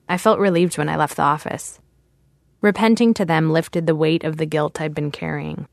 I 0.07 0.19
felt 0.19 0.39
relieved 0.39 0.77
when 0.77 0.89
I 0.89 0.95
left 0.95 1.15
the 1.15 1.23
office. 1.23 1.79
Repenting 2.61 3.15
to 3.15 3.25
them 3.25 3.49
lifted 3.49 3.87
the 3.87 3.95
weight 3.95 4.23
of 4.23 4.37
the 4.37 4.45
guilt 4.45 4.79
I'd 4.79 4.93
been 4.93 5.09
carrying. 5.11 5.67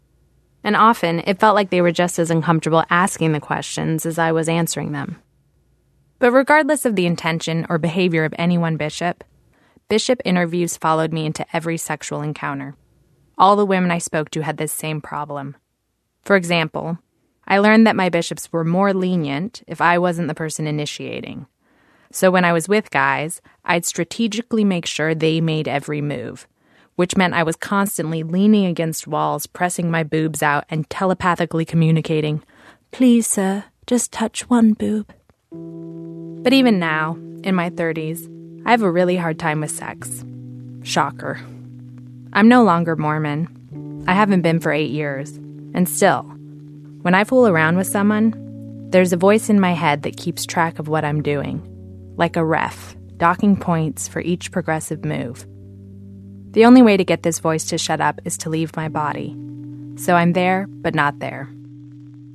And 0.65 0.75
often 0.75 1.21
it 1.21 1.39
felt 1.39 1.55
like 1.55 1.71
they 1.71 1.83
were 1.83 1.93
just 1.93 2.19
as 2.19 2.31
uncomfortable 2.31 2.85
asking 2.89 3.33
the 3.33 3.41
questions 3.41 4.07
as 4.07 4.19
I 4.19 4.33
was 4.33 4.49
answering 4.49 4.93
them. 4.93 5.21
But 6.19 6.33
regardless 6.33 6.87
of 6.87 6.97
the 6.97 7.07
intention 7.07 7.67
or 7.69 7.77
behavior 7.77 8.25
of 8.25 8.35
any 8.39 8.57
one 8.57 8.79
bishop, 8.79 9.23
bishop 9.91 10.23
interviews 10.25 10.77
followed 10.79 11.13
me 11.13 11.27
into 11.27 11.45
every 11.53 11.77
sexual 11.77 12.23
encounter. 12.23 12.75
All 13.37 13.57
the 13.57 13.67
women 13.67 13.91
I 13.91 13.99
spoke 13.99 14.31
to 14.31 14.41
had 14.41 14.57
this 14.57 14.73
same 14.73 15.03
problem. 15.03 15.55
For 16.23 16.35
example, 16.35 16.99
I 17.47 17.59
learned 17.59 17.87
that 17.87 17.97
my 17.97 18.09
bishops 18.09 18.51
were 18.51 18.65
more 18.65 18.95
lenient 18.95 19.63
if 19.67 19.83
I 19.83 19.99
wasn't 19.99 20.29
the 20.29 20.35
person 20.35 20.67
initiating. 20.67 21.47
So 22.11 22.31
when 22.31 22.45
I 22.45 22.53
was 22.53 22.69
with 22.69 22.91
guys, 22.91 23.43
I'd 23.65 23.85
strategically 23.85 24.65
make 24.65 24.87
sure 24.87 25.15
they 25.15 25.41
made 25.41 25.69
every 25.69 26.01
move, 26.01 26.47
which 26.97 27.17
meant 27.17 27.35
I 27.35 27.43
was 27.43 27.57
constantly 27.57 28.23
leaning 28.23 28.67
against 28.67 29.07
walls, 29.07 29.47
pressing 29.47 29.91
my 29.91 30.03
boobs 30.03 30.43
out, 30.43 30.65
and 30.69 30.89
telepathically 30.89 31.65
communicating, 31.65 32.43
Please, 32.93 33.27
sir, 33.27 33.65
just 33.87 34.13
touch 34.13 34.49
one 34.49 34.73
boob. 34.73 35.13
But 36.45 36.53
even 36.53 36.79
now, 36.79 37.15
in 37.43 37.55
my 37.55 37.71
30s, 37.71 38.31
I 38.65 38.71
have 38.71 38.83
a 38.83 38.91
really 38.91 39.17
hard 39.17 39.39
time 39.39 39.61
with 39.61 39.71
sex. 39.71 40.25
Shocker. 40.83 41.41
I'm 42.33 42.49
no 42.49 42.63
longer 42.63 42.97
Mormon. 42.97 44.05
I 44.07 44.15
haven't 44.15 44.43
been 44.43 44.61
for 44.61 44.73
eight 44.73 44.91
years. 44.91 45.37
And 45.75 45.89
still, 45.89 46.23
when 47.03 47.15
I 47.15 47.25
fool 47.25 47.49
around 47.49 47.77
with 47.77 47.87
someone, 47.87 48.89
there's 48.91 49.13
a 49.13 49.17
voice 49.17 49.49
in 49.49 49.59
my 49.59 49.73
head 49.73 50.03
that 50.03 50.17
keeps 50.17 50.47
track 50.47 50.79
of 50.79 50.87
what 50.87 51.05
I'm 51.05 51.23
doing, 51.23 51.61
like 52.17 52.37
a 52.37 52.45
ref, 52.45 52.97
docking 53.17 53.57
points 53.57 54.07
for 54.07 54.21
each 54.21 54.53
progressive 54.53 55.05
move. 55.05 55.47
The 56.55 56.67
only 56.67 56.83
way 56.83 56.97
to 56.97 57.05
get 57.05 57.25
this 57.25 57.41
voice 57.41 57.65
to 57.67 57.79
shut 57.79 58.01
up 58.01 58.21
is 58.25 58.39
to 58.39 58.49
leave 58.49 58.77
my 58.77 58.89
body. 58.89 59.37
So 59.97 60.15
I'm 60.15 60.35
there, 60.35 60.69
but 60.69 60.95
not 60.95 61.19
there. 61.19 61.49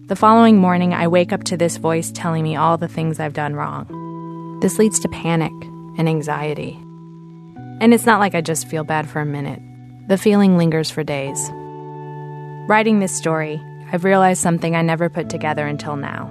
The 0.08 0.18
following 0.18 0.58
morning, 0.58 0.94
I 0.94 1.08
wake 1.08 1.32
up 1.32 1.46
to 1.46 1.56
this 1.56 1.78
voice 1.78 2.12
telling 2.12 2.44
me 2.44 2.58
all 2.58 2.78
the 2.78 2.90
things 2.90 3.22
I've 3.22 3.32
done 3.32 3.56
wrong. 3.56 4.60
This 4.62 4.78
leads 4.78 5.00
to 5.00 5.08
panic 5.08 5.54
and 5.98 6.10
anxiety. 6.10 6.78
And 7.80 7.94
it's 7.94 8.06
not 8.06 8.20
like 8.20 8.36
I 8.36 8.42
just 8.42 8.68
feel 8.68 8.84
bad 8.84 9.10
for 9.10 9.22
a 9.22 9.26
minute, 9.26 9.62
the 10.10 10.18
feeling 10.18 10.58
lingers 10.58 10.92
for 10.92 11.02
days. 11.02 11.40
Writing 12.68 13.00
this 13.00 13.16
story, 13.16 13.58
I've 13.94 14.04
realized 14.04 14.42
something 14.42 14.76
I 14.76 14.82
never 14.82 15.08
put 15.08 15.30
together 15.30 15.66
until 15.66 15.96
now. 15.96 16.30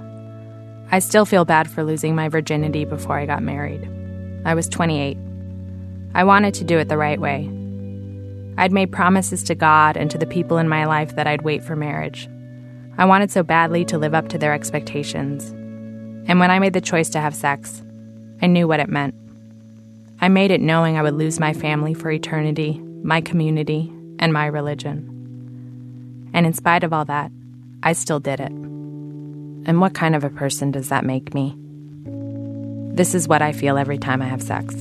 I 0.91 0.99
still 0.99 1.25
feel 1.25 1.43
bad 1.43 1.67
for 1.67 1.83
losing 1.83 2.13
my 2.13 2.29
virginity 2.29 2.85
before 2.85 3.17
I 3.17 3.25
got 3.25 3.41
married. 3.41 3.89
I 4.45 4.53
was 4.53 4.69
28. 4.69 5.17
I 6.13 6.23
wanted 6.23 6.53
to 6.55 6.63
do 6.63 6.77
it 6.77 6.87
the 6.87 6.95
right 6.95 7.19
way. 7.19 7.49
I'd 8.59 8.73
made 8.73 8.91
promises 8.91 9.41
to 9.43 9.55
God 9.55 9.95
and 9.95 10.11
to 10.11 10.17
the 10.17 10.25
people 10.25 10.57
in 10.57 10.67
my 10.67 10.83
life 10.83 11.15
that 11.15 11.27
I'd 11.27 11.43
wait 11.43 11.63
for 11.63 11.77
marriage. 11.77 12.27
I 12.97 13.05
wanted 13.05 13.31
so 13.31 13.41
badly 13.41 13.85
to 13.85 13.97
live 13.97 14.13
up 14.13 14.27
to 14.27 14.37
their 14.37 14.53
expectations. 14.53 15.49
And 16.27 16.41
when 16.41 16.51
I 16.51 16.59
made 16.59 16.73
the 16.73 16.81
choice 16.81 17.07
to 17.11 17.21
have 17.21 17.33
sex, 17.33 17.81
I 18.41 18.47
knew 18.47 18.67
what 18.67 18.81
it 18.81 18.89
meant. 18.89 19.15
I 20.19 20.27
made 20.27 20.51
it 20.51 20.59
knowing 20.59 20.97
I 20.97 21.03
would 21.03 21.13
lose 21.13 21.39
my 21.39 21.53
family 21.53 21.93
for 21.93 22.11
eternity, 22.11 22.81
my 23.01 23.21
community, 23.21 23.93
and 24.19 24.33
my 24.33 24.47
religion. 24.47 26.29
And 26.33 26.45
in 26.45 26.51
spite 26.51 26.83
of 26.83 26.91
all 26.91 27.05
that, 27.05 27.31
I 27.81 27.93
still 27.93 28.19
did 28.19 28.41
it. 28.41 28.51
And 28.51 29.79
what 29.79 29.93
kind 29.93 30.17
of 30.17 30.25
a 30.25 30.29
person 30.29 30.71
does 30.71 30.89
that 30.89 31.05
make 31.05 31.33
me? 31.33 31.55
This 32.93 33.15
is 33.15 33.25
what 33.25 33.41
I 33.41 33.53
feel 33.53 33.77
every 33.77 33.99
time 33.99 34.21
I 34.21 34.25
have 34.25 34.43
sex. 34.43 34.75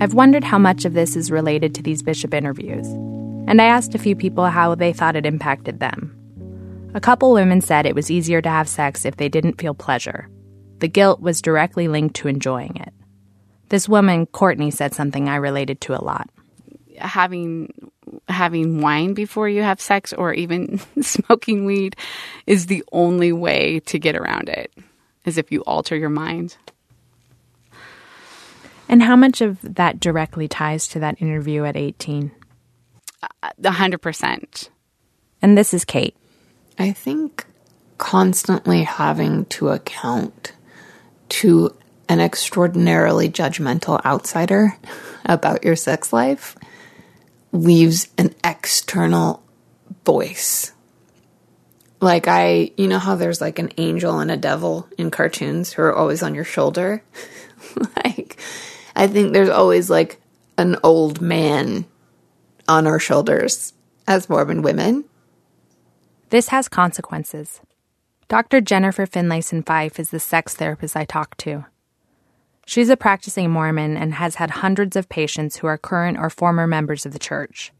I've 0.00 0.14
wondered 0.14 0.44
how 0.44 0.58
much 0.58 0.84
of 0.84 0.94
this 0.94 1.16
is 1.16 1.30
related 1.30 1.74
to 1.74 1.82
these 1.82 2.02
bishop 2.02 2.34
interviews, 2.34 2.86
and 2.86 3.60
I 3.60 3.66
asked 3.66 3.94
a 3.94 3.98
few 3.98 4.16
people 4.16 4.46
how 4.46 4.74
they 4.74 4.92
thought 4.92 5.16
it 5.16 5.26
impacted 5.26 5.80
them. 5.80 6.16
A 6.94 7.00
couple 7.00 7.32
women 7.32 7.60
said 7.60 7.86
it 7.86 7.94
was 7.94 8.10
easier 8.10 8.40
to 8.42 8.48
have 8.48 8.68
sex 8.68 9.04
if 9.04 9.16
they 9.16 9.28
didn't 9.28 9.60
feel 9.60 9.74
pleasure, 9.74 10.28
the 10.84 10.88
guilt 10.88 11.20
was 11.20 11.40
directly 11.40 11.88
linked 11.88 12.16
to 12.16 12.28
enjoying 12.28 12.76
it. 12.76 12.92
This 13.70 13.88
woman, 13.88 14.26
Courtney, 14.26 14.70
said 14.70 14.94
something 14.94 15.28
I 15.28 15.36
related 15.36 15.80
to 15.82 15.94
a 15.94 16.04
lot. 16.04 16.28
Having 16.98 17.90
having 18.28 18.80
wine 18.80 19.14
before 19.14 19.48
you 19.48 19.62
have 19.62 19.80
sex 19.80 20.12
or 20.12 20.34
even 20.34 20.78
smoking 21.00 21.64
weed 21.64 21.96
is 22.46 22.66
the 22.66 22.84
only 22.92 23.32
way 23.32 23.80
to 23.80 23.98
get 23.98 24.14
around 24.14 24.48
it. 24.48 24.72
Is 25.24 25.38
if 25.38 25.50
you 25.50 25.62
alter 25.62 25.96
your 25.96 26.10
mind. 26.10 26.56
And 28.88 29.02
how 29.02 29.16
much 29.16 29.40
of 29.40 29.58
that 29.62 30.00
directly 30.00 30.48
ties 30.48 30.86
to 30.88 31.00
that 31.00 31.20
interview 31.20 31.64
at 31.64 31.76
18? 31.76 32.30
A 33.62 33.70
hundred 33.70 34.02
percent. 34.02 34.70
And 35.40 35.56
this 35.56 35.72
is 35.72 35.84
Kate. 35.84 36.16
I 36.78 36.92
think 36.92 37.46
constantly 37.98 38.82
having 38.82 39.46
to 39.46 39.68
account 39.68 40.52
to 41.28 41.74
an 42.08 42.20
extraordinarily 42.20 43.30
judgmental 43.30 44.04
outsider 44.04 44.76
about 45.24 45.64
your 45.64 45.76
sex 45.76 46.12
life 46.12 46.56
leaves 47.52 48.08
an 48.18 48.34
external 48.42 49.42
voice. 50.04 50.72
Like, 52.00 52.28
I, 52.28 52.72
you 52.76 52.88
know 52.88 52.98
how 52.98 53.14
there's 53.14 53.40
like 53.40 53.58
an 53.58 53.70
angel 53.78 54.18
and 54.18 54.30
a 54.30 54.36
devil 54.36 54.88
in 54.98 55.10
cartoons 55.10 55.72
who 55.72 55.82
are 55.82 55.94
always 55.94 56.22
on 56.22 56.34
your 56.34 56.44
shoulder? 56.44 57.02
like, 58.04 58.38
I 58.96 59.06
think 59.06 59.32
there's 59.32 59.48
always 59.48 59.90
like 59.90 60.20
an 60.56 60.76
old 60.82 61.20
man 61.20 61.84
on 62.68 62.86
our 62.86 62.98
shoulders 62.98 63.72
as 64.06 64.28
Mormon 64.28 64.62
women. 64.62 65.04
This 66.30 66.48
has 66.48 66.68
consequences. 66.68 67.60
Dr. 68.28 68.60
Jennifer 68.60 69.06
Finlayson 69.06 69.64
Fife 69.64 70.00
is 70.00 70.10
the 70.10 70.20
sex 70.20 70.54
therapist 70.54 70.96
I 70.96 71.04
talked 71.04 71.38
to. 71.40 71.66
She's 72.66 72.88
a 72.88 72.96
practicing 72.96 73.50
Mormon 73.50 73.96
and 73.96 74.14
has 74.14 74.36
had 74.36 74.50
hundreds 74.50 74.96
of 74.96 75.08
patients 75.08 75.56
who 75.56 75.66
are 75.66 75.76
current 75.76 76.18
or 76.18 76.30
former 76.30 76.66
members 76.66 77.04
of 77.04 77.12
the 77.12 77.18
church. 77.18 77.72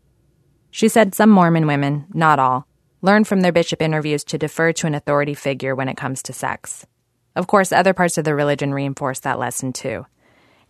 She 0.70 0.88
said 0.88 1.14
some 1.14 1.30
Mormon 1.30 1.66
women, 1.66 2.06
not 2.12 2.38
all, 2.38 2.66
learn 3.00 3.24
from 3.24 3.40
their 3.40 3.52
bishop 3.52 3.80
interviews 3.80 4.24
to 4.24 4.38
defer 4.38 4.72
to 4.72 4.86
an 4.86 4.94
authority 4.94 5.34
figure 5.34 5.74
when 5.74 5.88
it 5.88 5.96
comes 5.96 6.22
to 6.24 6.32
sex. 6.32 6.86
Of 7.34 7.46
course, 7.46 7.72
other 7.72 7.94
parts 7.94 8.18
of 8.18 8.24
the 8.24 8.34
religion 8.34 8.74
reinforce 8.74 9.20
that 9.20 9.38
lesson 9.38 9.72
too. 9.72 10.06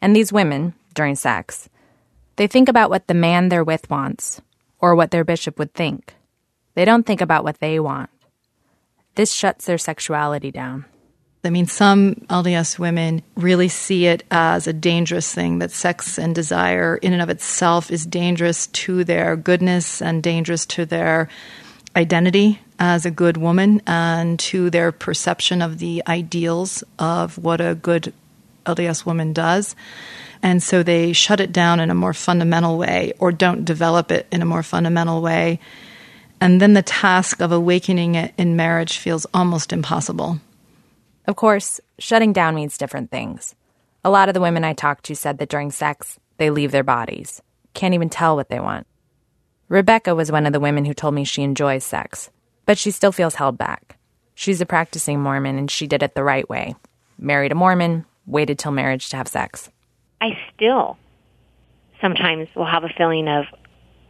And 0.04 0.14
these 0.14 0.34
women, 0.34 0.74
during 0.92 1.14
sex, 1.14 1.70
they 2.36 2.46
think 2.46 2.68
about 2.68 2.90
what 2.90 3.06
the 3.06 3.14
man 3.14 3.48
they're 3.48 3.64
with 3.64 3.88
wants, 3.88 4.42
or 4.78 4.94
what 4.94 5.10
their 5.10 5.24
bishop 5.24 5.58
would 5.58 5.72
think. 5.72 6.12
They 6.74 6.84
don't 6.84 7.06
think 7.06 7.22
about 7.22 7.42
what 7.42 7.58
they 7.58 7.80
want. 7.80 8.10
This 9.14 9.32
shuts 9.32 9.64
their 9.64 9.78
sexuality 9.78 10.50
down. 10.50 10.84
I 11.42 11.48
mean, 11.48 11.64
some 11.64 12.16
LDS 12.28 12.78
women 12.78 13.22
really 13.34 13.68
see 13.68 14.04
it 14.04 14.24
as 14.30 14.66
a 14.66 14.74
dangerous 14.74 15.34
thing 15.34 15.60
that 15.60 15.70
sex 15.70 16.18
and 16.18 16.34
desire, 16.34 16.96
in 16.98 17.14
and 17.14 17.22
of 17.22 17.30
itself, 17.30 17.90
is 17.90 18.04
dangerous 18.04 18.66
to 18.66 19.04
their 19.04 19.36
goodness 19.36 20.02
and 20.02 20.22
dangerous 20.22 20.66
to 20.66 20.84
their 20.84 21.30
identity 21.96 22.60
as 22.78 23.06
a 23.06 23.10
good 23.10 23.38
woman 23.38 23.80
and 23.86 24.38
to 24.40 24.68
their 24.68 24.92
perception 24.92 25.62
of 25.62 25.78
the 25.78 26.02
ideals 26.06 26.84
of 26.98 27.38
what 27.38 27.62
a 27.62 27.74
good 27.74 28.12
LDS 28.64 29.06
woman 29.06 29.32
does. 29.32 29.76
And 30.42 30.62
so 30.62 30.82
they 30.82 31.12
shut 31.12 31.40
it 31.40 31.52
down 31.52 31.80
in 31.80 31.90
a 31.90 31.94
more 31.94 32.12
fundamental 32.12 32.76
way 32.76 33.12
or 33.18 33.32
don't 33.32 33.64
develop 33.64 34.10
it 34.10 34.26
in 34.30 34.42
a 34.42 34.46
more 34.46 34.62
fundamental 34.62 35.22
way 35.22 35.60
and 36.44 36.60
then 36.60 36.74
the 36.74 36.82
task 36.82 37.40
of 37.40 37.52
awakening 37.52 38.16
it 38.16 38.34
in 38.36 38.54
marriage 38.54 38.98
feels 38.98 39.26
almost 39.32 39.72
impossible. 39.72 40.40
Of 41.26 41.36
course, 41.36 41.80
shutting 41.98 42.34
down 42.34 42.54
means 42.54 42.76
different 42.76 43.10
things. 43.10 43.54
A 44.04 44.10
lot 44.10 44.28
of 44.28 44.34
the 44.34 44.42
women 44.42 44.62
I 44.62 44.74
talked 44.74 45.04
to 45.06 45.16
said 45.16 45.38
that 45.38 45.48
during 45.48 45.70
sex, 45.70 46.18
they 46.36 46.50
leave 46.50 46.70
their 46.70 46.82
bodies, 46.82 47.40
can't 47.72 47.94
even 47.94 48.10
tell 48.10 48.36
what 48.36 48.50
they 48.50 48.60
want. 48.60 48.86
Rebecca 49.70 50.14
was 50.14 50.30
one 50.30 50.44
of 50.44 50.52
the 50.52 50.60
women 50.60 50.84
who 50.84 50.92
told 50.92 51.14
me 51.14 51.24
she 51.24 51.42
enjoys 51.42 51.82
sex, 51.82 52.28
but 52.66 52.76
she 52.76 52.90
still 52.90 53.12
feels 53.12 53.36
held 53.36 53.56
back. 53.56 53.98
She's 54.34 54.60
a 54.60 54.66
practicing 54.66 55.20
Mormon 55.20 55.56
and 55.56 55.70
she 55.70 55.86
did 55.86 56.02
it 56.02 56.14
the 56.14 56.24
right 56.24 56.46
way. 56.46 56.74
Married 57.16 57.52
a 57.52 57.54
Mormon, 57.54 58.04
waited 58.26 58.58
till 58.58 58.72
marriage 58.72 59.08
to 59.10 59.16
have 59.16 59.28
sex. 59.28 59.70
I 60.20 60.38
still 60.54 60.98
sometimes 62.00 62.48
will 62.54 62.66
have 62.66 62.84
a 62.84 62.88
feeling 62.88 63.28
of 63.28 63.44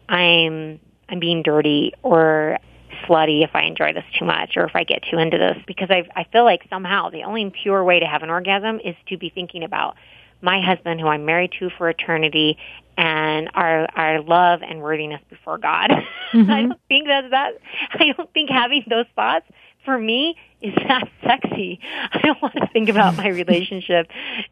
I'm 0.08 0.80
I'm 1.08 1.20
being 1.20 1.42
dirty 1.42 1.92
or 2.02 2.58
slutty 3.06 3.42
if 3.44 3.50
I 3.54 3.62
enjoy 3.62 3.92
this 3.92 4.04
too 4.18 4.24
much 4.24 4.56
or 4.56 4.64
if 4.64 4.74
I 4.74 4.84
get 4.84 5.02
too 5.10 5.18
into 5.18 5.38
this 5.38 5.56
because 5.66 5.90
I 5.90 6.04
I 6.14 6.24
feel 6.32 6.44
like 6.44 6.62
somehow 6.70 7.10
the 7.10 7.24
only 7.24 7.52
pure 7.62 7.82
way 7.84 8.00
to 8.00 8.06
have 8.06 8.22
an 8.22 8.30
orgasm 8.30 8.80
is 8.84 8.96
to 9.08 9.18
be 9.18 9.30
thinking 9.30 9.64
about 9.64 9.96
my 10.40 10.60
husband 10.60 11.00
who 11.00 11.08
I'm 11.08 11.24
married 11.24 11.52
to 11.58 11.70
for 11.70 11.88
eternity 11.88 12.58
and 12.96 13.50
our 13.54 13.88
our 13.96 14.20
love 14.20 14.60
and 14.62 14.82
worthiness 14.82 15.20
before 15.30 15.58
God. 15.58 15.90
Mm-hmm. 16.34 16.50
I 16.50 16.62
don't 16.62 16.80
think 16.88 17.06
that's 17.06 17.30
that 17.30 17.52
I 17.92 18.12
don't 18.16 18.32
think 18.32 18.50
having 18.50 18.82
those 18.90 19.06
thoughts 19.14 19.46
for 19.84 19.96
me 19.96 20.34
is 20.68 20.74
that 20.88 21.08
sexy. 21.22 21.80
I 22.12 22.18
don't 22.22 22.40
want 22.42 22.54
to 22.54 22.66
think 22.72 22.88
about 22.88 23.16
my 23.16 23.28
relationship 23.28 24.08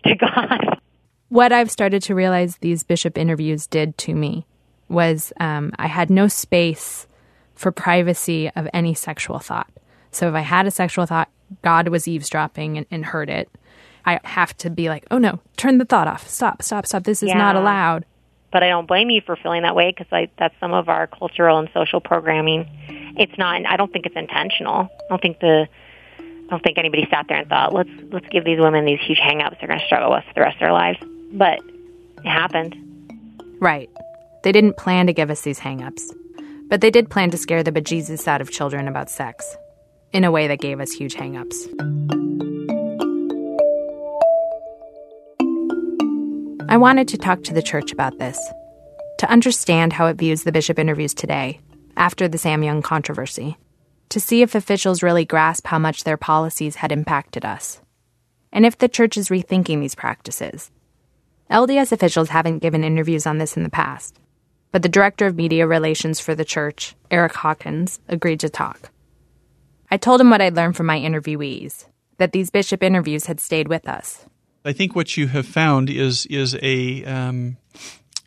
to 0.07 0.15
God. 0.15 0.79
What 1.29 1.53
I've 1.53 1.71
started 1.71 2.03
to 2.03 2.15
realize 2.15 2.59
these 2.59 2.83
bishop 2.83 3.17
interviews 3.17 3.67
did 3.67 3.97
to 3.99 4.15
me 4.15 4.47
was 4.89 5.33
um, 5.41 5.73
I 5.79 5.87
had 5.87 6.11
no 6.11 6.29
space 6.29 7.07
for 7.55 7.73
privacy 7.73 8.51
of 8.55 8.69
any 8.75 8.93
sexual 8.93 9.39
thought. 9.39 9.71
So 10.11 10.29
if 10.29 10.35
I 10.35 10.41
had 10.41 10.67
a 10.67 10.71
sexual 10.71 11.07
thought, 11.07 11.31
God 11.63 11.89
was 11.89 12.07
eavesdropping 12.07 12.77
and, 12.77 12.87
and 12.91 13.05
heard 13.07 13.31
it. 13.31 13.49
I 14.05 14.21
have 14.25 14.57
to 14.59 14.69
be 14.69 14.89
like, 14.89 15.07
oh 15.11 15.19
no, 15.19 15.41
turn 15.57 15.79
the 15.79 15.85
thought 15.85 16.09
off. 16.09 16.29
Stop, 16.29 16.63
stop, 16.63 16.87
stop. 16.87 17.05
This 17.05 17.23
is 17.23 17.33
not 17.33 17.57
allowed. 17.57 18.05
but 18.53 18.63
I 18.63 18.69
don't 18.69 18.87
blame 18.87 19.09
you 19.09 19.23
for 19.25 19.37
feeling 19.37 19.63
that 19.63 19.75
way 19.75 19.95
because 19.97 20.29
that's 20.39 20.55
some 20.61 20.75
of 20.75 20.89
our 20.91 21.07
cultural 21.07 21.59
and 21.59 21.71
social 21.73 22.01
programming. 22.01 22.69
It's 23.17 23.37
not. 23.39 23.65
I 23.65 23.77
don't 23.77 23.93
think 23.93 24.05
it's 24.05 24.17
intentional. 24.17 24.91
I 24.91 25.09
don't 25.09 25.23
think 25.23 25.41
the. 25.41 25.69
I 26.53 26.55
don't 26.57 26.65
think 26.65 26.77
anybody 26.77 27.09
sat 27.11 27.29
there 27.31 27.39
and 27.39 27.49
thought, 27.49 27.73
let's 27.73 27.89
let's 28.11 28.29
give 28.29 28.45
these 28.45 28.61
women 28.61 28.85
these 28.85 29.01
huge 29.01 29.19
hang-ups 29.19 29.57
they're 29.59 29.69
going 29.69 29.81
to 29.81 29.87
struggle 29.87 30.11
with 30.11 30.23
for 30.25 30.35
the 30.35 30.43
rest 30.43 30.57
of 30.57 30.61
their 30.61 30.73
lives. 30.73 30.99
But 31.33 31.61
it 32.19 32.29
happened. 32.29 32.77
Right. 33.59 33.89
They 34.43 34.53
didn't 34.53 34.77
plan 34.77 35.07
to 35.07 35.15
give 35.15 35.31
us 35.31 35.41
these 35.41 35.59
hangups, 35.59 36.03
but 36.69 36.83
they 36.83 36.91
did 36.91 37.09
plan 37.09 37.31
to 37.31 37.39
scare 37.39 37.63
the 37.63 37.73
bejesus 37.73 38.29
out 38.29 38.43
of 38.43 38.51
children 38.51 38.87
about 38.87 39.09
sex 39.09 39.57
in 40.13 40.25
a 40.25 40.31
way 40.31 40.47
that 40.47 40.61
gave 40.61 40.79
us 40.79 40.93
huge 40.93 41.15
hangups. 41.15 41.57
I 46.69 46.77
wanted 46.77 47.09
to 47.09 47.17
talk 47.17 47.45
to 47.45 47.55
the 47.55 47.63
church 47.63 47.93
about 47.93 48.19
this, 48.19 48.39
to 49.21 49.31
understand 49.31 49.95
how 49.95 50.05
it 50.05 50.19
views 50.19 50.43
the 50.43 50.53
bishop 50.53 50.79
interviews 50.79 51.15
today, 51.15 51.61
after 51.97 52.29
the 52.29 52.37
Sam 52.37 52.63
Young 52.63 52.83
controversy, 52.83 53.57
to 54.13 54.21
see 54.21 54.43
if 54.43 54.55
officials 54.55 55.03
really 55.03 55.25
grasp 55.25 55.67
how 55.67 55.79
much 55.79 56.05
their 56.05 56.19
policies 56.19 56.77
had 56.77 56.93
impacted 56.93 57.47
us, 57.47 57.81
and 58.53 58.67
if 58.67 58.77
the 58.77 58.89
church 58.89 59.17
is 59.17 59.31
rethinking 59.31 59.81
these 59.81 59.95
practices. 59.95 60.71
LDS 61.51 61.93
officials 61.93 62.29
haven't 62.29 62.59
given 62.59 62.85
interviews 62.85 63.27
on 63.27 63.39
this 63.39 63.57
in 63.57 63.63
the 63.63 63.71
past, 63.71 64.21
but 64.71 64.83
the 64.83 64.89
director 64.91 65.27
of 65.27 65.37
media 65.37 65.67
relations 65.67 66.21
for 66.21 66.35
the 66.35 66.45
church, 66.45 66.95
Eric 67.11 67.33
Hawkins, 67.33 68.01
agreed 68.07 68.41
to 68.41 68.51
talk. 68.51 68.91
I 69.91 69.97
told 69.97 70.21
him 70.21 70.29
what 70.29 70.43
I'd 70.43 70.57
learned 70.57 70.77
from 70.77 70.87
my 70.87 70.99
interviewees 70.99 71.87
that 72.19 72.33
these 72.33 72.51
bishop 72.51 72.83
interviews 72.83 73.25
had 73.27 73.41
stayed 73.41 73.69
with 73.69 73.89
us. 73.89 74.27
I 74.63 74.75
think 74.75 74.95
what 74.95 75.17
you 75.17 75.27
have 75.29 75.47
found 75.47 75.89
is 75.89 76.27
is 76.27 76.55
a 76.63 77.03
um, 77.05 77.57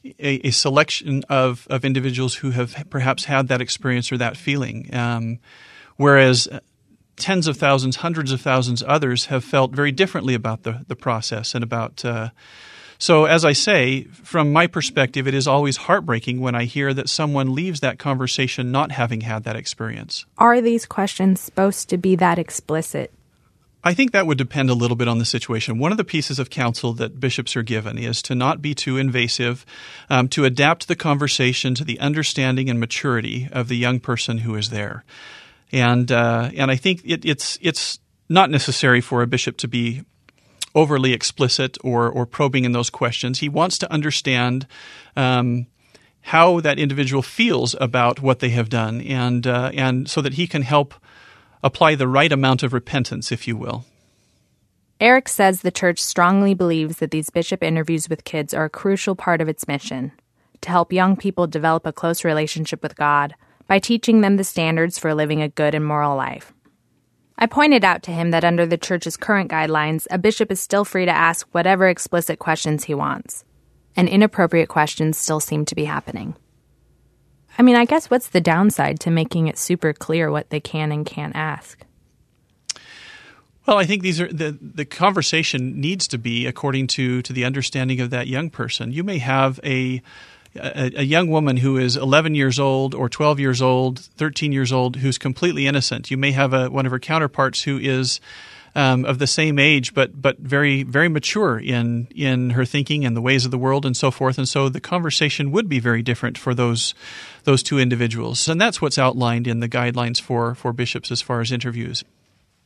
a, 0.03 0.47
a 0.47 0.51
selection 0.51 1.23
of 1.29 1.67
of 1.69 1.85
individuals 1.85 2.35
who 2.35 2.49
have 2.51 2.87
perhaps 2.89 3.25
had 3.25 3.49
that 3.49 3.61
experience 3.61 4.11
or 4.11 4.17
that 4.17 4.35
feeling, 4.35 4.93
um, 4.93 5.39
whereas 5.97 6.47
tens 7.15 7.47
of 7.47 7.57
thousands, 7.57 7.97
hundreds 7.97 8.31
of 8.31 8.41
thousands 8.41 8.83
others 8.87 9.25
have 9.25 9.43
felt 9.43 9.71
very 9.71 9.91
differently 9.91 10.33
about 10.33 10.63
the 10.63 10.85
the 10.87 10.95
process 10.95 11.55
and 11.55 11.63
about. 11.63 12.03
Uh, 12.03 12.29
so, 12.97 13.25
as 13.25 13.43
I 13.43 13.51
say, 13.51 14.05
from 14.05 14.53
my 14.53 14.67
perspective, 14.67 15.27
it 15.27 15.33
is 15.33 15.47
always 15.47 15.77
heartbreaking 15.77 16.39
when 16.39 16.55
I 16.55 16.63
hear 16.63 16.93
that 16.93 17.09
someone 17.09 17.53
leaves 17.53 17.81
that 17.81 17.99
conversation 17.99 18.71
not 18.71 18.91
having 18.93 19.21
had 19.21 19.43
that 19.43 19.57
experience. 19.57 20.25
Are 20.37 20.61
these 20.61 20.85
questions 20.85 21.41
supposed 21.41 21.89
to 21.89 21.97
be 21.97 22.15
that 22.15 22.39
explicit? 22.39 23.11
I 23.83 23.93
think 23.93 24.13
that 24.13 24.25
would 24.25 24.39
depend 24.39 24.71
a 24.71 24.73
little 24.73 24.95
bit 24.95 25.07
on 25.07 25.19
the 25.19 25.25
situation. 25.25 25.77
One 25.77 25.91
of 25.91 25.97
the 25.97 26.03
pieces 26.03 26.39
of 26.39 26.49
counsel 26.49 26.93
that 26.93 27.19
bishops 27.19 27.55
are 27.55 27.61
given 27.61 27.99
is 27.99 28.23
to 28.23 28.33
not 28.33 28.59
be 28.59 28.73
too 28.73 28.97
invasive, 28.97 29.63
um, 30.09 30.27
to 30.29 30.45
adapt 30.45 30.87
the 30.87 30.95
conversation 30.95 31.75
to 31.75 31.83
the 31.83 31.99
understanding 31.99 32.67
and 32.67 32.79
maturity 32.79 33.47
of 33.51 33.67
the 33.67 33.77
young 33.77 33.99
person 33.99 34.39
who 34.39 34.55
is 34.55 34.71
there. 34.71 35.03
And 35.71 36.11
uh, 36.11 36.51
and 36.55 36.71
I 36.71 36.75
think 36.75 37.01
it, 37.05 37.25
it's 37.25 37.57
it's 37.61 37.99
not 38.29 38.49
necessary 38.49 39.01
for 39.01 39.21
a 39.21 39.27
bishop 39.27 39.57
to 39.57 39.67
be 39.67 40.03
overly 40.73 41.13
explicit 41.13 41.77
or 41.83 42.09
or 42.09 42.25
probing 42.25 42.65
in 42.65 42.71
those 42.71 42.89
questions. 42.89 43.39
He 43.39 43.49
wants 43.49 43.77
to 43.79 43.91
understand. 43.91 44.67
Um, 45.15 45.67
how 46.29 46.59
that 46.59 46.79
individual 46.79 47.21
feels 47.21 47.75
about 47.79 48.19
what 48.19 48.39
they 48.39 48.49
have 48.49 48.67
done, 48.67 48.99
and 49.01 49.45
uh, 49.45 49.69
and 49.75 50.09
so 50.09 50.21
that 50.21 50.33
he 50.33 50.47
can 50.47 50.63
help 50.63 50.95
apply 51.63 51.93
the 51.93 52.07
right 52.07 52.31
amount 52.31 52.63
of 52.63 52.73
repentance, 52.73 53.31
if 53.31 53.47
you 53.47 53.55
will. 53.55 53.85
Eric 54.99 55.27
says 55.27 55.61
the 55.61 55.71
church 55.71 56.01
strongly 56.01 56.53
believes 56.53 56.97
that 56.97 57.11
these 57.11 57.29
bishop 57.29 57.61
interviews 57.61 58.09
with 58.09 58.23
kids 58.23 58.53
are 58.53 58.65
a 58.65 58.69
crucial 58.69 59.15
part 59.15 59.41
of 59.41 59.47
its 59.49 59.67
mission 59.67 60.13
to 60.61 60.69
help 60.69 60.93
young 60.93 61.15
people 61.15 61.47
develop 61.47 61.85
a 61.85 61.93
close 61.93 62.23
relationship 62.23 62.81
with 62.81 62.95
God 62.95 63.35
by 63.67 63.79
teaching 63.79 64.21
them 64.21 64.37
the 64.37 64.43
standards 64.43 64.99
for 64.99 65.13
living 65.13 65.41
a 65.41 65.49
good 65.49 65.75
and 65.75 65.85
moral 65.85 66.15
life. 66.15 66.53
I 67.37 67.47
pointed 67.47 67.83
out 67.83 68.03
to 68.03 68.11
him 68.11 68.31
that 68.31 68.45
under 68.45 68.65
the 68.65 68.77
church's 68.77 69.17
current 69.17 69.51
guidelines, 69.51 70.07
a 70.09 70.17
bishop 70.17 70.51
is 70.51 70.59
still 70.59 70.85
free 70.85 71.05
to 71.05 71.11
ask 71.11 71.47
whatever 71.51 71.87
explicit 71.87 72.39
questions 72.39 72.85
he 72.85 72.93
wants, 72.93 73.43
and 73.95 74.07
inappropriate 74.07 74.69
questions 74.69 75.17
still 75.17 75.39
seem 75.39 75.65
to 75.65 75.75
be 75.75 75.85
happening. 75.85 76.35
I 77.57 77.61
mean, 77.61 77.75
I 77.75 77.85
guess 77.85 78.09
what's 78.09 78.29
the 78.29 78.41
downside 78.41 78.99
to 79.01 79.11
making 79.11 79.47
it 79.47 79.57
super 79.57 79.93
clear 79.93 80.31
what 80.31 80.49
they 80.49 80.59
can 80.59 80.91
and 80.91 81.05
can't 81.05 81.35
ask? 81.35 81.85
Well, 83.65 83.77
I 83.77 83.85
think 83.85 84.03
these 84.03 84.21
are 84.21 84.31
the 84.31 84.57
the 84.61 84.85
conversation 84.85 85.81
needs 85.81 86.07
to 86.09 86.17
be 86.17 86.45
according 86.45 86.87
to 86.87 87.21
to 87.23 87.33
the 87.33 87.45
understanding 87.45 87.99
of 87.99 88.11
that 88.11 88.27
young 88.27 88.49
person. 88.49 88.91
You 88.91 89.03
may 89.03 89.17
have 89.17 89.59
a 89.63 90.01
a, 90.55 90.99
a 90.99 91.03
young 91.03 91.29
woman 91.29 91.57
who 91.57 91.77
is 91.77 91.97
11 91.97 92.35
years 92.35 92.59
old 92.59 92.95
or 92.95 93.09
12 93.09 93.39
years 93.39 93.61
old, 93.61 93.99
13 93.99 94.51
years 94.51 94.71
old, 94.71 94.97
who's 94.97 95.17
completely 95.17 95.67
innocent. 95.67 96.11
You 96.11 96.17
may 96.17 96.31
have 96.31 96.53
a, 96.53 96.69
one 96.69 96.85
of 96.85 96.91
her 96.91 96.99
counterparts 96.99 97.63
who 97.63 97.77
is 97.77 98.19
um, 98.75 99.05
of 99.05 99.19
the 99.19 99.27
same 99.27 99.57
age, 99.57 99.93
but 99.93 100.21
but 100.21 100.37
very 100.37 100.83
very 100.83 101.07
mature 101.07 101.57
in 101.57 102.07
in 102.13 102.51
her 102.51 102.65
thinking 102.65 103.05
and 103.05 103.15
the 103.15 103.21
ways 103.21 103.45
of 103.45 103.51
the 103.51 103.57
world 103.57 103.85
and 103.85 103.95
so 103.95 104.11
forth. 104.11 104.37
And 104.37 104.47
so 104.47 104.67
the 104.67 104.81
conversation 104.81 105.51
would 105.51 105.69
be 105.69 105.79
very 105.79 106.01
different 106.01 106.37
for 106.37 106.53
those 106.53 106.93
those 107.45 107.63
two 107.63 107.79
individuals. 107.79 108.47
And 108.49 108.59
that's 108.59 108.81
what's 108.81 108.97
outlined 108.97 109.47
in 109.47 109.61
the 109.61 109.69
guidelines 109.69 110.21
for 110.21 110.55
for 110.55 110.73
bishops 110.73 111.09
as 111.09 111.21
far 111.21 111.39
as 111.39 111.51
interviews. 111.51 112.03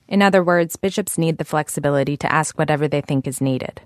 In 0.08 0.24
other 0.24 0.44
words, 0.44 0.76
bishops 0.76 1.20
need 1.20 1.38
the 1.38 1.46
flexibility 1.46 2.18
to 2.18 2.32
ask 2.32 2.58
whatever 2.58 2.88
they 2.88 3.02
think 3.02 3.28
is 3.28 3.40
needed. 3.40 3.82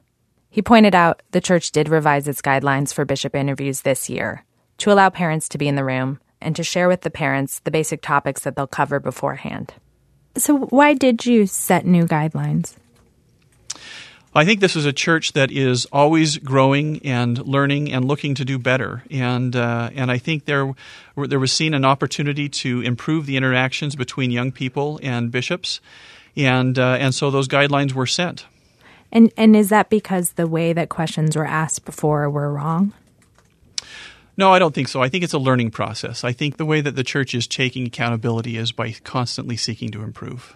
He 0.53 0.61
pointed 0.61 0.93
out 0.93 1.23
the 1.31 1.41
church 1.41 1.71
did 1.71 1.89
revise 1.89 2.27
its 2.27 2.39
guidelines 2.39 2.93
for 2.93 3.05
bishop 3.05 3.33
interviews 3.33 3.81
this 3.81 4.07
year 4.07 4.45
to 4.77 4.91
allow 4.91 5.09
parents 5.09 5.49
to 5.49 5.57
be 5.57 5.67
in 5.67 5.73
the 5.73 5.83
room 5.83 6.19
and 6.39 6.55
to 6.55 6.63
share 6.63 6.87
with 6.87 7.01
the 7.01 7.09
parents 7.09 7.57
the 7.61 7.71
basic 7.71 8.03
topics 8.03 8.43
that 8.43 8.55
they'll 8.55 8.67
cover 8.67 8.99
beforehand. 8.99 9.73
So, 10.37 10.55
why 10.65 10.93
did 10.93 11.25
you 11.25 11.47
set 11.47 11.87
new 11.87 12.05
guidelines? 12.05 12.75
I 14.35 14.45
think 14.45 14.59
this 14.59 14.75
is 14.75 14.85
a 14.85 14.93
church 14.93 15.33
that 15.33 15.51
is 15.51 15.87
always 15.91 16.37
growing 16.37 17.03
and 17.03 17.39
learning 17.39 17.91
and 17.91 18.05
looking 18.05 18.35
to 18.35 18.45
do 18.45 18.59
better, 18.59 19.03
and 19.09 19.55
uh, 19.55 19.89
and 19.95 20.11
I 20.11 20.19
think 20.19 20.45
there 20.45 20.71
there 21.17 21.39
was 21.39 21.51
seen 21.51 21.73
an 21.73 21.83
opportunity 21.83 22.47
to 22.47 22.81
improve 22.81 23.25
the 23.25 23.37
interactions 23.37 23.95
between 23.95 24.29
young 24.29 24.51
people 24.51 24.99
and 25.01 25.31
bishops, 25.31 25.81
and 26.35 26.77
uh, 26.77 26.97
and 26.99 27.15
so 27.15 27.31
those 27.31 27.47
guidelines 27.47 27.93
were 27.93 28.05
sent. 28.05 28.45
And 29.13 29.31
and 29.37 29.55
is 29.55 29.69
that 29.69 29.89
because 29.89 30.31
the 30.31 30.47
way 30.47 30.73
that 30.73 30.89
questions 30.89 31.37
were 31.37 31.45
asked 31.45 31.85
before 31.85 32.29
were 32.29 32.51
wrong? 32.51 32.91
No, 34.35 34.51
I 34.51 34.57
don't 34.57 34.73
think 34.73 34.87
so. 34.87 35.01
I 35.03 35.09
think 35.09 35.23
it's 35.23 35.33
a 35.33 35.39
learning 35.39 35.69
process. 35.69 36.23
I 36.23 36.33
think 36.33 36.57
the 36.57 36.65
way 36.65 36.81
that 36.81 36.95
the 36.95 37.03
church 37.03 37.35
is 37.35 37.45
taking 37.45 37.85
accountability 37.85 38.57
is 38.57 38.71
by 38.71 38.91
constantly 39.03 39.55
seeking 39.55 39.91
to 39.91 40.01
improve. 40.01 40.55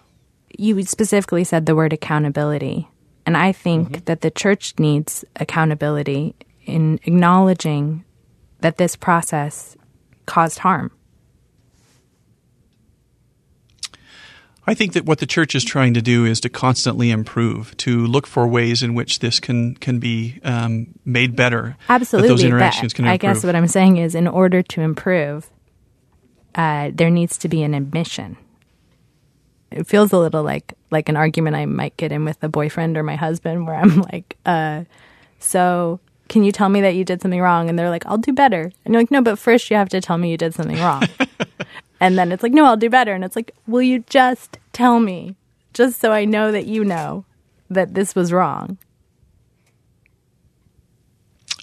You 0.57 0.81
specifically 0.83 1.43
said 1.43 1.67
the 1.67 1.75
word 1.75 1.93
accountability. 1.93 2.87
And 3.27 3.37
I 3.37 3.51
think 3.51 3.89
mm-hmm. 3.89 4.05
that 4.05 4.21
the 4.21 4.31
church 4.31 4.73
needs 4.79 5.23
accountability 5.35 6.33
in 6.65 6.99
acknowledging 7.03 8.03
that 8.61 8.77
this 8.77 8.95
process 8.95 9.77
caused 10.25 10.59
harm. 10.59 10.91
I 14.69 14.73
think 14.73 14.91
that 14.93 15.05
what 15.05 15.19
the 15.19 15.25
church 15.25 15.55
is 15.55 15.63
trying 15.63 15.93
to 15.93 16.01
do 16.01 16.25
is 16.25 16.41
to 16.41 16.49
constantly 16.49 17.09
improve, 17.09 17.75
to 17.77 18.05
look 18.05 18.27
for 18.27 18.45
ways 18.45 18.83
in 18.83 18.93
which 18.95 19.19
this 19.19 19.39
can 19.39 19.75
can 19.75 19.99
be 19.99 20.41
um, 20.43 20.87
made 21.05 21.37
better. 21.37 21.77
Absolutely, 21.87 22.27
those 22.27 22.43
interactions 22.43 22.91
can 22.91 23.05
Improve. 23.05 23.13
I 23.13 23.17
guess 23.17 23.43
what 23.45 23.55
I'm 23.55 23.67
saying 23.67 23.95
is, 23.95 24.13
in 24.13 24.27
order 24.27 24.61
to 24.61 24.81
improve, 24.81 25.49
uh, 26.55 26.91
there 26.93 27.09
needs 27.09 27.37
to 27.39 27.47
be 27.47 27.63
an 27.63 27.73
admission. 27.73 28.35
It 29.71 29.87
feels 29.87 30.11
a 30.11 30.17
little 30.17 30.43
like 30.43 30.73
like 30.91 31.07
an 31.07 31.15
argument 31.15 31.55
I 31.55 31.65
might 31.65 31.95
get 31.95 32.11
in 32.11 32.25
with 32.25 32.43
a 32.43 32.49
boyfriend 32.49 32.97
or 32.97 33.03
my 33.03 33.15
husband, 33.15 33.67
where 33.67 33.75
I'm 33.75 34.01
like, 34.01 34.35
uh, 34.45 34.83
"So, 35.39 36.01
can 36.27 36.43
you 36.43 36.51
tell 36.51 36.67
me 36.67 36.81
that 36.81 36.95
you 36.95 37.05
did 37.05 37.21
something 37.21 37.39
wrong?" 37.39 37.69
And 37.69 37.79
they're 37.79 37.89
like, 37.89 38.05
"I'll 38.05 38.17
do 38.17 38.33
better." 38.33 38.69
And 38.83 38.93
you're 38.93 39.01
like, 39.01 39.11
"No, 39.11 39.21
but 39.21 39.39
first 39.39 39.69
you 39.71 39.77
have 39.77 39.89
to 39.89 40.01
tell 40.01 40.17
me 40.17 40.29
you 40.29 40.37
did 40.37 40.53
something 40.53 40.77
wrong." 40.77 41.03
And 41.99 42.17
then 42.17 42.31
it's 42.31 42.43
like, 42.43 42.51
no, 42.53 42.65
I'll 42.65 42.77
do 42.77 42.89
better. 42.89 43.13
And 43.13 43.23
it's 43.23 43.35
like, 43.35 43.51
will 43.65 43.81
you 43.81 43.99
just 44.09 44.57
tell 44.73 44.99
me, 44.99 45.35
just 45.73 45.99
so 45.99 46.11
I 46.11 46.25
know 46.25 46.51
that 46.51 46.65
you 46.67 46.83
know 46.85 47.25
that 47.69 47.93
this 47.95 48.13
was 48.15 48.31
wrong? 48.31 48.77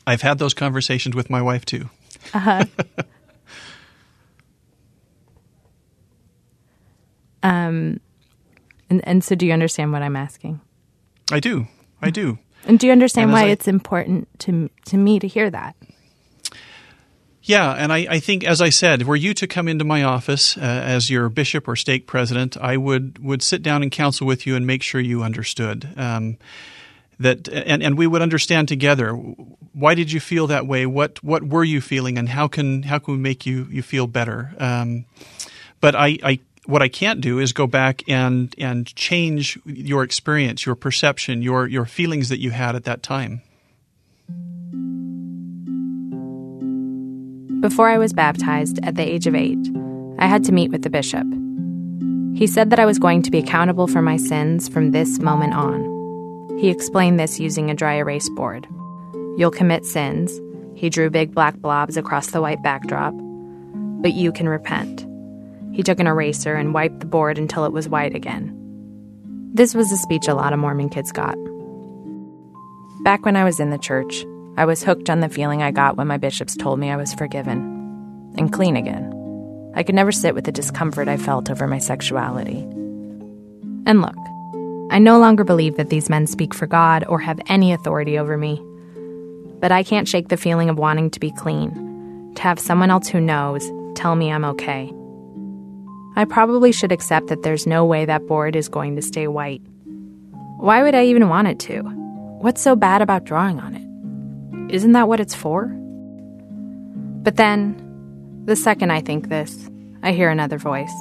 I've 0.06 0.22
had 0.22 0.38
those 0.38 0.52
conversations 0.54 1.14
with 1.16 1.30
my 1.30 1.40
wife 1.40 1.64
too. 1.64 1.88
Uh 2.34 2.38
huh. 2.38 2.64
um, 7.42 8.00
and 8.90 9.00
and 9.06 9.24
so, 9.24 9.34
do 9.34 9.46
you 9.46 9.52
understand 9.52 9.92
what 9.92 10.02
I'm 10.02 10.16
asking? 10.16 10.60
I 11.32 11.40
do. 11.40 11.66
I 12.02 12.10
do. 12.10 12.38
And 12.66 12.78
do 12.78 12.86
you 12.86 12.92
understand 12.92 13.32
why 13.32 13.44
I- 13.44 13.48
it's 13.48 13.68
important 13.68 14.28
to 14.40 14.70
to 14.86 14.96
me 14.96 15.18
to 15.18 15.26
hear 15.28 15.50
that? 15.50 15.76
Yeah, 17.46 17.72
and 17.72 17.92
I, 17.92 18.06
I 18.08 18.20
think, 18.20 18.42
as 18.42 18.62
I 18.62 18.70
said, 18.70 19.06
were 19.06 19.16
you 19.16 19.34
to 19.34 19.46
come 19.46 19.68
into 19.68 19.84
my 19.84 20.02
office 20.02 20.56
uh, 20.56 20.60
as 20.60 21.10
your 21.10 21.28
bishop 21.28 21.68
or 21.68 21.76
stake 21.76 22.06
president, 22.06 22.56
I 22.56 22.78
would 22.78 23.18
would 23.22 23.42
sit 23.42 23.62
down 23.62 23.82
and 23.82 23.92
counsel 23.92 24.26
with 24.26 24.46
you 24.46 24.56
and 24.56 24.66
make 24.66 24.82
sure 24.82 24.98
you 24.98 25.22
understood. 25.22 25.86
Um, 25.96 26.38
that 27.20 27.46
and, 27.48 27.82
and 27.82 27.98
we 27.98 28.06
would 28.06 28.22
understand 28.22 28.68
together. 28.68 29.12
Why 29.12 29.94
did 29.94 30.10
you 30.10 30.20
feel 30.20 30.46
that 30.46 30.66
way? 30.66 30.86
What 30.86 31.22
what 31.22 31.42
were 31.42 31.64
you 31.64 31.82
feeling 31.82 32.16
and 32.16 32.30
how 32.30 32.48
can 32.48 32.82
how 32.82 32.98
can 32.98 33.14
we 33.14 33.20
make 33.20 33.44
you 33.44 33.68
you 33.70 33.82
feel 33.82 34.06
better? 34.06 34.54
Um, 34.58 35.04
but 35.82 35.94
I, 35.94 36.18
I 36.22 36.38
what 36.64 36.80
I 36.80 36.88
can't 36.88 37.20
do 37.20 37.40
is 37.40 37.52
go 37.52 37.66
back 37.66 38.02
and 38.08 38.54
and 38.56 38.86
change 38.96 39.58
your 39.66 40.02
experience 40.02 40.64
your 40.64 40.74
perception 40.74 41.42
your 41.42 41.66
your 41.66 41.84
feelings 41.84 42.30
that 42.30 42.40
you 42.40 42.50
had 42.50 42.74
at 42.74 42.84
that 42.84 43.02
time 43.02 43.42
Before 47.64 47.88
I 47.88 47.96
was 47.96 48.12
baptized 48.12 48.78
at 48.82 48.96
the 48.96 49.02
age 49.02 49.26
of 49.26 49.34
eight, 49.34 49.70
I 50.18 50.26
had 50.26 50.44
to 50.44 50.52
meet 50.52 50.70
with 50.70 50.82
the 50.82 50.90
bishop. 50.90 51.26
He 52.36 52.46
said 52.46 52.68
that 52.68 52.78
I 52.78 52.84
was 52.84 52.98
going 52.98 53.22
to 53.22 53.30
be 53.30 53.38
accountable 53.38 53.86
for 53.86 54.02
my 54.02 54.18
sins 54.18 54.68
from 54.68 54.90
this 54.90 55.18
moment 55.18 55.54
on. 55.54 56.58
He 56.58 56.68
explained 56.68 57.18
this 57.18 57.40
using 57.40 57.70
a 57.70 57.74
dry 57.74 57.94
erase 57.94 58.28
board. 58.28 58.68
You'll 59.38 59.50
commit 59.50 59.86
sins. 59.86 60.38
He 60.74 60.90
drew 60.90 61.08
big 61.08 61.34
black 61.34 61.56
blobs 61.56 61.96
across 61.96 62.32
the 62.32 62.42
white 62.42 62.62
backdrop. 62.62 63.14
But 63.16 64.12
you 64.12 64.30
can 64.30 64.46
repent. 64.46 65.06
He 65.72 65.82
took 65.82 65.98
an 65.98 66.06
eraser 66.06 66.56
and 66.56 66.74
wiped 66.74 67.00
the 67.00 67.06
board 67.06 67.38
until 67.38 67.64
it 67.64 67.72
was 67.72 67.88
white 67.88 68.14
again. 68.14 68.54
This 69.54 69.74
was 69.74 69.90
a 69.90 69.96
speech 69.96 70.28
a 70.28 70.34
lot 70.34 70.52
of 70.52 70.58
Mormon 70.58 70.90
kids 70.90 71.12
got. 71.12 71.38
Back 73.04 73.24
when 73.24 73.36
I 73.36 73.44
was 73.44 73.58
in 73.58 73.70
the 73.70 73.78
church, 73.78 74.22
I 74.56 74.64
was 74.66 74.84
hooked 74.84 75.10
on 75.10 75.20
the 75.20 75.28
feeling 75.28 75.62
I 75.62 75.72
got 75.72 75.96
when 75.96 76.06
my 76.06 76.16
bishops 76.16 76.56
told 76.56 76.78
me 76.78 76.90
I 76.90 76.96
was 76.96 77.12
forgiven 77.14 78.32
and 78.38 78.52
clean 78.52 78.76
again. 78.76 79.10
I 79.74 79.82
could 79.82 79.96
never 79.96 80.12
sit 80.12 80.34
with 80.34 80.44
the 80.44 80.52
discomfort 80.52 81.08
I 81.08 81.16
felt 81.16 81.50
over 81.50 81.66
my 81.66 81.78
sexuality. 81.78 82.60
And 83.86 84.00
look, 84.00 84.16
I 84.92 84.98
no 85.00 85.18
longer 85.18 85.42
believe 85.42 85.76
that 85.76 85.90
these 85.90 86.08
men 86.08 86.28
speak 86.28 86.54
for 86.54 86.66
God 86.66 87.04
or 87.08 87.18
have 87.18 87.40
any 87.48 87.72
authority 87.72 88.16
over 88.18 88.36
me. 88.36 88.62
But 89.60 89.72
I 89.72 89.82
can't 89.82 90.06
shake 90.06 90.28
the 90.28 90.36
feeling 90.36 90.68
of 90.68 90.78
wanting 90.78 91.10
to 91.10 91.20
be 91.20 91.32
clean, 91.32 92.32
to 92.36 92.42
have 92.42 92.60
someone 92.60 92.90
else 92.90 93.08
who 93.08 93.20
knows 93.20 93.68
tell 93.96 94.14
me 94.14 94.30
I'm 94.30 94.44
okay. 94.44 94.92
I 96.16 96.24
probably 96.26 96.70
should 96.70 96.92
accept 96.92 97.26
that 97.26 97.42
there's 97.42 97.66
no 97.66 97.84
way 97.84 98.04
that 98.04 98.28
board 98.28 98.54
is 98.54 98.68
going 98.68 98.94
to 98.94 99.02
stay 99.02 99.26
white. 99.26 99.62
Why 100.58 100.84
would 100.84 100.94
I 100.94 101.06
even 101.06 101.28
want 101.28 101.48
it 101.48 101.58
to? 101.60 101.82
What's 101.82 102.62
so 102.62 102.76
bad 102.76 103.02
about 103.02 103.24
drawing 103.24 103.58
on 103.58 103.74
it? 103.74 103.83
Isn't 104.70 104.92
that 104.92 105.08
what 105.08 105.20
it's 105.20 105.34
for? 105.34 105.66
But 107.22 107.36
then, 107.36 107.80
the 108.44 108.56
second 108.56 108.90
I 108.90 109.00
think 109.00 109.28
this, 109.28 109.70
I 110.02 110.12
hear 110.12 110.30
another 110.30 110.58
voice. 110.58 110.92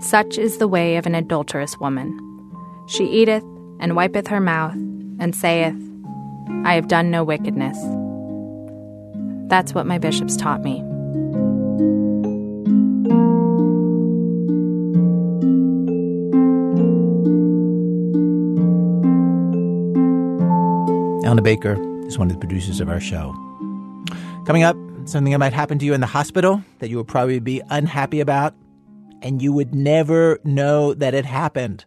Such 0.00 0.38
is 0.38 0.58
the 0.58 0.68
way 0.68 0.96
of 0.96 1.06
an 1.06 1.14
adulterous 1.14 1.78
woman. 1.78 2.18
She 2.88 3.04
eateth, 3.04 3.44
and 3.80 3.94
wipeth 3.94 4.28
her 4.28 4.40
mouth, 4.40 4.74
and 4.74 5.34
saith, 5.34 5.76
I 6.64 6.74
have 6.74 6.88
done 6.88 7.10
no 7.10 7.24
wickedness. 7.24 7.78
That's 9.48 9.74
what 9.74 9.86
my 9.86 9.98
bishops 9.98 10.36
taught 10.36 10.62
me. 10.62 10.80
Anna 21.24 21.42
Baker 21.42 21.87
is 22.08 22.18
one 22.18 22.28
of 22.28 22.34
the 22.34 22.40
producers 22.40 22.80
of 22.80 22.88
our 22.88 23.00
show. 23.00 23.32
Coming 24.46 24.62
up, 24.62 24.76
something 25.04 25.30
that 25.32 25.38
might 25.38 25.52
happen 25.52 25.78
to 25.78 25.84
you 25.84 25.94
in 25.94 26.00
the 26.00 26.06
hospital 26.06 26.62
that 26.78 26.88
you 26.88 26.96
will 26.96 27.04
probably 27.04 27.38
be 27.38 27.60
unhappy 27.68 28.20
about, 28.20 28.54
and 29.20 29.42
you 29.42 29.52
would 29.52 29.74
never 29.74 30.38
know 30.42 30.94
that 30.94 31.14
it 31.14 31.26
happened. 31.26 31.84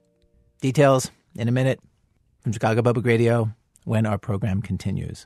Details 0.61 1.09
in 1.35 1.47
a 1.47 1.51
minute 1.51 1.79
from 2.41 2.51
Chicago 2.51 2.81
Public 2.83 3.05
Radio 3.05 3.51
when 3.83 4.05
our 4.05 4.19
program 4.19 4.61
continues. 4.61 5.25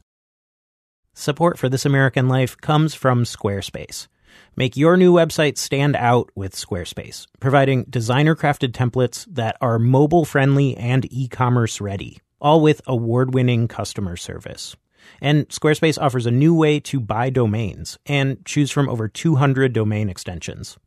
Support 1.13 1.57
for 1.57 1.67
This 1.69 1.85
American 1.85 2.27
Life 2.27 2.57
comes 2.57 2.93
from 2.93 3.23
Squarespace. 3.23 4.07
Make 4.55 4.77
your 4.77 4.97
new 4.97 5.13
website 5.13 5.57
stand 5.57 5.95
out 5.95 6.29
with 6.35 6.55
Squarespace, 6.55 7.25
providing 7.39 7.83
designer 7.85 8.35
crafted 8.35 8.71
templates 8.71 9.25
that 9.33 9.57
are 9.61 9.79
mobile 9.79 10.25
friendly 10.25 10.75
and 10.77 11.05
e 11.11 11.27
commerce 11.27 11.81
ready, 11.81 12.19
all 12.39 12.61
with 12.61 12.81
award 12.85 13.33
winning 13.33 13.67
customer 13.67 14.15
service. 14.15 14.75
And 15.21 15.47
Squarespace 15.49 16.01
offers 16.01 16.25
a 16.25 16.31
new 16.31 16.53
way 16.53 16.79
to 16.81 16.99
buy 16.99 17.29
domains 17.29 17.97
and 18.05 18.43
choose 18.45 18.71
from 18.71 18.89
over 18.89 19.07
200 19.07 19.71
domain 19.73 20.09
extensions. 20.09 20.77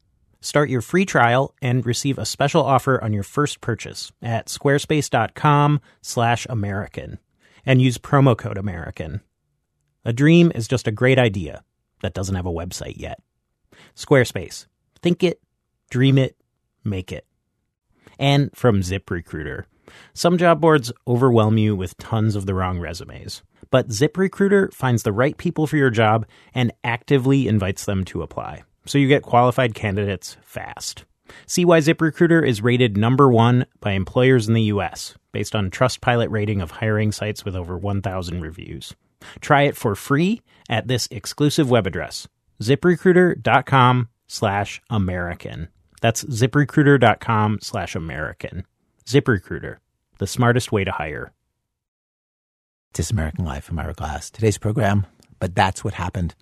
Start 0.41 0.71
your 0.71 0.83
free 0.83 1.05
trial 1.05 1.53
and 1.61 1.85
receive 1.85 2.17
a 2.19 2.25
special 2.25 2.65
offer 2.65 3.03
on 3.03 3.13
your 3.13 3.25
first 3.25 3.61
purchase 3.61 4.13
at 4.23 4.47
squarespace.com/american 4.47 7.19
and 7.67 7.83
use 7.83 7.99
promo 7.99 8.39
code 8.39 8.57
American. 8.57 9.21
A 10.05 10.13
dream 10.13 10.53
is 10.55 10.69
just 10.69 10.87
a 10.87 10.93
great 10.93 11.19
idea 11.19 11.65
that 12.03 12.15
doesn't 12.15 12.37
have 12.37 12.47
a 12.47 12.53
website 12.53 12.99
yet. 12.99 13.21
Squarespace. 13.97 14.67
Think 15.03 15.23
it, 15.23 15.41
dream 15.91 16.19
it, 16.19 16.37
make 16.85 17.13
it. 17.13 17.27
And 18.19 18.51
from 18.55 18.81
ZipRecruiter. 18.81 19.65
Some 20.15 20.39
job 20.39 20.61
boards 20.61 20.93
overwhelm 21.07 21.59
you 21.59 21.75
with 21.75 21.97
tons 21.97 22.37
of 22.37 22.47
the 22.47 22.55
wrong 22.55 22.79
resumes, 22.79 23.43
but 23.71 23.89
ZipRecruiter 23.89 24.73
finds 24.73 25.03
the 25.03 25.13
right 25.13 25.37
people 25.37 25.67
for 25.67 25.77
your 25.77 25.91
job 25.91 26.27
and 26.55 26.73
actively 26.85 27.49
invites 27.49 27.85
them 27.85 28.05
to 28.07 28.23
apply. 28.23 28.63
So 28.87 28.99
you 28.99 29.09
get 29.09 29.23
qualified 29.23 29.75
candidates 29.75 30.37
fast. 30.43 31.05
See 31.47 31.65
why 31.65 31.81
ZipRecruiter 31.81 32.47
is 32.47 32.63
rated 32.63 32.97
number 32.97 33.31
one 33.31 33.67
by 33.81 33.93
employers 33.93 34.49
in 34.49 34.55
the 34.55 34.63
US 34.63 35.15
based 35.33 35.55
on 35.55 35.71
Trustpilot 35.71 36.31
rating 36.31 36.61
of 36.61 36.71
hiring 36.71 37.13
sites 37.13 37.45
with 37.45 37.55
over 37.55 37.77
1,000 37.77 38.41
reviews. 38.41 38.95
Try 39.41 39.63
it 39.63 39.77
for 39.77 39.95
free 39.95 40.41
at 40.69 40.89
this 40.89 41.09
exclusive 41.11 41.71
web 41.71 41.87
address, 41.87 42.29
ziprecruiter.com 42.63 44.09
slash 44.27 44.81
American. 44.91 45.69
That's 46.01 46.25
ziprecruiter.com 46.25 47.59
slash 47.61 47.95
American. 47.95 48.65
ZipRecruiter, 49.07 49.79
the 50.19 50.27
smartest 50.27 50.71
way 50.71 50.85
to 50.85 50.93
hire. 50.93 51.33
This 52.95 53.11
American 53.13 53.45
Life. 53.45 53.69
I'm 53.69 53.79
Ira 53.79 53.95
Glass. 53.95 54.29
Today's 54.29 54.59
program, 54.59 55.07
But 55.39 55.55
That's 55.55 55.85
What 55.85 55.95
Happened. 55.95 56.35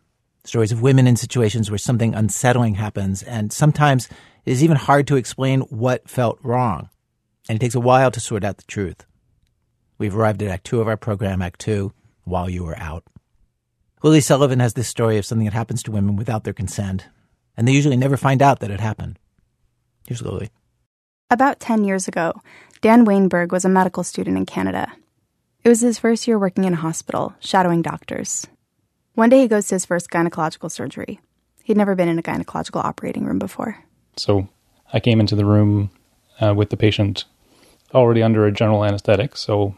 Stories 0.45 0.73
of 0.73 0.81
women 0.81 1.07
in 1.07 1.17
situations 1.17 1.71
where 1.71 1.77
something 1.77 2.15
unsettling 2.15 2.77
happens, 2.77 3.23
and 3.23 3.53
sometimes 3.53 4.09
it 4.47 4.53
is 4.53 4.65
even 4.65 4.79
hard 4.79 5.07
to 5.09 5.17
explain 5.17 5.61
what 5.63 6.09
felt 6.09 6.39
wrong. 6.43 6.89
And 7.49 7.57
it 7.57 7.61
takes 7.61 7.75
a 7.75 7.81
while 7.81 8.11
to 8.11 8.21
sort 8.21 8.43
out 8.43 8.57
the 8.57 8.65
truth. 8.65 9.05
We've 9.99 10.17
arrived 10.17 10.43
at 10.43 10.49
Act 10.49 10.65
Two 10.65 10.81
of 10.81 10.89
our 10.89 10.97
program, 10.97 11.43
Act 11.43 11.61
Two, 11.61 11.93
while 12.25 12.49
you 12.49 12.65
were 12.65 12.79
out. 12.79 13.05
Lily 14.03 14.21
Sullivan 14.23 14.61
has 14.61 14.73
this 14.75 14.89
story 14.89 15.19
of 15.19 15.27
something 15.27 15.45
that 15.45 15.53
happens 15.53 15.83
to 15.83 15.91
women 15.91 16.17
without 16.17 16.45
their 16.45 16.55
consent, 16.55 17.07
and 17.57 17.69
they 17.69 17.73
usually 17.73 17.97
never 17.99 18.17
find 18.17 18.41
out 18.41 18.61
that 18.61 18.71
it 18.71 18.81
happened. 18.81 19.19
Here's 20.07 20.23
Lily. 20.23 20.51
About 21.29 21.61
10 21.61 21.85
years 21.85 22.09
ago, 22.09 22.41
Dan 22.81 23.05
Weinberg 23.05 23.53
was 23.53 23.67
a 23.67 23.69
medical 23.69 24.05
student 24.05 24.39
in 24.39 24.47
Canada. 24.47 24.91
It 25.67 25.69
was 25.69 25.81
his 25.81 25.99
first 25.99 26.29
year 26.29 26.39
working 26.39 26.63
in 26.63 26.75
a 26.75 26.77
hospital, 26.77 27.35
shadowing 27.41 27.83
doctors. 27.83 28.47
One 29.15 29.29
day 29.29 29.41
he 29.41 29.49
goes 29.49 29.67
to 29.67 29.75
his 29.75 29.85
first 29.85 30.11
gynecological 30.11 30.71
surgery. 30.71 31.19
He'd 31.65 31.77
never 31.77 31.97
been 31.97 32.09
in 32.09 32.21
a 32.21 32.23
gynecological 32.23 32.85
operating 32.85 33.25
room 33.25 33.41
before. 33.41 33.77
So 34.17 34.49
I 34.93 35.01
came 35.01 35.19
into 35.19 35.35
the 35.35 35.45
room 35.45 35.91
uh, 36.41 36.55
with 36.55 36.71
the 36.71 36.77
patient 36.77 37.25
already 37.93 38.23
under 38.23 38.47
a 38.47 38.53
general 38.53 38.85
anesthetic, 38.85 39.37
so 39.37 39.75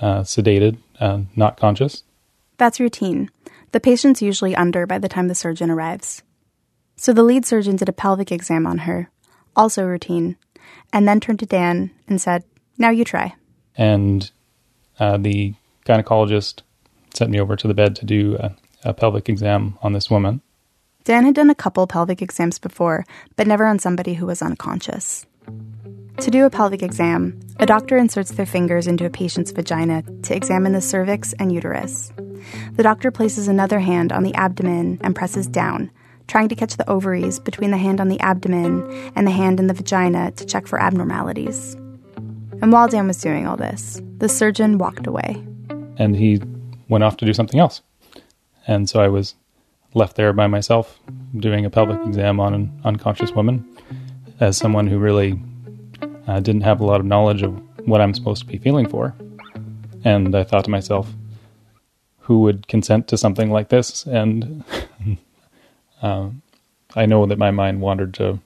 uh, 0.00 0.22
sedated, 0.22 0.78
uh, 0.98 1.20
not 1.36 1.56
conscious. 1.56 2.02
That's 2.56 2.80
routine. 2.80 3.30
The 3.70 3.78
patient's 3.78 4.20
usually 4.20 4.56
under 4.56 4.88
by 4.88 4.98
the 4.98 5.08
time 5.08 5.28
the 5.28 5.36
surgeon 5.36 5.70
arrives. 5.70 6.20
So 6.96 7.12
the 7.12 7.22
lead 7.22 7.46
surgeon 7.46 7.76
did 7.76 7.88
a 7.88 7.92
pelvic 7.92 8.32
exam 8.32 8.66
on 8.66 8.78
her, 8.78 9.08
also 9.54 9.84
routine, 9.84 10.36
and 10.92 11.06
then 11.06 11.20
turned 11.20 11.38
to 11.38 11.46
Dan 11.46 11.92
and 12.08 12.20
said, 12.20 12.42
Now 12.76 12.90
you 12.90 13.04
try. 13.04 13.36
And 13.76 14.28
uh, 14.98 15.16
the 15.16 15.54
gynecologist 15.86 16.62
sent 17.14 17.30
me 17.30 17.40
over 17.40 17.56
to 17.56 17.68
the 17.68 17.74
bed 17.74 17.96
to 17.96 18.04
do 18.04 18.36
a, 18.36 18.54
a 18.84 18.94
pelvic 18.94 19.28
exam 19.28 19.78
on 19.82 19.92
this 19.92 20.10
woman. 20.10 20.40
Dan 21.04 21.24
had 21.24 21.34
done 21.34 21.50
a 21.50 21.54
couple 21.54 21.86
pelvic 21.86 22.20
exams 22.20 22.58
before, 22.58 23.06
but 23.36 23.46
never 23.46 23.66
on 23.66 23.78
somebody 23.78 24.14
who 24.14 24.26
was 24.26 24.42
unconscious. 24.42 25.24
To 26.18 26.30
do 26.30 26.44
a 26.44 26.50
pelvic 26.50 26.82
exam, 26.82 27.40
a 27.58 27.64
doctor 27.64 27.96
inserts 27.96 28.32
their 28.32 28.44
fingers 28.44 28.86
into 28.86 29.06
a 29.06 29.10
patient's 29.10 29.52
vagina 29.52 30.02
to 30.24 30.36
examine 30.36 30.72
the 30.72 30.80
cervix 30.80 31.32
and 31.34 31.52
uterus. 31.52 32.12
The 32.72 32.82
doctor 32.82 33.10
places 33.10 33.48
another 33.48 33.78
hand 33.78 34.12
on 34.12 34.22
the 34.22 34.34
abdomen 34.34 34.98
and 35.02 35.14
presses 35.14 35.46
down, 35.46 35.90
trying 36.26 36.48
to 36.48 36.56
catch 36.56 36.76
the 36.76 36.88
ovaries 36.90 37.38
between 37.38 37.70
the 37.70 37.78
hand 37.78 38.00
on 38.00 38.08
the 38.08 38.20
abdomen 38.20 39.12
and 39.16 39.26
the 39.26 39.32
hand 39.32 39.60
in 39.60 39.68
the 39.68 39.74
vagina 39.74 40.32
to 40.32 40.44
check 40.44 40.66
for 40.66 40.80
abnormalities. 40.80 41.76
And 42.60 42.72
while 42.72 42.88
Dan 42.88 43.06
was 43.06 43.20
doing 43.20 43.46
all 43.46 43.56
this, 43.56 44.00
the 44.18 44.28
surgeon 44.28 44.78
walked 44.78 45.06
away. 45.06 45.42
And 45.96 46.16
he 46.16 46.40
went 46.88 47.04
off 47.04 47.16
to 47.18 47.24
do 47.24 47.32
something 47.32 47.60
else. 47.60 47.82
And 48.66 48.88
so 48.88 49.00
I 49.00 49.08
was 49.08 49.34
left 49.94 50.16
there 50.16 50.32
by 50.32 50.46
myself 50.46 50.98
doing 51.36 51.64
a 51.64 51.70
pelvic 51.70 51.98
exam 52.06 52.40
on 52.40 52.54
an 52.54 52.80
unconscious 52.84 53.32
woman 53.32 53.64
as 54.40 54.56
someone 54.56 54.86
who 54.86 54.98
really 54.98 55.40
uh, 56.26 56.40
didn't 56.40 56.62
have 56.62 56.80
a 56.80 56.84
lot 56.84 57.00
of 57.00 57.06
knowledge 57.06 57.42
of 57.42 57.60
what 57.86 58.00
I'm 58.00 58.14
supposed 58.14 58.42
to 58.42 58.46
be 58.46 58.58
feeling 58.58 58.88
for. 58.88 59.14
And 60.04 60.34
I 60.34 60.44
thought 60.44 60.64
to 60.64 60.70
myself, 60.70 61.12
who 62.18 62.40
would 62.40 62.68
consent 62.68 63.08
to 63.08 63.16
something 63.16 63.50
like 63.50 63.70
this? 63.70 64.04
And 64.06 64.64
um, 66.02 66.42
I 66.94 67.06
know 67.06 67.26
that 67.26 67.38
my 67.38 67.50
mind 67.50 67.80
wandered 67.80 68.14
to 68.14 68.40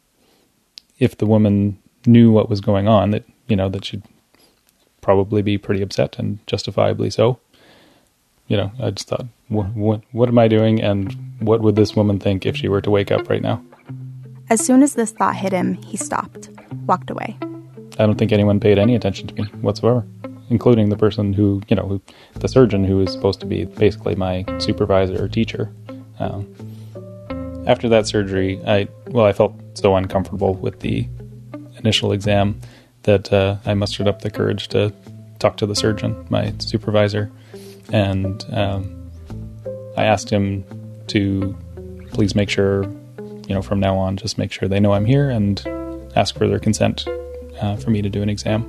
if 0.99 1.19
the 1.19 1.27
woman 1.27 1.79
knew 2.07 2.31
what 2.31 2.49
was 2.49 2.61
going 2.61 2.87
on, 2.87 3.11
that 3.11 3.25
you 3.49 3.57
know 3.57 3.69
that 3.69 3.85
she'd 3.85 4.03
probably 5.01 5.43
be 5.43 5.59
pretty 5.59 5.83
upset 5.83 6.19
and 6.19 6.39
justifiably 6.47 7.11
so. 7.11 7.39
You 8.49 8.57
know, 8.57 8.73
I 8.81 8.91
just 8.91 9.09
thought, 9.09 9.27
what, 9.49 9.67
what, 9.75 10.03
what 10.13 10.29
am 10.29 10.39
I 10.39 10.49
doing, 10.49 10.83
and 10.83 11.17
what 11.41 11.61
would 11.61 11.77
this 11.77 11.97
woman 11.97 12.19
think 12.19 12.45
if 12.45 12.57
she 12.57 12.69
were 12.69 12.81
to 12.81 12.91
wake 12.91 13.11
up 13.11 13.29
right 13.29 13.43
now? 13.43 13.63
As 14.51 14.65
soon 14.65 14.83
as 14.83 14.95
this 14.95 15.13
thought 15.13 15.37
hit 15.37 15.53
him, 15.53 15.75
he 15.83 15.97
stopped, 15.97 16.51
walked 16.87 17.11
away. 17.11 17.37
I 17.99 18.07
don't 18.07 18.17
think 18.17 18.33
anyone 18.33 18.61
paid 18.61 18.79
any 18.79 18.95
attention 18.95 19.29
to 19.29 19.35
me 19.35 19.45
whatsoever, 19.61 20.05
including 20.51 20.89
the 20.89 20.97
person 20.97 21.33
who, 21.33 21.63
you 21.69 21.77
know, 21.77 21.87
who, 21.87 22.03
the 22.35 22.49
surgeon 22.49 22.85
who 22.85 22.99
was 22.99 23.13
supposed 23.13 23.41
to 23.41 23.47
be 23.47 23.65
basically 23.65 24.15
my 24.15 24.45
supervisor 24.59 25.23
or 25.23 25.29
teacher. 25.29 25.73
Um, 26.19 26.47
after 27.67 27.89
that 27.89 28.07
surgery, 28.07 28.61
I 28.67 28.89
well, 29.07 29.25
I 29.25 29.33
felt 29.33 29.55
so 29.75 29.95
uncomfortable 29.95 30.55
with 30.55 30.81
the 30.81 31.07
initial 31.79 32.13
exam 32.13 32.61
that 33.05 33.33
uh, 33.33 33.57
I 33.65 33.75
mustered 33.75 34.09
up 34.09 34.23
the 34.23 34.31
courage 34.31 34.69
to 34.69 34.93
talk 35.39 35.57
to 35.59 35.67
the 35.67 35.75
surgeon, 35.75 36.25
my 36.31 36.53
supervisor, 36.59 37.31
and 37.93 38.45
um, 38.53 39.11
I 39.97 40.05
asked 40.05 40.31
him 40.31 40.65
to 41.09 41.57
please 42.13 42.35
make 42.35 42.49
sure, 42.49 42.85
you 43.49 43.55
know, 43.55 43.63
from 43.63 43.81
now 43.81 43.97
on, 43.99 44.17
just 44.17 44.39
make 44.39 44.53
sure 44.53 44.69
they 44.69 44.81
know 44.81 44.93
I'm 44.93 45.05
here 45.05 45.31
and 45.31 45.61
ask 46.15 46.37
for 46.37 46.47
their 46.47 46.59
consent 46.59 47.07
uh, 47.61 47.77
for 47.77 47.91
me 47.91 48.03
to 48.03 48.09
do 48.09 48.23
an 48.23 48.29
exam. 48.29 48.63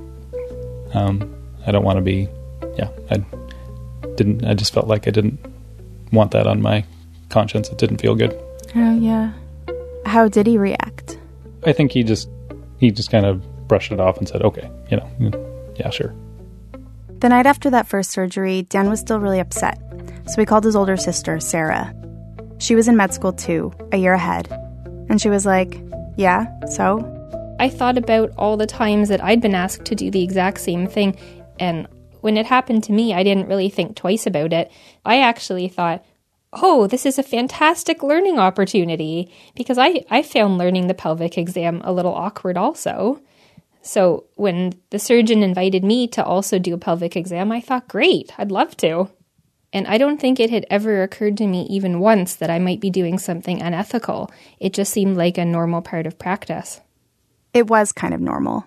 Um, 0.94 1.34
I 1.66 1.72
don't 1.72 1.84
want 1.84 1.98
to 1.98 2.02
be, 2.02 2.28
yeah, 2.76 2.88
I 3.10 3.18
didn't, 4.16 4.44
I 4.44 4.54
just 4.54 4.72
felt 4.72 4.86
like 4.86 5.06
I 5.06 5.10
didn't 5.10 5.38
want 6.12 6.30
that 6.32 6.46
on 6.46 6.62
my 6.62 6.84
conscience. 7.28 7.68
It 7.68 7.78
didn't 7.78 7.98
feel 7.98 8.14
good. 8.14 8.38
Oh, 8.74 8.98
yeah. 8.98 9.32
How 10.06 10.28
did 10.28 10.46
he 10.46 10.58
react? 10.58 11.18
I 11.64 11.72
think 11.72 11.92
he 11.92 12.02
just 12.02 12.28
he 12.78 12.90
just 12.90 13.10
kind 13.10 13.24
of 13.24 13.42
brushed 13.68 13.92
it 13.92 14.00
off 14.00 14.18
and 14.18 14.28
said, 14.28 14.42
"Okay, 14.42 14.70
you 14.90 14.96
know, 14.96 15.08
mm, 15.18 15.78
yeah, 15.78 15.90
sure." 15.90 16.14
The 17.20 17.28
night 17.28 17.46
after 17.46 17.70
that 17.70 17.86
first 17.86 18.10
surgery, 18.10 18.62
Dan 18.62 18.90
was 18.90 19.00
still 19.00 19.20
really 19.20 19.40
upset. 19.40 19.78
So 20.26 20.40
he 20.40 20.46
called 20.46 20.64
his 20.64 20.76
older 20.76 20.96
sister, 20.96 21.40
Sarah. 21.40 21.94
She 22.58 22.74
was 22.74 22.88
in 22.88 22.96
med 22.96 23.12
school 23.12 23.32
too, 23.32 23.72
a 23.92 23.96
year 23.96 24.14
ahead. 24.14 24.48
And 25.08 25.20
she 25.20 25.28
was 25.28 25.46
like, 25.46 25.80
"Yeah, 26.16 26.46
so?" 26.68 27.10
I 27.60 27.68
thought 27.68 27.96
about 27.96 28.32
all 28.36 28.56
the 28.56 28.66
times 28.66 29.08
that 29.08 29.22
I'd 29.22 29.40
been 29.40 29.54
asked 29.54 29.84
to 29.86 29.94
do 29.94 30.10
the 30.10 30.22
exact 30.22 30.60
same 30.60 30.86
thing 30.86 31.16
and 31.58 31.86
when 32.24 32.38
it 32.38 32.46
happened 32.46 32.82
to 32.84 32.92
me, 32.92 33.12
I 33.12 33.22
didn't 33.22 33.48
really 33.48 33.68
think 33.68 33.96
twice 33.96 34.26
about 34.26 34.54
it. 34.54 34.72
I 35.04 35.20
actually 35.20 35.68
thought, 35.68 36.02
oh, 36.54 36.86
this 36.86 37.04
is 37.04 37.18
a 37.18 37.22
fantastic 37.22 38.02
learning 38.02 38.38
opportunity 38.38 39.30
because 39.54 39.76
I, 39.76 40.06
I 40.08 40.22
found 40.22 40.56
learning 40.56 40.86
the 40.86 40.94
pelvic 40.94 41.36
exam 41.36 41.82
a 41.84 41.92
little 41.92 42.14
awkward 42.14 42.56
also. 42.56 43.20
So 43.84 44.24
when 44.34 44.72
the 44.88 44.98
surgeon 44.98 45.42
invited 45.42 45.84
me 45.84 46.08
to 46.08 46.24
also 46.24 46.58
do 46.58 46.72
a 46.72 46.78
pelvic 46.78 47.16
exam, 47.16 47.52
I 47.52 47.60
thought, 47.60 47.86
great, 47.86 48.32
I'd 48.38 48.50
love 48.50 48.76
to. 48.78 49.10
And 49.74 49.86
I 49.86 49.98
don't 49.98 50.18
think 50.18 50.40
it 50.40 50.48
had 50.48 50.64
ever 50.70 51.02
occurred 51.02 51.36
to 51.36 51.46
me 51.46 51.66
even 51.68 52.00
once 52.00 52.34
that 52.36 52.48
I 52.48 52.58
might 52.58 52.80
be 52.80 52.88
doing 52.88 53.18
something 53.18 53.60
unethical. 53.60 54.30
It 54.58 54.72
just 54.72 54.90
seemed 54.90 55.18
like 55.18 55.36
a 55.36 55.44
normal 55.44 55.82
part 55.82 56.06
of 56.06 56.18
practice. 56.18 56.80
It 57.52 57.66
was 57.66 57.92
kind 57.92 58.14
of 58.14 58.22
normal. 58.22 58.64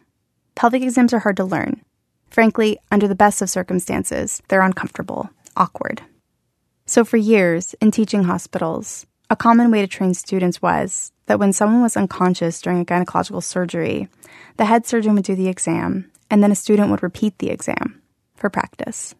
Pelvic 0.54 0.84
exams 0.84 1.14
are 1.14 1.20
hard 1.20 1.38
to 1.38 1.46
learn. 1.46 1.82
Frankly, 2.30 2.78
under 2.92 3.08
the 3.08 3.16
best 3.16 3.42
of 3.42 3.50
circumstances, 3.50 4.44
they're 4.50 4.62
uncomfortable, 4.62 5.32
awkward. 5.56 6.04
So, 6.86 7.04
for 7.04 7.18
years, 7.18 7.74
in 7.82 7.90
teaching 7.90 8.26
hospitals, 8.26 9.08
a 9.30 9.36
common 9.36 9.72
way 9.72 9.82
to 9.82 9.88
train 9.88 10.14
students 10.14 10.62
was 10.62 11.12
that 11.26 11.40
when 11.40 11.54
someone 11.54 11.82
was 11.82 11.98
unconscious 11.98 12.62
during 12.62 12.82
a 12.82 12.86
gynecological 12.86 13.44
surgery, 13.44 14.08
the 14.58 14.66
head 14.66 14.86
surgeon 14.86 15.16
would 15.16 15.26
do 15.26 15.36
the 15.36 15.50
exam, 15.50 16.10
and 16.30 16.42
then 16.42 16.52
a 16.52 16.56
student 16.56 16.90
would 16.90 17.04
repeat 17.04 17.38
the 17.38 17.50
exam 17.50 18.02
for 18.36 18.50
practice. 18.50 19.16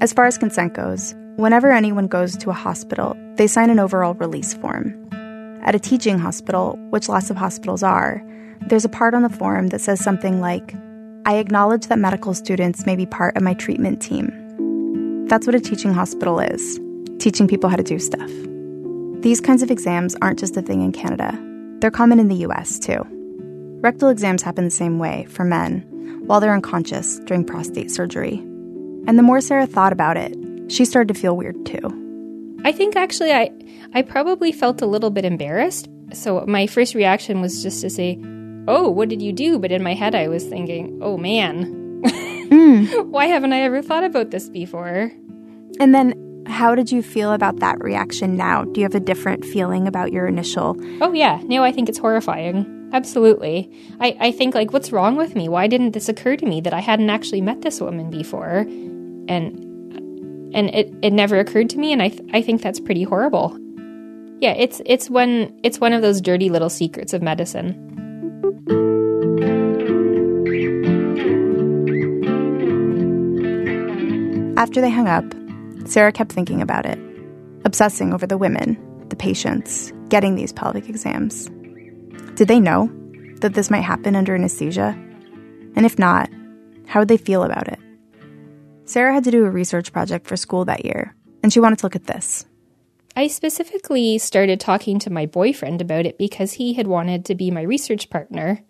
As 0.00 0.12
far 0.12 0.26
as 0.26 0.38
consent 0.38 0.74
goes, 0.74 1.14
whenever 1.36 1.70
anyone 1.70 2.08
goes 2.08 2.36
to 2.38 2.50
a 2.50 2.54
hospital, 2.54 3.16
they 3.36 3.46
sign 3.46 3.70
an 3.70 3.78
overall 3.78 4.14
release 4.14 4.54
form. 4.54 5.08
At 5.62 5.74
a 5.74 5.78
teaching 5.78 6.18
hospital, 6.18 6.78
which 6.90 7.08
lots 7.08 7.30
of 7.30 7.36
hospitals 7.36 7.82
are, 7.82 8.22
there's 8.68 8.84
a 8.84 8.90
part 8.90 9.14
on 9.14 9.22
the 9.22 9.28
form 9.28 9.68
that 9.68 9.80
says 9.80 10.00
something 10.00 10.40
like, 10.40 10.74
I 11.26 11.36
acknowledge 11.36 11.86
that 11.86 11.98
medical 11.98 12.34
students 12.34 12.86
may 12.86 12.96
be 12.96 13.06
part 13.06 13.36
of 13.36 13.42
my 13.42 13.54
treatment 13.54 14.00
team 14.00 14.40
that's 15.30 15.46
what 15.46 15.54
a 15.54 15.60
teaching 15.60 15.94
hospital 15.94 16.40
is 16.40 16.80
teaching 17.20 17.46
people 17.46 17.70
how 17.70 17.76
to 17.76 17.84
do 17.84 17.98
stuff. 17.98 18.30
These 19.20 19.40
kinds 19.40 19.62
of 19.62 19.70
exams 19.70 20.16
aren't 20.22 20.38
just 20.38 20.56
a 20.56 20.62
thing 20.62 20.82
in 20.82 20.92
Canada, 20.92 21.38
they're 21.80 21.90
common 21.90 22.18
in 22.18 22.28
the 22.28 22.46
US 22.46 22.78
too. 22.78 23.06
Rectal 23.82 24.08
exams 24.08 24.42
happen 24.42 24.64
the 24.64 24.70
same 24.70 24.98
way 24.98 25.26
for 25.30 25.44
men 25.44 25.80
while 26.26 26.40
they're 26.40 26.54
unconscious 26.54 27.18
during 27.20 27.44
prostate 27.44 27.90
surgery. 27.90 28.38
And 29.06 29.18
the 29.18 29.22
more 29.22 29.40
Sarah 29.40 29.66
thought 29.66 29.92
about 29.92 30.16
it, 30.16 30.36
she 30.70 30.84
started 30.84 31.12
to 31.14 31.20
feel 31.20 31.36
weird 31.36 31.64
too. 31.66 32.60
I 32.64 32.72
think 32.72 32.96
actually 32.96 33.32
I 33.32 33.50
I 33.94 34.02
probably 34.02 34.52
felt 34.52 34.82
a 34.82 34.86
little 34.86 35.10
bit 35.10 35.24
embarrassed. 35.24 35.88
So 36.12 36.44
my 36.46 36.66
first 36.66 36.94
reaction 36.94 37.40
was 37.40 37.62
just 37.62 37.80
to 37.80 37.90
say, 37.90 38.18
"Oh, 38.68 38.88
what 38.88 39.08
did 39.08 39.22
you 39.22 39.32
do?" 39.32 39.58
But 39.58 39.72
in 39.72 39.82
my 39.82 39.94
head 39.94 40.14
I 40.14 40.28
was 40.28 40.44
thinking, 40.44 40.98
"Oh 41.02 41.16
man, 41.16 41.80
mm. 42.02 43.04
Why 43.10 43.26
haven't 43.26 43.52
I 43.52 43.60
ever 43.60 43.82
thought 43.82 44.04
about 44.04 44.30
this 44.30 44.48
before? 44.48 45.12
And 45.78 45.94
then, 45.94 46.14
how 46.50 46.74
did 46.74 46.92
you 46.92 47.02
feel 47.02 47.32
about 47.32 47.60
that 47.60 47.82
reaction 47.82 48.36
now? 48.36 48.64
Do 48.64 48.80
you 48.80 48.84
have 48.84 48.94
a 48.94 49.00
different 49.00 49.44
feeling 49.44 49.86
about 49.86 50.12
your 50.12 50.26
initial? 50.26 50.76
Oh, 51.00 51.12
yeah. 51.12 51.40
No, 51.44 51.64
I 51.64 51.72
think 51.72 51.88
it's 51.88 51.98
horrifying. 51.98 52.90
Absolutely. 52.92 53.70
I, 54.00 54.16
I 54.20 54.32
think, 54.32 54.54
like, 54.54 54.72
what's 54.72 54.92
wrong 54.92 55.16
with 55.16 55.34
me? 55.34 55.48
Why 55.48 55.66
didn't 55.66 55.92
this 55.92 56.08
occur 56.08 56.36
to 56.36 56.46
me 56.46 56.60
that 56.60 56.74
I 56.74 56.80
hadn't 56.80 57.10
actually 57.10 57.40
met 57.40 57.62
this 57.62 57.80
woman 57.80 58.10
before? 58.10 58.66
And 59.28 59.66
and 60.52 60.68
it, 60.70 60.92
it 61.02 61.12
never 61.12 61.38
occurred 61.38 61.70
to 61.70 61.78
me 61.78 61.92
and 61.92 62.02
I, 62.02 62.08
th- 62.08 62.28
I 62.32 62.42
think 62.42 62.60
that's 62.60 62.80
pretty 62.80 63.04
horrible 63.04 63.56
yeah 64.40 64.52
it's 64.52 64.82
it's 64.84 65.08
one 65.08 65.56
it's 65.62 65.78
one 65.78 65.92
of 65.92 66.02
those 66.02 66.20
dirty 66.20 66.50
little 66.50 66.70
secrets 66.70 67.12
of 67.12 67.22
medicine 67.22 67.86
After 74.56 74.82
they 74.82 74.90
hung 74.90 75.08
up, 75.08 75.24
Sarah 75.90 76.12
kept 76.12 76.30
thinking 76.30 76.62
about 76.62 76.86
it, 76.86 77.00
obsessing 77.64 78.14
over 78.14 78.24
the 78.24 78.38
women, 78.38 78.78
the 79.08 79.16
patients, 79.16 79.92
getting 80.08 80.36
these 80.36 80.52
pelvic 80.52 80.88
exams. 80.88 81.50
Did 82.36 82.46
they 82.46 82.60
know 82.60 82.88
that 83.40 83.54
this 83.54 83.70
might 83.70 83.80
happen 83.80 84.14
under 84.14 84.36
anesthesia? 84.36 84.96
And 85.74 85.84
if 85.84 85.98
not, 85.98 86.30
how 86.86 87.00
would 87.00 87.08
they 87.08 87.16
feel 87.16 87.42
about 87.42 87.66
it? 87.66 87.80
Sarah 88.84 89.12
had 89.12 89.24
to 89.24 89.32
do 89.32 89.44
a 89.44 89.50
research 89.50 89.92
project 89.92 90.28
for 90.28 90.36
school 90.36 90.64
that 90.66 90.84
year, 90.84 91.12
and 91.42 91.52
she 91.52 91.58
wanted 91.58 91.80
to 91.80 91.86
look 91.86 91.96
at 91.96 92.06
this. 92.06 92.46
I 93.16 93.26
specifically 93.26 94.18
started 94.18 94.60
talking 94.60 95.00
to 95.00 95.10
my 95.10 95.26
boyfriend 95.26 95.80
about 95.80 96.06
it 96.06 96.18
because 96.18 96.52
he 96.52 96.74
had 96.74 96.86
wanted 96.86 97.24
to 97.24 97.34
be 97.34 97.50
my 97.50 97.62
research 97.62 98.10
partner 98.10 98.60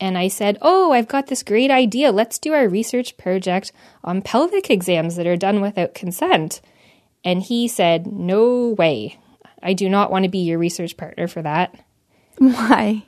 and 0.00 0.18
I 0.18 0.28
said, 0.28 0.58
Oh, 0.62 0.92
I've 0.92 1.08
got 1.08 1.26
this 1.26 1.42
great 1.42 1.70
idea. 1.70 2.12
Let's 2.12 2.38
do 2.38 2.52
our 2.52 2.68
research 2.68 3.16
project 3.16 3.72
on 4.04 4.22
pelvic 4.22 4.70
exams 4.70 5.16
that 5.16 5.26
are 5.26 5.36
done 5.36 5.60
without 5.60 5.94
consent. 5.94 6.60
And 7.24 7.42
he 7.42 7.68
said, 7.68 8.06
No 8.06 8.68
way. 8.78 9.18
I 9.62 9.72
do 9.72 9.88
not 9.88 10.10
want 10.10 10.24
to 10.24 10.30
be 10.30 10.38
your 10.38 10.58
research 10.58 10.96
partner 10.96 11.26
for 11.26 11.42
that. 11.42 11.74
Why? 12.38 13.04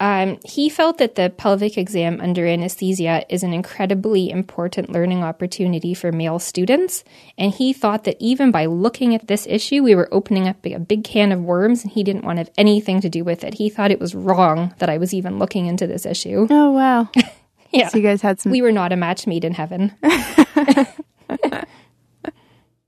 Um, 0.00 0.38
he 0.44 0.68
felt 0.68 0.98
that 0.98 1.14
the 1.14 1.30
pelvic 1.30 1.78
exam 1.78 2.20
under 2.20 2.44
anesthesia 2.46 3.24
is 3.32 3.44
an 3.44 3.52
incredibly 3.52 4.28
important 4.28 4.90
learning 4.90 5.22
opportunity 5.22 5.94
for 5.94 6.10
male 6.10 6.40
students, 6.40 7.04
and 7.38 7.52
he 7.52 7.72
thought 7.72 8.02
that 8.04 8.16
even 8.18 8.50
by 8.50 8.66
looking 8.66 9.14
at 9.14 9.28
this 9.28 9.46
issue, 9.46 9.84
we 9.84 9.94
were 9.94 10.08
opening 10.12 10.48
up 10.48 10.56
a 10.66 10.78
big 10.78 11.04
can 11.04 11.30
of 11.30 11.40
worms, 11.40 11.84
and 11.84 11.92
he 11.92 12.02
didn't 12.02 12.24
want 12.24 12.38
to 12.38 12.40
have 12.40 12.50
anything 12.58 13.00
to 13.02 13.08
do 13.08 13.22
with 13.22 13.44
it. 13.44 13.54
He 13.54 13.70
thought 13.70 13.92
it 13.92 14.00
was 14.00 14.16
wrong 14.16 14.74
that 14.78 14.90
I 14.90 14.98
was 14.98 15.14
even 15.14 15.38
looking 15.38 15.66
into 15.66 15.86
this 15.86 16.04
issue. 16.04 16.48
Oh, 16.50 16.72
wow. 16.72 17.08
yeah. 17.70 17.88
So 17.88 17.98
you 17.98 18.02
guys 18.02 18.20
had 18.20 18.40
some. 18.40 18.50
We 18.50 18.62
were 18.62 18.72
not 18.72 18.92
a 18.92 18.96
match 18.96 19.28
made 19.28 19.44
in 19.44 19.54
heaven. 19.54 19.94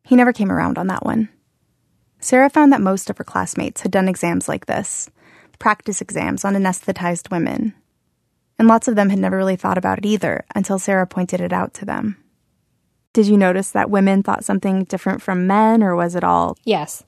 he 0.03 0.17
never 0.17 0.33
came 0.33 0.51
around 0.51 0.77
on 0.77 0.89
that 0.89 1.05
one. 1.05 1.29
Sarah 2.19 2.51
found 2.51 2.73
that 2.73 2.81
most 2.81 3.09
of 3.11 3.19
her 3.19 3.25
classmates 3.25 3.83
had 3.83 3.93
done 3.93 4.09
exams 4.09 4.49
like 4.49 4.67
this 4.67 5.09
practice 5.59 6.01
exams 6.01 6.45
on 6.45 6.55
anesthetized 6.55 7.31
women. 7.31 7.75
And 8.59 8.69
lots 8.69 8.89
of 8.89 8.97
them 8.97 9.11
had 9.11 9.19
never 9.19 9.37
really 9.37 9.57
thought 9.57 9.79
about 9.79 9.99
it 9.99 10.07
either 10.07 10.45
until 10.55 10.79
Sarah 10.79 11.07
pointed 11.07 11.41
it 11.41 11.53
out 11.53 11.75
to 11.75 11.85
them. 11.85 12.17
Did 13.13 13.27
you 13.27 13.37
notice 13.37 13.71
that 13.71 13.91
women 13.91 14.23
thought 14.23 14.45
something 14.45 14.85
different 14.85 15.23
from 15.23 15.47
men, 15.47 15.83
or 15.83 15.97
was 15.97 16.15
it 16.15 16.25
all? 16.25 16.57
Yes. 16.65 17.03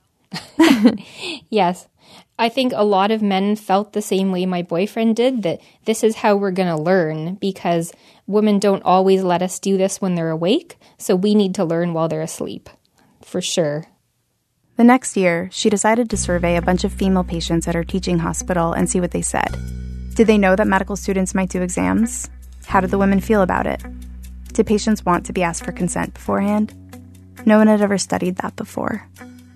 yes. 1.51 1.86
I 2.38 2.49
think 2.49 2.72
a 2.74 2.84
lot 2.84 3.11
of 3.11 3.20
men 3.20 3.57
felt 3.57 3.92
the 3.92 4.03
same 4.03 4.30
way 4.30 4.46
my 4.46 4.62
boyfriend 4.62 5.16
did 5.16 5.42
that 5.42 5.61
this 5.84 6.05
is 6.05 6.16
how 6.16 6.36
we're 6.36 6.51
going 6.51 6.74
to 6.74 6.80
learn 6.80 7.34
because 7.34 7.92
women 8.26 8.59
don't 8.59 8.82
always 8.84 9.22
let 9.22 9.42
us 9.42 9.59
do 9.59 9.76
this 9.76 10.01
when 10.01 10.14
they're 10.14 10.30
awake, 10.30 10.78
so 10.99 11.16
we 11.16 11.34
need 11.34 11.55
to 11.57 11.64
learn 11.64 11.92
while 11.92 12.09
they're 12.09 12.22
asleep. 12.22 12.70
For 13.22 13.40
sure. 13.40 13.86
The 14.79 14.85
next 14.85 15.16
year, 15.16 15.49
she 15.51 15.70
decided 15.70 16.09
to 16.09 16.16
survey 16.16 16.55
a 16.55 16.62
bunch 16.62 16.85
of 16.85 16.93
female 16.93 17.24
patients 17.24 17.66
at 17.66 17.74
her 17.74 17.83
teaching 17.83 18.20
hospital 18.20 18.74
and 18.74 18.89
see 18.89 19.01
what 19.01 19.11
they 19.11 19.22
said. 19.22 19.51
Did 20.14 20.29
they 20.29 20.39
know 20.39 20.55
that 20.55 20.68
medical 20.68 20.95
students 20.95 21.35
might 21.35 21.49
do 21.49 21.62
exams? 21.62 22.31
How 22.64 22.81
did 22.81 22.93
the 22.93 22.99
women 22.99 23.18
feel 23.18 23.43
about 23.43 23.66
it? 23.66 23.83
Did 24.53 24.68
patients 24.68 25.05
want 25.05 25.26
to 25.26 25.33
be 25.33 25.43
asked 25.43 25.64
for 25.64 25.72
consent 25.72 26.14
beforehand? 26.14 26.74
No 27.45 27.59
one 27.59 27.66
had 27.66 27.83
ever 27.83 27.99
studied 27.99 28.37
that 28.37 28.55
before. 28.55 29.05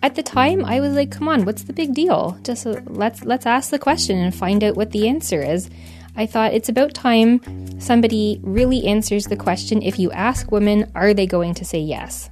At 0.02 0.16
the 0.16 0.24
time, 0.24 0.64
I 0.64 0.80
was 0.80 0.94
like, 0.94 1.12
"Come 1.12 1.28
on, 1.28 1.44
what's 1.44 1.62
the 1.62 1.72
big 1.72 1.94
deal? 1.94 2.36
Just 2.42 2.66
uh, 2.66 2.80
let's 2.86 3.22
let's 3.22 3.46
ask 3.46 3.70
the 3.70 3.78
question 3.78 4.18
and 4.18 4.34
find 4.34 4.64
out 4.64 4.74
what 4.74 4.90
the 4.90 5.08
answer 5.08 5.40
is." 5.40 5.70
I 6.16 6.26
thought 6.26 6.52
it's 6.52 6.68
about 6.68 6.94
time 6.94 7.40
somebody 7.80 8.40
really 8.42 8.84
answers 8.86 9.26
the 9.26 9.36
question 9.36 9.82
if 9.82 10.00
you 10.00 10.10
ask 10.10 10.50
women, 10.50 10.90
are 10.96 11.14
they 11.14 11.26
going 11.26 11.54
to 11.54 11.64
say 11.64 11.78
yes? 11.78 12.28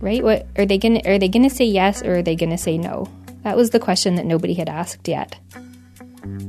Right? 0.00 0.22
What 0.22 0.46
are 0.56 0.66
they 0.66 0.78
going 0.78 1.00
to 1.00 1.10
are 1.10 1.18
they 1.18 1.28
going 1.28 1.48
to 1.48 1.54
say 1.54 1.64
yes 1.64 2.02
or 2.02 2.18
are 2.18 2.22
they 2.22 2.36
going 2.36 2.50
to 2.50 2.58
say 2.58 2.78
no? 2.78 3.08
That 3.42 3.56
was 3.56 3.70
the 3.70 3.80
question 3.80 4.16
that 4.16 4.26
nobody 4.26 4.54
had 4.54 4.68
asked 4.68 5.08
yet. 5.08 5.38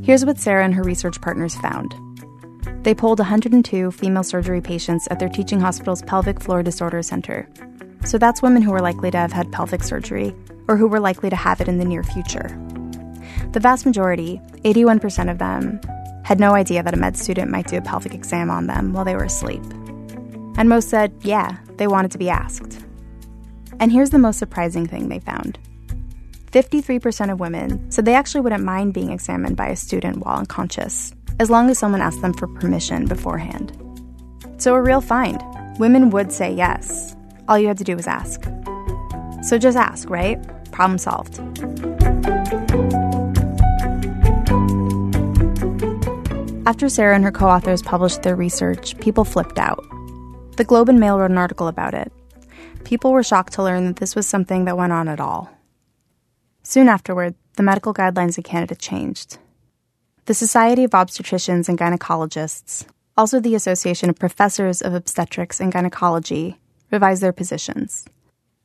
Here's 0.04 0.26
what 0.26 0.39
Sarah 0.39 0.66
and 0.66 0.74
her 0.74 0.84
research 0.84 1.22
partners 1.22 1.56
found. 1.56 1.93
They 2.84 2.95
polled 2.95 3.20
102 3.20 3.91
female 3.91 4.24
surgery 4.24 4.62
patients 4.62 5.08
at 5.12 5.20
their 5.20 5.30
teaching 5.30 5.60
hospital's 5.60 6.02
pelvic 6.04 6.41
floor 6.41 6.64
disorder 6.64 7.02
center. 7.02 7.47
So 8.06 8.18
that's 8.18 8.41
women 8.41 8.62
who 8.62 8.72
were 8.72 8.82
likely 8.82 9.12
to 9.12 9.18
have 9.18 9.34
had 9.34 9.52
pelvic 9.52 9.84
surgery 9.84 10.34
or 10.68 10.78
who 10.78 10.88
were 10.88 11.00
likely 11.00 11.30
to 11.30 11.36
have 11.36 11.60
it 11.60 11.68
in 11.68 11.78
the 11.78 11.86
near 11.86 12.04
future. 12.04 12.47
The 13.52 13.60
vast 13.60 13.86
majority, 13.86 14.39
81% 14.64 15.30
of 15.30 15.39
them, 15.39 15.82
had 16.24 16.39
no 16.39 16.54
idea 16.54 16.84
that 16.84 16.93
a 16.93 16.97
med 16.97 17.18
student 17.18 17.52
might 17.52 17.68
do 17.68 17.78
a 17.78 17.82
pelvic 17.82 18.14
exam 18.14 18.50
on 18.50 18.68
them 18.68 18.93
while 18.93 19.04
they 19.04 19.16
were 19.16 19.24
asleep. 19.24 19.64
And 20.58 20.70
most 20.70 20.89
said, 20.89 21.12
yeah, 21.22 21.58
they 21.78 21.88
wanted 21.88 22.12
to 22.12 22.18
be 22.18 22.30
asked. 22.30 22.78
And 23.80 23.91
here's 23.91 24.09
the 24.09 24.19
most 24.19 24.39
surprising 24.39 24.86
thing 24.88 25.09
they 25.09 25.19
found 25.19 25.57
53% 26.51 27.32
of 27.32 27.39
women 27.39 27.91
said 27.91 28.05
they 28.05 28.15
actually 28.15 28.41
wouldn't 28.41 28.63
mind 28.63 28.93
being 28.93 29.11
examined 29.11 29.55
by 29.55 29.67
a 29.67 29.75
student 29.75 30.17
while 30.17 30.39
unconscious, 30.39 31.13
as 31.39 31.49
long 31.49 31.69
as 31.69 31.77
someone 31.77 32.01
asked 32.01 32.21
them 32.21 32.34
for 32.34 32.47
permission 32.47 33.05
beforehand. 33.05 33.71
So, 34.57 34.75
a 34.75 34.82
real 34.82 34.99
find. 34.99 35.41
Women 35.80 36.09
would 36.09 36.32
say 36.32 36.51
yes. 36.51 37.15
All 37.47 37.57
you 37.57 37.67
had 37.67 37.77
to 37.77 37.84
do 37.84 37.95
was 37.95 38.07
ask. 38.07 38.43
So 39.41 39.57
just 39.57 39.77
ask, 39.77 40.09
right? 40.09 40.38
Problem 40.71 40.97
solved. 40.97 41.39
After 46.67 46.89
Sarah 46.89 47.15
and 47.15 47.23
her 47.23 47.32
co 47.32 47.47
authors 47.47 47.82
published 47.82 48.23
their 48.23 48.36
research, 48.36 48.97
people 48.99 49.23
flipped 49.23 49.57
out. 49.57 49.84
The 50.57 50.65
Globe 50.65 50.89
and 50.89 50.99
Mail 50.99 51.17
wrote 51.17 51.32
an 51.32 51.38
article 51.38 51.67
about 51.67 51.93
it. 51.93 52.11
People 52.84 53.11
were 53.11 53.23
shocked 53.23 53.53
to 53.53 53.63
learn 53.63 53.86
that 53.86 53.97
this 53.97 54.15
was 54.15 54.27
something 54.27 54.65
that 54.65 54.77
went 54.77 54.91
on 54.91 55.07
at 55.07 55.19
all. 55.19 55.49
Soon 56.63 56.89
afterward, 56.89 57.36
the 57.55 57.63
medical 57.63 57.93
guidelines 57.93 58.38
in 58.38 58.43
Canada 58.43 58.75
changed. 58.75 59.38
The 60.25 60.34
Society 60.34 60.84
of 60.84 60.91
Obstetricians 60.91 61.67
and 61.67 61.77
Gynecologists, 61.77 62.86
also 63.17 63.39
the 63.39 63.55
Association 63.55 64.09
of 64.09 64.19
Professors 64.19 64.82
of 64.82 64.93
Obstetrics 64.93 65.59
and 65.59 65.71
Gynecology, 65.71 66.57
revised 66.91 67.23
their 67.23 67.34
positions. 67.34 68.05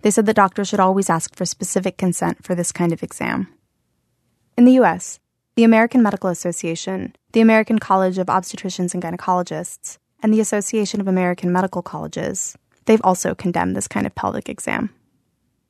They 0.03 0.11
said 0.11 0.27
that 0.27 0.37
doctors 0.37 0.69
should 0.69 0.81
always 0.81 1.09
ask 1.09 1.35
for 1.35 1.47
specific 1.47 1.97
consent 1.97 2.45
for 2.45 2.55
this 2.55 2.73
kind 2.73 2.93
of 2.93 3.03
exam. 3.03 3.49
In 4.57 4.65
the 4.65 4.79
US, 4.81 5.19
the 5.57 5.65
American 5.65 6.03
Medical 6.03 6.31
Association, 6.31 7.17
the 7.33 7.41
American 7.41 7.79
College 7.79 8.19
of 8.19 8.27
Obstetricians 8.27 8.93
and 8.93 9.03
Gynecologists, 9.03 9.99
and 10.23 10.33
the 10.33 10.41
Association 10.41 11.01
of 11.01 11.09
American 11.09 11.51
Medical 11.53 11.81
Colleges, 11.81 12.57
they've 12.87 13.01
also 13.05 13.35
condemned 13.35 13.77
this 13.77 13.89
kind 13.89 14.07
of 14.07 14.15
pelvic 14.15 14.49
exam. 14.49 14.91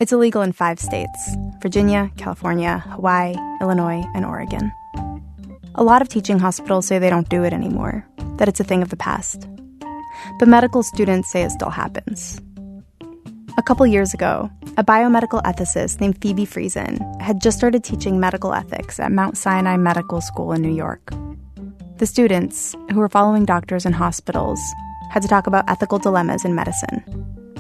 It's 0.01 0.13
illegal 0.13 0.43
in 0.43 0.53
five 0.53 0.81
states 0.81 1.37
Virginia, 1.63 2.11
California, 2.17 2.81
Hawaii, 2.91 3.35
Illinois, 3.61 4.05
and 4.15 4.27
Oregon. 4.27 4.73
A 5.77 5.85
lot 5.85 6.03
of 6.03 6.09
teaching 6.09 6.39
hospitals 6.39 6.87
say 6.87 6.99
they 6.99 7.11
don't 7.11 7.29
do 7.29 7.45
it 7.45 7.53
anymore, 7.53 8.07
that 8.37 8.49
it's 8.49 8.61
a 8.61 8.65
thing 8.65 8.83
of 8.83 8.91
the 8.91 8.97
past. 8.97 9.49
But 10.39 10.49
medical 10.49 10.83
students 10.83 11.31
say 11.31 11.43
it 11.43 11.51
still 11.51 11.71
happens. 11.71 12.41
A 13.57 13.63
couple 13.63 13.87
years 13.87 14.13
ago, 14.13 14.51
a 14.77 14.85
biomedical 14.85 15.41
ethicist 15.45 16.01
named 16.01 16.21
Phoebe 16.21 16.45
Friesen 16.45 16.99
had 17.21 17.41
just 17.41 17.57
started 17.57 17.85
teaching 17.85 18.19
medical 18.19 18.53
ethics 18.53 18.99
at 18.99 19.13
Mount 19.13 19.39
Sinai 19.39 19.77
Medical 19.77 20.21
School 20.21 20.53
in 20.53 20.61
New 20.61 20.75
York. 20.75 21.13
The 21.99 22.07
students, 22.07 22.75
who 22.91 22.99
were 22.99 23.09
following 23.09 23.45
doctors 23.45 23.87
in 23.87 23.93
hospitals, 23.93 24.61
had 25.15 25.23
to 25.23 25.29
talk 25.29 25.47
about 25.47 25.71
ethical 25.71 26.01
dilemmas 26.01 26.45
in 26.45 26.57
medicine. 26.57 27.05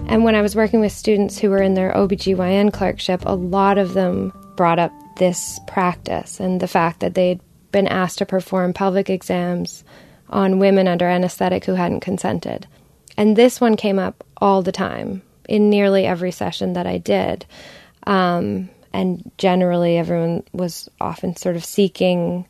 And 0.08 0.24
when 0.24 0.34
I 0.34 0.42
was 0.42 0.56
working 0.56 0.80
with 0.80 0.90
students 0.90 1.38
who 1.38 1.50
were 1.50 1.62
in 1.62 1.74
their 1.74 1.92
OBGYN 1.92 2.72
clerkship, 2.72 3.22
a 3.24 3.36
lot 3.36 3.78
of 3.78 3.94
them 3.94 4.32
brought 4.56 4.80
up 4.80 4.90
this 5.18 5.60
practice 5.68 6.40
and 6.40 6.60
the 6.60 6.66
fact 6.66 6.98
that 6.98 7.14
they'd 7.14 7.40
been 7.70 7.86
asked 7.86 8.18
to 8.18 8.26
perform 8.26 8.72
pelvic 8.72 9.08
exams 9.08 9.84
on 10.28 10.58
women 10.58 10.88
under 10.88 11.06
anesthetic 11.06 11.64
who 11.64 11.74
hadn't 11.74 12.00
consented. 12.00 12.66
And 13.16 13.36
this 13.36 13.60
one 13.60 13.76
came 13.76 14.00
up 14.00 14.24
all 14.38 14.62
the 14.62 14.72
time 14.72 15.22
in 15.48 15.70
nearly 15.70 16.06
every 16.06 16.32
session 16.32 16.72
that 16.72 16.88
I 16.88 16.98
did. 16.98 17.46
Um, 18.04 18.68
and 18.92 19.30
generally, 19.38 19.96
everyone 19.96 20.42
was 20.52 20.88
often 21.00 21.36
sort 21.36 21.54
of 21.54 21.64
seeking 21.64 22.48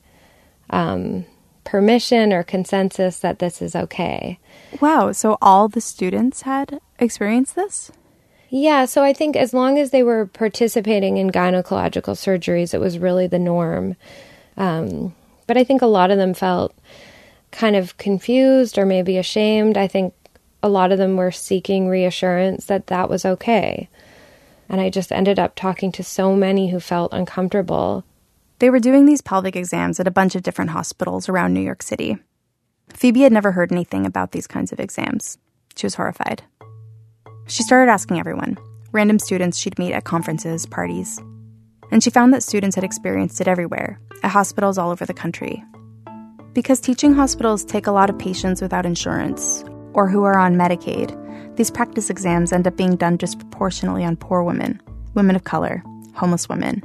um, 0.70 1.26
permission 1.64 2.32
or 2.32 2.42
consensus 2.42 3.18
that 3.18 3.38
this 3.38 3.60
is 3.60 3.76
okay. 3.76 4.38
Wow, 4.80 5.12
so 5.12 5.38
all 5.40 5.68
the 5.68 5.80
students 5.80 6.42
had 6.42 6.80
experienced 6.98 7.54
this? 7.54 7.92
Yeah, 8.50 8.84
so 8.84 9.02
I 9.02 9.12
think 9.12 9.36
as 9.36 9.52
long 9.52 9.78
as 9.78 9.90
they 9.90 10.02
were 10.02 10.26
participating 10.26 11.16
in 11.16 11.30
gynecological 11.30 12.14
surgeries, 12.14 12.74
it 12.74 12.78
was 12.78 12.98
really 12.98 13.26
the 13.26 13.38
norm. 13.38 13.96
Um, 14.56 15.14
but 15.46 15.56
I 15.56 15.64
think 15.64 15.82
a 15.82 15.86
lot 15.86 16.10
of 16.10 16.18
them 16.18 16.34
felt 16.34 16.74
kind 17.50 17.76
of 17.76 17.96
confused 17.98 18.78
or 18.78 18.86
maybe 18.86 19.16
ashamed. 19.16 19.76
I 19.76 19.88
think 19.88 20.14
a 20.62 20.68
lot 20.68 20.92
of 20.92 20.98
them 20.98 21.16
were 21.16 21.32
seeking 21.32 21.88
reassurance 21.88 22.66
that 22.66 22.86
that 22.88 23.08
was 23.08 23.24
okay. 23.24 23.88
And 24.68 24.80
I 24.80 24.88
just 24.88 25.12
ended 25.12 25.38
up 25.38 25.54
talking 25.54 25.92
to 25.92 26.02
so 26.02 26.34
many 26.34 26.70
who 26.70 26.80
felt 26.80 27.12
uncomfortable. 27.12 28.04
They 28.60 28.70
were 28.70 28.80
doing 28.80 29.04
these 29.04 29.20
pelvic 29.20 29.56
exams 29.56 30.00
at 30.00 30.06
a 30.06 30.12
bunch 30.12 30.34
of 30.34 30.42
different 30.42 30.70
hospitals 30.70 31.28
around 31.28 31.54
New 31.54 31.60
York 31.60 31.82
City. 31.82 32.18
Phoebe 32.90 33.22
had 33.22 33.32
never 33.32 33.52
heard 33.52 33.72
anything 33.72 34.06
about 34.06 34.32
these 34.32 34.46
kinds 34.46 34.72
of 34.72 34.80
exams. 34.80 35.38
She 35.76 35.86
was 35.86 35.94
horrified. 35.94 36.42
She 37.46 37.62
started 37.62 37.90
asking 37.90 38.18
everyone, 38.18 38.56
random 38.92 39.18
students 39.18 39.58
she'd 39.58 39.78
meet 39.78 39.92
at 39.92 40.04
conferences, 40.04 40.66
parties. 40.66 41.20
And 41.90 42.02
she 42.02 42.10
found 42.10 42.32
that 42.32 42.42
students 42.42 42.74
had 42.74 42.84
experienced 42.84 43.40
it 43.40 43.48
everywhere, 43.48 44.00
at 44.22 44.30
hospitals 44.30 44.78
all 44.78 44.90
over 44.90 45.04
the 45.04 45.14
country. 45.14 45.62
Because 46.52 46.80
teaching 46.80 47.12
hospitals 47.12 47.64
take 47.64 47.86
a 47.86 47.92
lot 47.92 48.08
of 48.08 48.18
patients 48.18 48.62
without 48.62 48.86
insurance 48.86 49.64
or 49.92 50.08
who 50.08 50.24
are 50.24 50.38
on 50.38 50.56
Medicaid, 50.56 51.56
these 51.56 51.70
practice 51.70 52.10
exams 52.10 52.52
end 52.52 52.66
up 52.66 52.76
being 52.76 52.96
done 52.96 53.16
disproportionately 53.16 54.04
on 54.04 54.16
poor 54.16 54.42
women, 54.42 54.80
women 55.14 55.36
of 55.36 55.44
color, 55.44 55.82
homeless 56.14 56.48
women. 56.48 56.82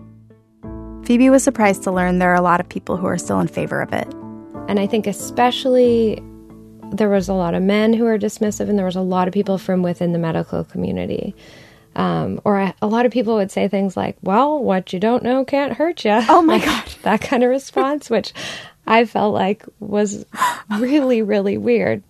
Phoebe 1.05 1.29
was 1.29 1.43
surprised 1.43 1.83
to 1.83 1.91
learn 1.91 2.19
there 2.19 2.31
are 2.31 2.35
a 2.35 2.41
lot 2.41 2.59
of 2.59 2.69
people 2.69 2.97
who 2.97 3.07
are 3.07 3.17
still 3.17 3.39
in 3.39 3.47
favor 3.47 3.81
of 3.81 3.93
it. 3.93 4.07
And 4.69 4.79
I 4.79 4.85
think, 4.85 5.07
especially, 5.07 6.21
there 6.91 7.09
was 7.09 7.27
a 7.27 7.33
lot 7.33 7.55
of 7.55 7.63
men 7.63 7.91
who 7.91 8.03
were 8.03 8.19
dismissive, 8.19 8.69
and 8.69 8.77
there 8.77 8.85
was 8.85 8.95
a 8.95 9.01
lot 9.01 9.27
of 9.27 9.33
people 9.33 9.57
from 9.57 9.81
within 9.81 10.13
the 10.13 10.19
medical 10.19 10.63
community. 10.63 11.33
Um, 11.95 12.39
or 12.45 12.59
a, 12.59 12.75
a, 12.79 12.85
lot 12.85 13.07
of 13.07 13.11
people 13.11 13.33
would 13.33 13.49
say 13.49 13.67
things 13.67 13.97
like, 13.97 14.15
well, 14.21 14.63
what 14.63 14.93
you 14.93 14.99
don't 14.99 15.23
know 15.23 15.43
can't 15.43 15.73
hurt 15.73 16.05
you. 16.05 16.21
Oh 16.29 16.43
my 16.43 16.63
God. 16.63 16.85
that 17.01 17.19
kind 17.21 17.43
of 17.43 17.49
response, 17.49 18.11
which 18.11 18.31
I 18.85 19.05
felt 19.05 19.33
like 19.33 19.65
was 19.79 20.23
really, 20.77 21.23
really 21.23 21.57
weird. 21.57 22.03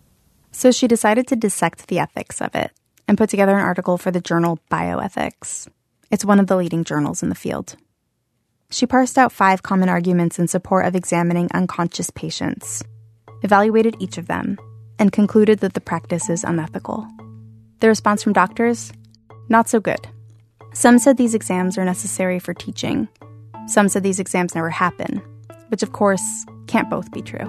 So 0.52 0.70
she 0.72 0.90
decided 0.90 1.28
to 1.28 1.38
dissect 1.38 1.88
the 1.88 2.00
ethics 2.00 2.42
of 2.42 2.54
it 2.56 2.72
and 3.08 3.18
put 3.18 3.30
together 3.30 3.58
an 3.58 3.64
article 3.64 3.98
for 3.98 4.12
the 4.12 4.20
journal 4.20 4.60
Bioethics. 4.70 5.70
It's 6.12 6.26
one 6.26 6.42
of 6.42 6.48
the 6.48 6.58
leading 6.58 6.84
journals 6.84 7.24
in 7.24 7.30
the 7.30 7.36
field. 7.36 7.78
She 8.72 8.86
parsed 8.86 9.18
out 9.18 9.32
five 9.32 9.64
common 9.64 9.90
arguments 9.90 10.38
in 10.38 10.48
support 10.48 10.86
of 10.86 10.96
examining 10.96 11.50
unconscious 11.56 12.12
patients, 12.12 12.84
evaluated 13.42 13.96
each 14.00 14.20
of 14.20 14.28
them, 14.28 14.60
and 15.00 15.12
concluded 15.12 15.60
that 15.60 15.74
the 15.74 15.82
practice 15.82 16.30
is 16.30 16.44
unethical. 16.44 17.08
The 17.80 17.88
response 17.88 18.22
from 18.22 18.34
doctors? 18.34 18.92
Not 19.50 19.68
so 19.68 19.80
good. 19.80 20.08
Some 20.72 21.00
said 21.00 21.18
these 21.18 21.34
exams 21.34 21.80
are 21.80 21.86
necessary 21.86 22.38
for 22.38 22.54
teaching. 22.54 23.08
Some 23.66 23.90
said 23.90 24.04
these 24.04 24.20
exams 24.20 24.54
never 24.54 24.70
happen, 24.70 25.20
which 25.70 25.82
of 25.82 25.92
course 25.92 26.46
can't 26.68 26.92
both 26.92 27.12
be 27.12 27.24
true. 27.24 27.48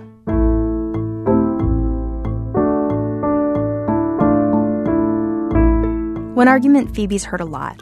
One 6.33 6.49
argument 6.49 6.95
Phoebe's 6.97 7.25
heard 7.25 7.43
a 7.43 7.45
lot 7.45 7.79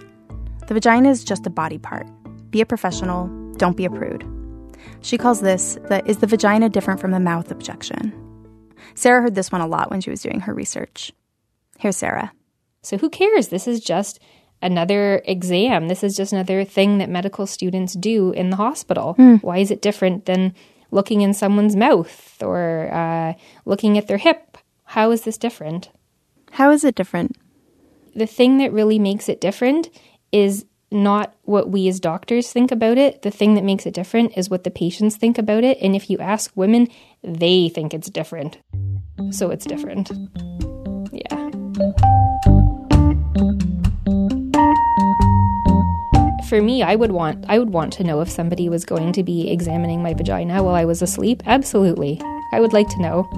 the 0.67 0.75
vagina 0.75 1.09
is 1.09 1.25
just 1.25 1.47
a 1.47 1.51
body 1.51 1.79
part. 1.79 2.07
Be 2.51 2.61
a 2.61 2.67
professional, 2.67 3.29
don't 3.57 3.77
be 3.77 3.85
a 3.85 3.91
prude. 3.91 4.25
She 5.01 5.19
calls 5.19 5.41
this 5.41 5.79
the 5.89 6.05
is 6.09 6.19
the 6.19 6.27
vagina 6.27 6.69
different 6.69 7.01
from 7.01 7.11
the 7.11 7.21
mouth 7.21 7.51
objection. 7.51 8.13
Sarah 8.95 9.23
heard 9.23 9.35
this 9.35 9.53
one 9.53 9.61
a 9.61 9.67
lot 9.67 9.91
when 9.91 10.01
she 10.01 10.11
was 10.11 10.23
doing 10.23 10.41
her 10.41 10.55
research. 10.55 11.13
Here's 11.79 11.97
Sarah. 11.97 12.33
So 12.83 12.97
who 12.97 13.11
cares? 13.11 13.49
This 13.49 13.69
is 13.69 13.81
just 13.81 14.21
another 14.63 15.23
exam. 15.25 15.89
This 15.89 16.03
is 16.03 16.17
just 16.17 16.33
another 16.33 16.65
thing 16.65 16.99
that 16.99 17.09
medical 17.09 17.47
students 17.47 17.95
do 17.95 18.33
in 18.33 18.51
the 18.51 18.57
hospital. 18.57 19.15
Hmm. 19.15 19.37
Why 19.37 19.59
is 19.59 19.71
it 19.71 19.83
different 19.83 20.25
than 20.25 20.55
looking 20.91 21.21
in 21.21 21.35
someone's 21.35 21.77
mouth 21.77 22.43
or 22.43 22.91
uh, 22.93 23.35
looking 23.65 23.99
at 23.99 24.09
their 24.09 24.19
hip? 24.19 24.59
How 24.85 25.11
is 25.11 25.23
this 25.23 25.39
different? 25.39 25.91
How 26.53 26.71
is 26.71 26.83
it 26.83 26.95
different? 26.95 27.37
The 28.17 28.27
thing 28.27 28.59
that 28.59 28.73
really 28.73 28.99
makes 28.99 29.29
it 29.29 29.41
different 29.41 29.91
is 30.33 30.65
not 30.91 31.35
what 31.43 31.71
we 31.71 31.89
as 31.89 32.01
doctors 32.01 32.53
think 32.53 32.73
about 32.73 32.99
it. 32.99 33.23
The 33.23 33.31
thing 33.31 33.55
that 33.55 33.65
makes 33.65 33.87
it 33.87 33.95
different 33.95 34.37
is 34.37 34.49
what 34.49 34.65
the 34.65 34.71
patients 34.71 35.17
think 35.17 35.39
about 35.39 35.65
it. 35.65 35.79
And 35.81 35.95
if 35.95 36.09
you 36.09 36.19
ask 36.19 36.51
women, 36.55 36.89
they 37.23 37.69
think 37.69 37.93
it's 37.93 38.11
different. 38.11 38.59
So 39.31 39.51
it's 39.51 39.67
different. 39.67 40.11
Yeah. 41.13 41.51
For 46.49 46.63
me, 46.63 46.83
I 46.83 46.97
would 46.97 47.13
want 47.13 47.45
I 47.49 47.59
would 47.59 47.71
want 47.71 47.93
to 47.95 48.05
know 48.05 48.21
if 48.21 48.31
somebody 48.31 48.71
was 48.71 48.87
going 48.87 49.13
to 49.13 49.23
be 49.23 49.51
examining 49.51 50.03
my 50.03 50.15
vagina 50.15 50.63
while 50.63 50.75
I 50.75 50.87
was 50.87 51.03
asleep. 51.03 51.43
Absolutely. 51.45 52.21
I 52.53 52.61
would 52.61 52.73
like 52.73 52.89
to 52.89 53.03
know. 53.03 53.29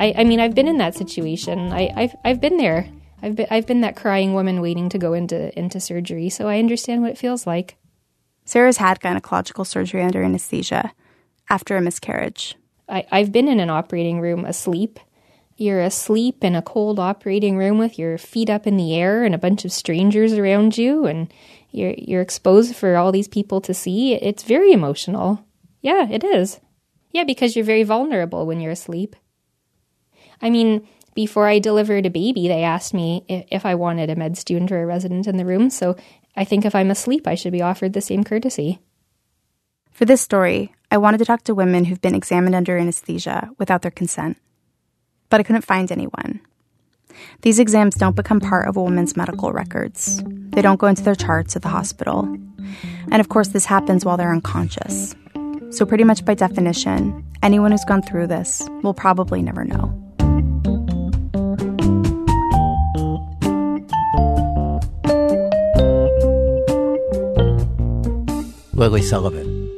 I, 0.00 0.14
I 0.18 0.24
mean 0.24 0.40
I've 0.40 0.54
been 0.54 0.68
in 0.68 0.76
that 0.78 0.94
situation. 0.94 1.72
I, 1.72 1.90
I've 1.96 2.14
I've 2.24 2.40
been 2.40 2.58
there. 2.58 2.86
I've 3.24 3.36
been 3.36 3.46
I've 3.50 3.66
been 3.66 3.80
that 3.80 3.96
crying 3.96 4.34
woman 4.34 4.60
waiting 4.60 4.90
to 4.90 4.98
go 4.98 5.14
into 5.14 5.58
into 5.58 5.80
surgery, 5.80 6.28
so 6.28 6.46
I 6.46 6.58
understand 6.58 7.00
what 7.00 7.12
it 7.12 7.18
feels 7.18 7.46
like. 7.46 7.76
Sarah's 8.44 8.76
had 8.76 9.00
gynecological 9.00 9.66
surgery 9.66 10.02
under 10.02 10.22
anesthesia 10.22 10.92
after 11.48 11.74
a 11.74 11.80
miscarriage. 11.80 12.54
I, 12.86 13.06
I've 13.10 13.32
been 13.32 13.48
in 13.48 13.60
an 13.60 13.70
operating 13.70 14.20
room 14.20 14.44
asleep. 14.44 15.00
You're 15.56 15.80
asleep 15.80 16.44
in 16.44 16.54
a 16.54 16.60
cold 16.60 16.98
operating 16.98 17.56
room 17.56 17.78
with 17.78 17.98
your 17.98 18.18
feet 18.18 18.50
up 18.50 18.66
in 18.66 18.76
the 18.76 18.94
air 18.94 19.24
and 19.24 19.34
a 19.34 19.38
bunch 19.38 19.64
of 19.64 19.72
strangers 19.72 20.34
around 20.34 20.76
you, 20.76 21.06
and 21.06 21.32
you're 21.70 21.94
you're 21.96 22.20
exposed 22.20 22.76
for 22.76 22.94
all 22.96 23.10
these 23.10 23.28
people 23.28 23.62
to 23.62 23.72
see. 23.72 24.12
It's 24.12 24.42
very 24.42 24.70
emotional. 24.70 25.42
Yeah, 25.80 26.10
it 26.10 26.24
is. 26.24 26.60
Yeah, 27.10 27.24
because 27.24 27.56
you're 27.56 27.64
very 27.64 27.84
vulnerable 27.84 28.44
when 28.44 28.60
you're 28.60 28.72
asleep. 28.72 29.16
I 30.42 30.50
mean, 30.50 30.86
before 31.14 31.46
I 31.46 31.58
delivered 31.58 32.06
a 32.06 32.10
baby, 32.10 32.48
they 32.48 32.62
asked 32.62 32.92
me 32.92 33.24
if, 33.28 33.44
if 33.50 33.66
I 33.66 33.74
wanted 33.74 34.10
a 34.10 34.16
med 34.16 34.36
student 34.36 34.72
or 34.72 34.82
a 34.82 34.86
resident 34.86 35.26
in 35.26 35.36
the 35.36 35.46
room. 35.46 35.70
So 35.70 35.96
I 36.36 36.44
think 36.44 36.64
if 36.64 36.74
I'm 36.74 36.90
asleep, 36.90 37.26
I 37.26 37.34
should 37.34 37.52
be 37.52 37.62
offered 37.62 37.92
the 37.92 38.00
same 38.00 38.24
courtesy. 38.24 38.80
For 39.92 40.04
this 40.04 40.20
story, 40.20 40.74
I 40.90 40.98
wanted 40.98 41.18
to 41.18 41.24
talk 41.24 41.44
to 41.44 41.54
women 41.54 41.84
who've 41.84 42.00
been 42.00 42.16
examined 42.16 42.54
under 42.54 42.76
anesthesia 42.76 43.50
without 43.58 43.82
their 43.82 43.90
consent, 43.92 44.38
but 45.30 45.38
I 45.38 45.44
couldn't 45.44 45.62
find 45.62 45.90
anyone. 45.90 46.40
These 47.42 47.60
exams 47.60 47.94
don't 47.94 48.16
become 48.16 48.40
part 48.40 48.68
of 48.68 48.76
a 48.76 48.82
woman's 48.82 49.16
medical 49.16 49.52
records. 49.52 50.20
They 50.24 50.62
don't 50.62 50.80
go 50.80 50.88
into 50.88 51.04
their 51.04 51.14
charts 51.14 51.54
at 51.54 51.62
the 51.62 51.68
hospital. 51.68 52.22
And 53.12 53.20
of 53.20 53.28
course, 53.28 53.48
this 53.48 53.66
happens 53.66 54.04
while 54.04 54.16
they're 54.16 54.32
unconscious. 54.32 55.14
So, 55.70 55.86
pretty 55.86 56.04
much 56.04 56.24
by 56.24 56.34
definition, 56.34 57.24
anyone 57.42 57.70
who's 57.70 57.84
gone 57.84 58.02
through 58.02 58.28
this 58.28 58.68
will 58.82 58.94
probably 58.94 59.42
never 59.42 59.64
know. 59.64 60.03
Lily 68.76 69.02
Sullivan. 69.02 69.70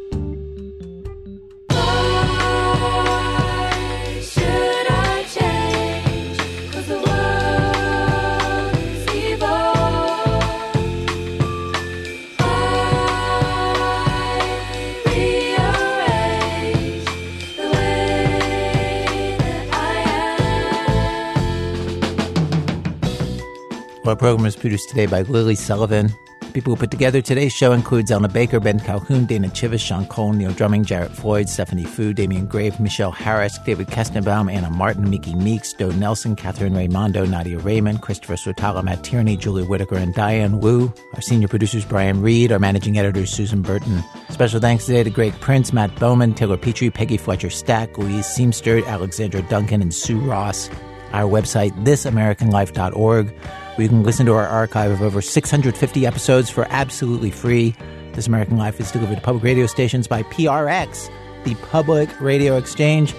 Our 24.07 24.14
program 24.14 24.47
is 24.47 24.57
produced 24.57 24.88
today 24.88 25.05
by 25.07 25.22
Lily 25.22 25.57
Sullivan. 25.57 26.14
People 26.57 26.75
who 26.75 26.81
put 26.81 26.91
together 26.91 27.21
today's 27.21 27.53
show 27.53 27.73
includes 27.73 28.11
Elna 28.11 28.33
Baker, 28.33 28.59
Ben 28.59 28.81
Calhoun, 28.81 29.27
Dana 29.27 29.49
Chivvis, 29.49 29.79
Sean 29.79 30.07
Cole, 30.07 30.33
Neil 30.33 30.53
Drumming, 30.53 30.87
Jarrett 30.87 31.13
Floyd, 31.13 31.51
Stephanie 31.51 31.85
Foo, 31.85 32.15
Damian 32.15 32.47
Grave, 32.47 32.81
Michelle 32.81 33.11
Harris, 33.11 33.59
David 33.59 33.89
Kestenbaum, 33.89 34.51
Anna 34.51 34.71
Martin, 34.71 35.11
Miki 35.11 35.35
Meeks, 35.35 35.75
Doe 35.75 35.91
Nelson, 35.91 36.35
Catherine 36.35 36.75
Raimondo, 36.75 37.27
Nadia 37.27 37.59
Reiman, 37.59 38.01
Christopher 38.01 38.37
Swetala, 38.37 38.83
Matt 38.83 39.05
Tierney, 39.05 39.37
Julie 39.37 39.65
Whitaker, 39.65 39.97
and 39.97 40.15
Diane 40.15 40.61
Wu. 40.61 40.91
Our 41.13 41.21
senior 41.21 41.47
producers, 41.47 41.85
Brian 41.85 42.23
Reed. 42.23 42.51
Our 42.51 42.59
managing 42.59 42.99
editor, 42.99 43.27
Susan 43.27 43.61
Burton. 43.61 44.03
Special 44.31 44.59
thanks 44.59 44.87
today 44.87 45.05
to 45.05 45.11
Greg 45.11 45.39
Prince, 45.41 45.75
Matt 45.75 45.95
Bowman, 45.97 46.33
Taylor 46.33 46.57
Petrey, 46.57 46.89
Peggy 46.89 47.19
Fletcher 47.19 47.51
Stack, 47.51 47.99
Louise 47.99 48.25
Seamster, 48.25 48.83
Alexandra 48.87 49.43
Duncan, 49.43 49.83
and 49.83 49.93
Sue 49.93 50.19
Ross. 50.21 50.71
Our 51.13 51.31
website, 51.31 51.73
thisamericanlife.org, 51.85 53.35
where 53.77 53.85
you 53.85 53.89
can 53.89 54.03
listen 54.03 54.27
to 54.27 54.33
our 54.33 54.47
archive 54.47 54.91
of 54.91 55.03
over 55.03 55.20
650 55.20 56.07
episodes 56.07 56.51
for 56.51 56.66
absolutely 56.70 57.31
free. 57.31 57.74
This 58.14 58.27
American 58.27 58.57
Life 58.57 58.81
is 58.81 58.91
delivered 58.91 59.16
to 59.16 59.20
public 59.20 59.45
radio 59.45 59.66
stations 59.66 60.09
by 60.09 60.22
PRX, 60.24 61.11
the 61.45 61.55
Public 61.57 62.09
Radio 62.20 62.57
Exchange. 62.57 63.14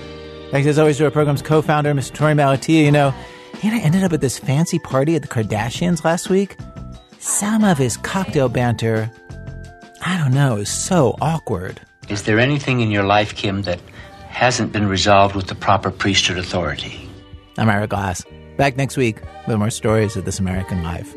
Thanks 0.52 0.68
as 0.68 0.80
always 0.80 0.98
to 0.98 1.06
our 1.06 1.12
program's 1.12 1.42
co-founder, 1.42 1.94
Mr. 1.94 2.12
Torey 2.12 2.36
Malatia. 2.36 2.84
You 2.84 2.92
know, 2.92 3.14
he 3.60 3.68
and 3.68 3.78
I 3.78 3.82
ended 3.82 4.04
up 4.04 4.14
at 4.14 4.22
this 4.22 4.40
fancy 4.40 4.80
party 4.80 5.16
at 5.16 5.22
the 5.22 5.28
Kardashians 5.28 6.04
last 6.04 6.30
week. 6.30 6.58
Some 7.20 7.64
of 7.64 7.78
his 7.78 7.98
cocktail 7.98 8.50
banter, 8.50 9.12
I 10.02 10.18
don't 10.18 10.34
know, 10.34 10.58
is 10.58 10.70
so 10.70 11.16
awkward. 11.22 11.80
Is 12.10 12.24
there 12.24 12.40
anything 12.40 12.80
in 12.80 12.90
your 12.90 13.04
life, 13.04 13.36
Kim, 13.36 13.62
that 13.64 13.80
hasn't 14.30 14.72
been 14.72 14.88
resolved 14.88 15.36
with 15.36 15.48
the 15.48 15.56
proper 15.56 15.92
priesthood 15.92 16.38
authority? 16.38 17.08
I'm 17.58 17.70
Ira 17.70 17.88
Glass. 17.88 18.24
Back 18.58 18.76
next 18.76 18.98
week 18.98 19.18
with 19.48 19.58
more 19.58 19.70
stories 19.70 20.16
of 20.18 20.26
This 20.26 20.40
American 20.40 20.82
Life. 20.84 21.14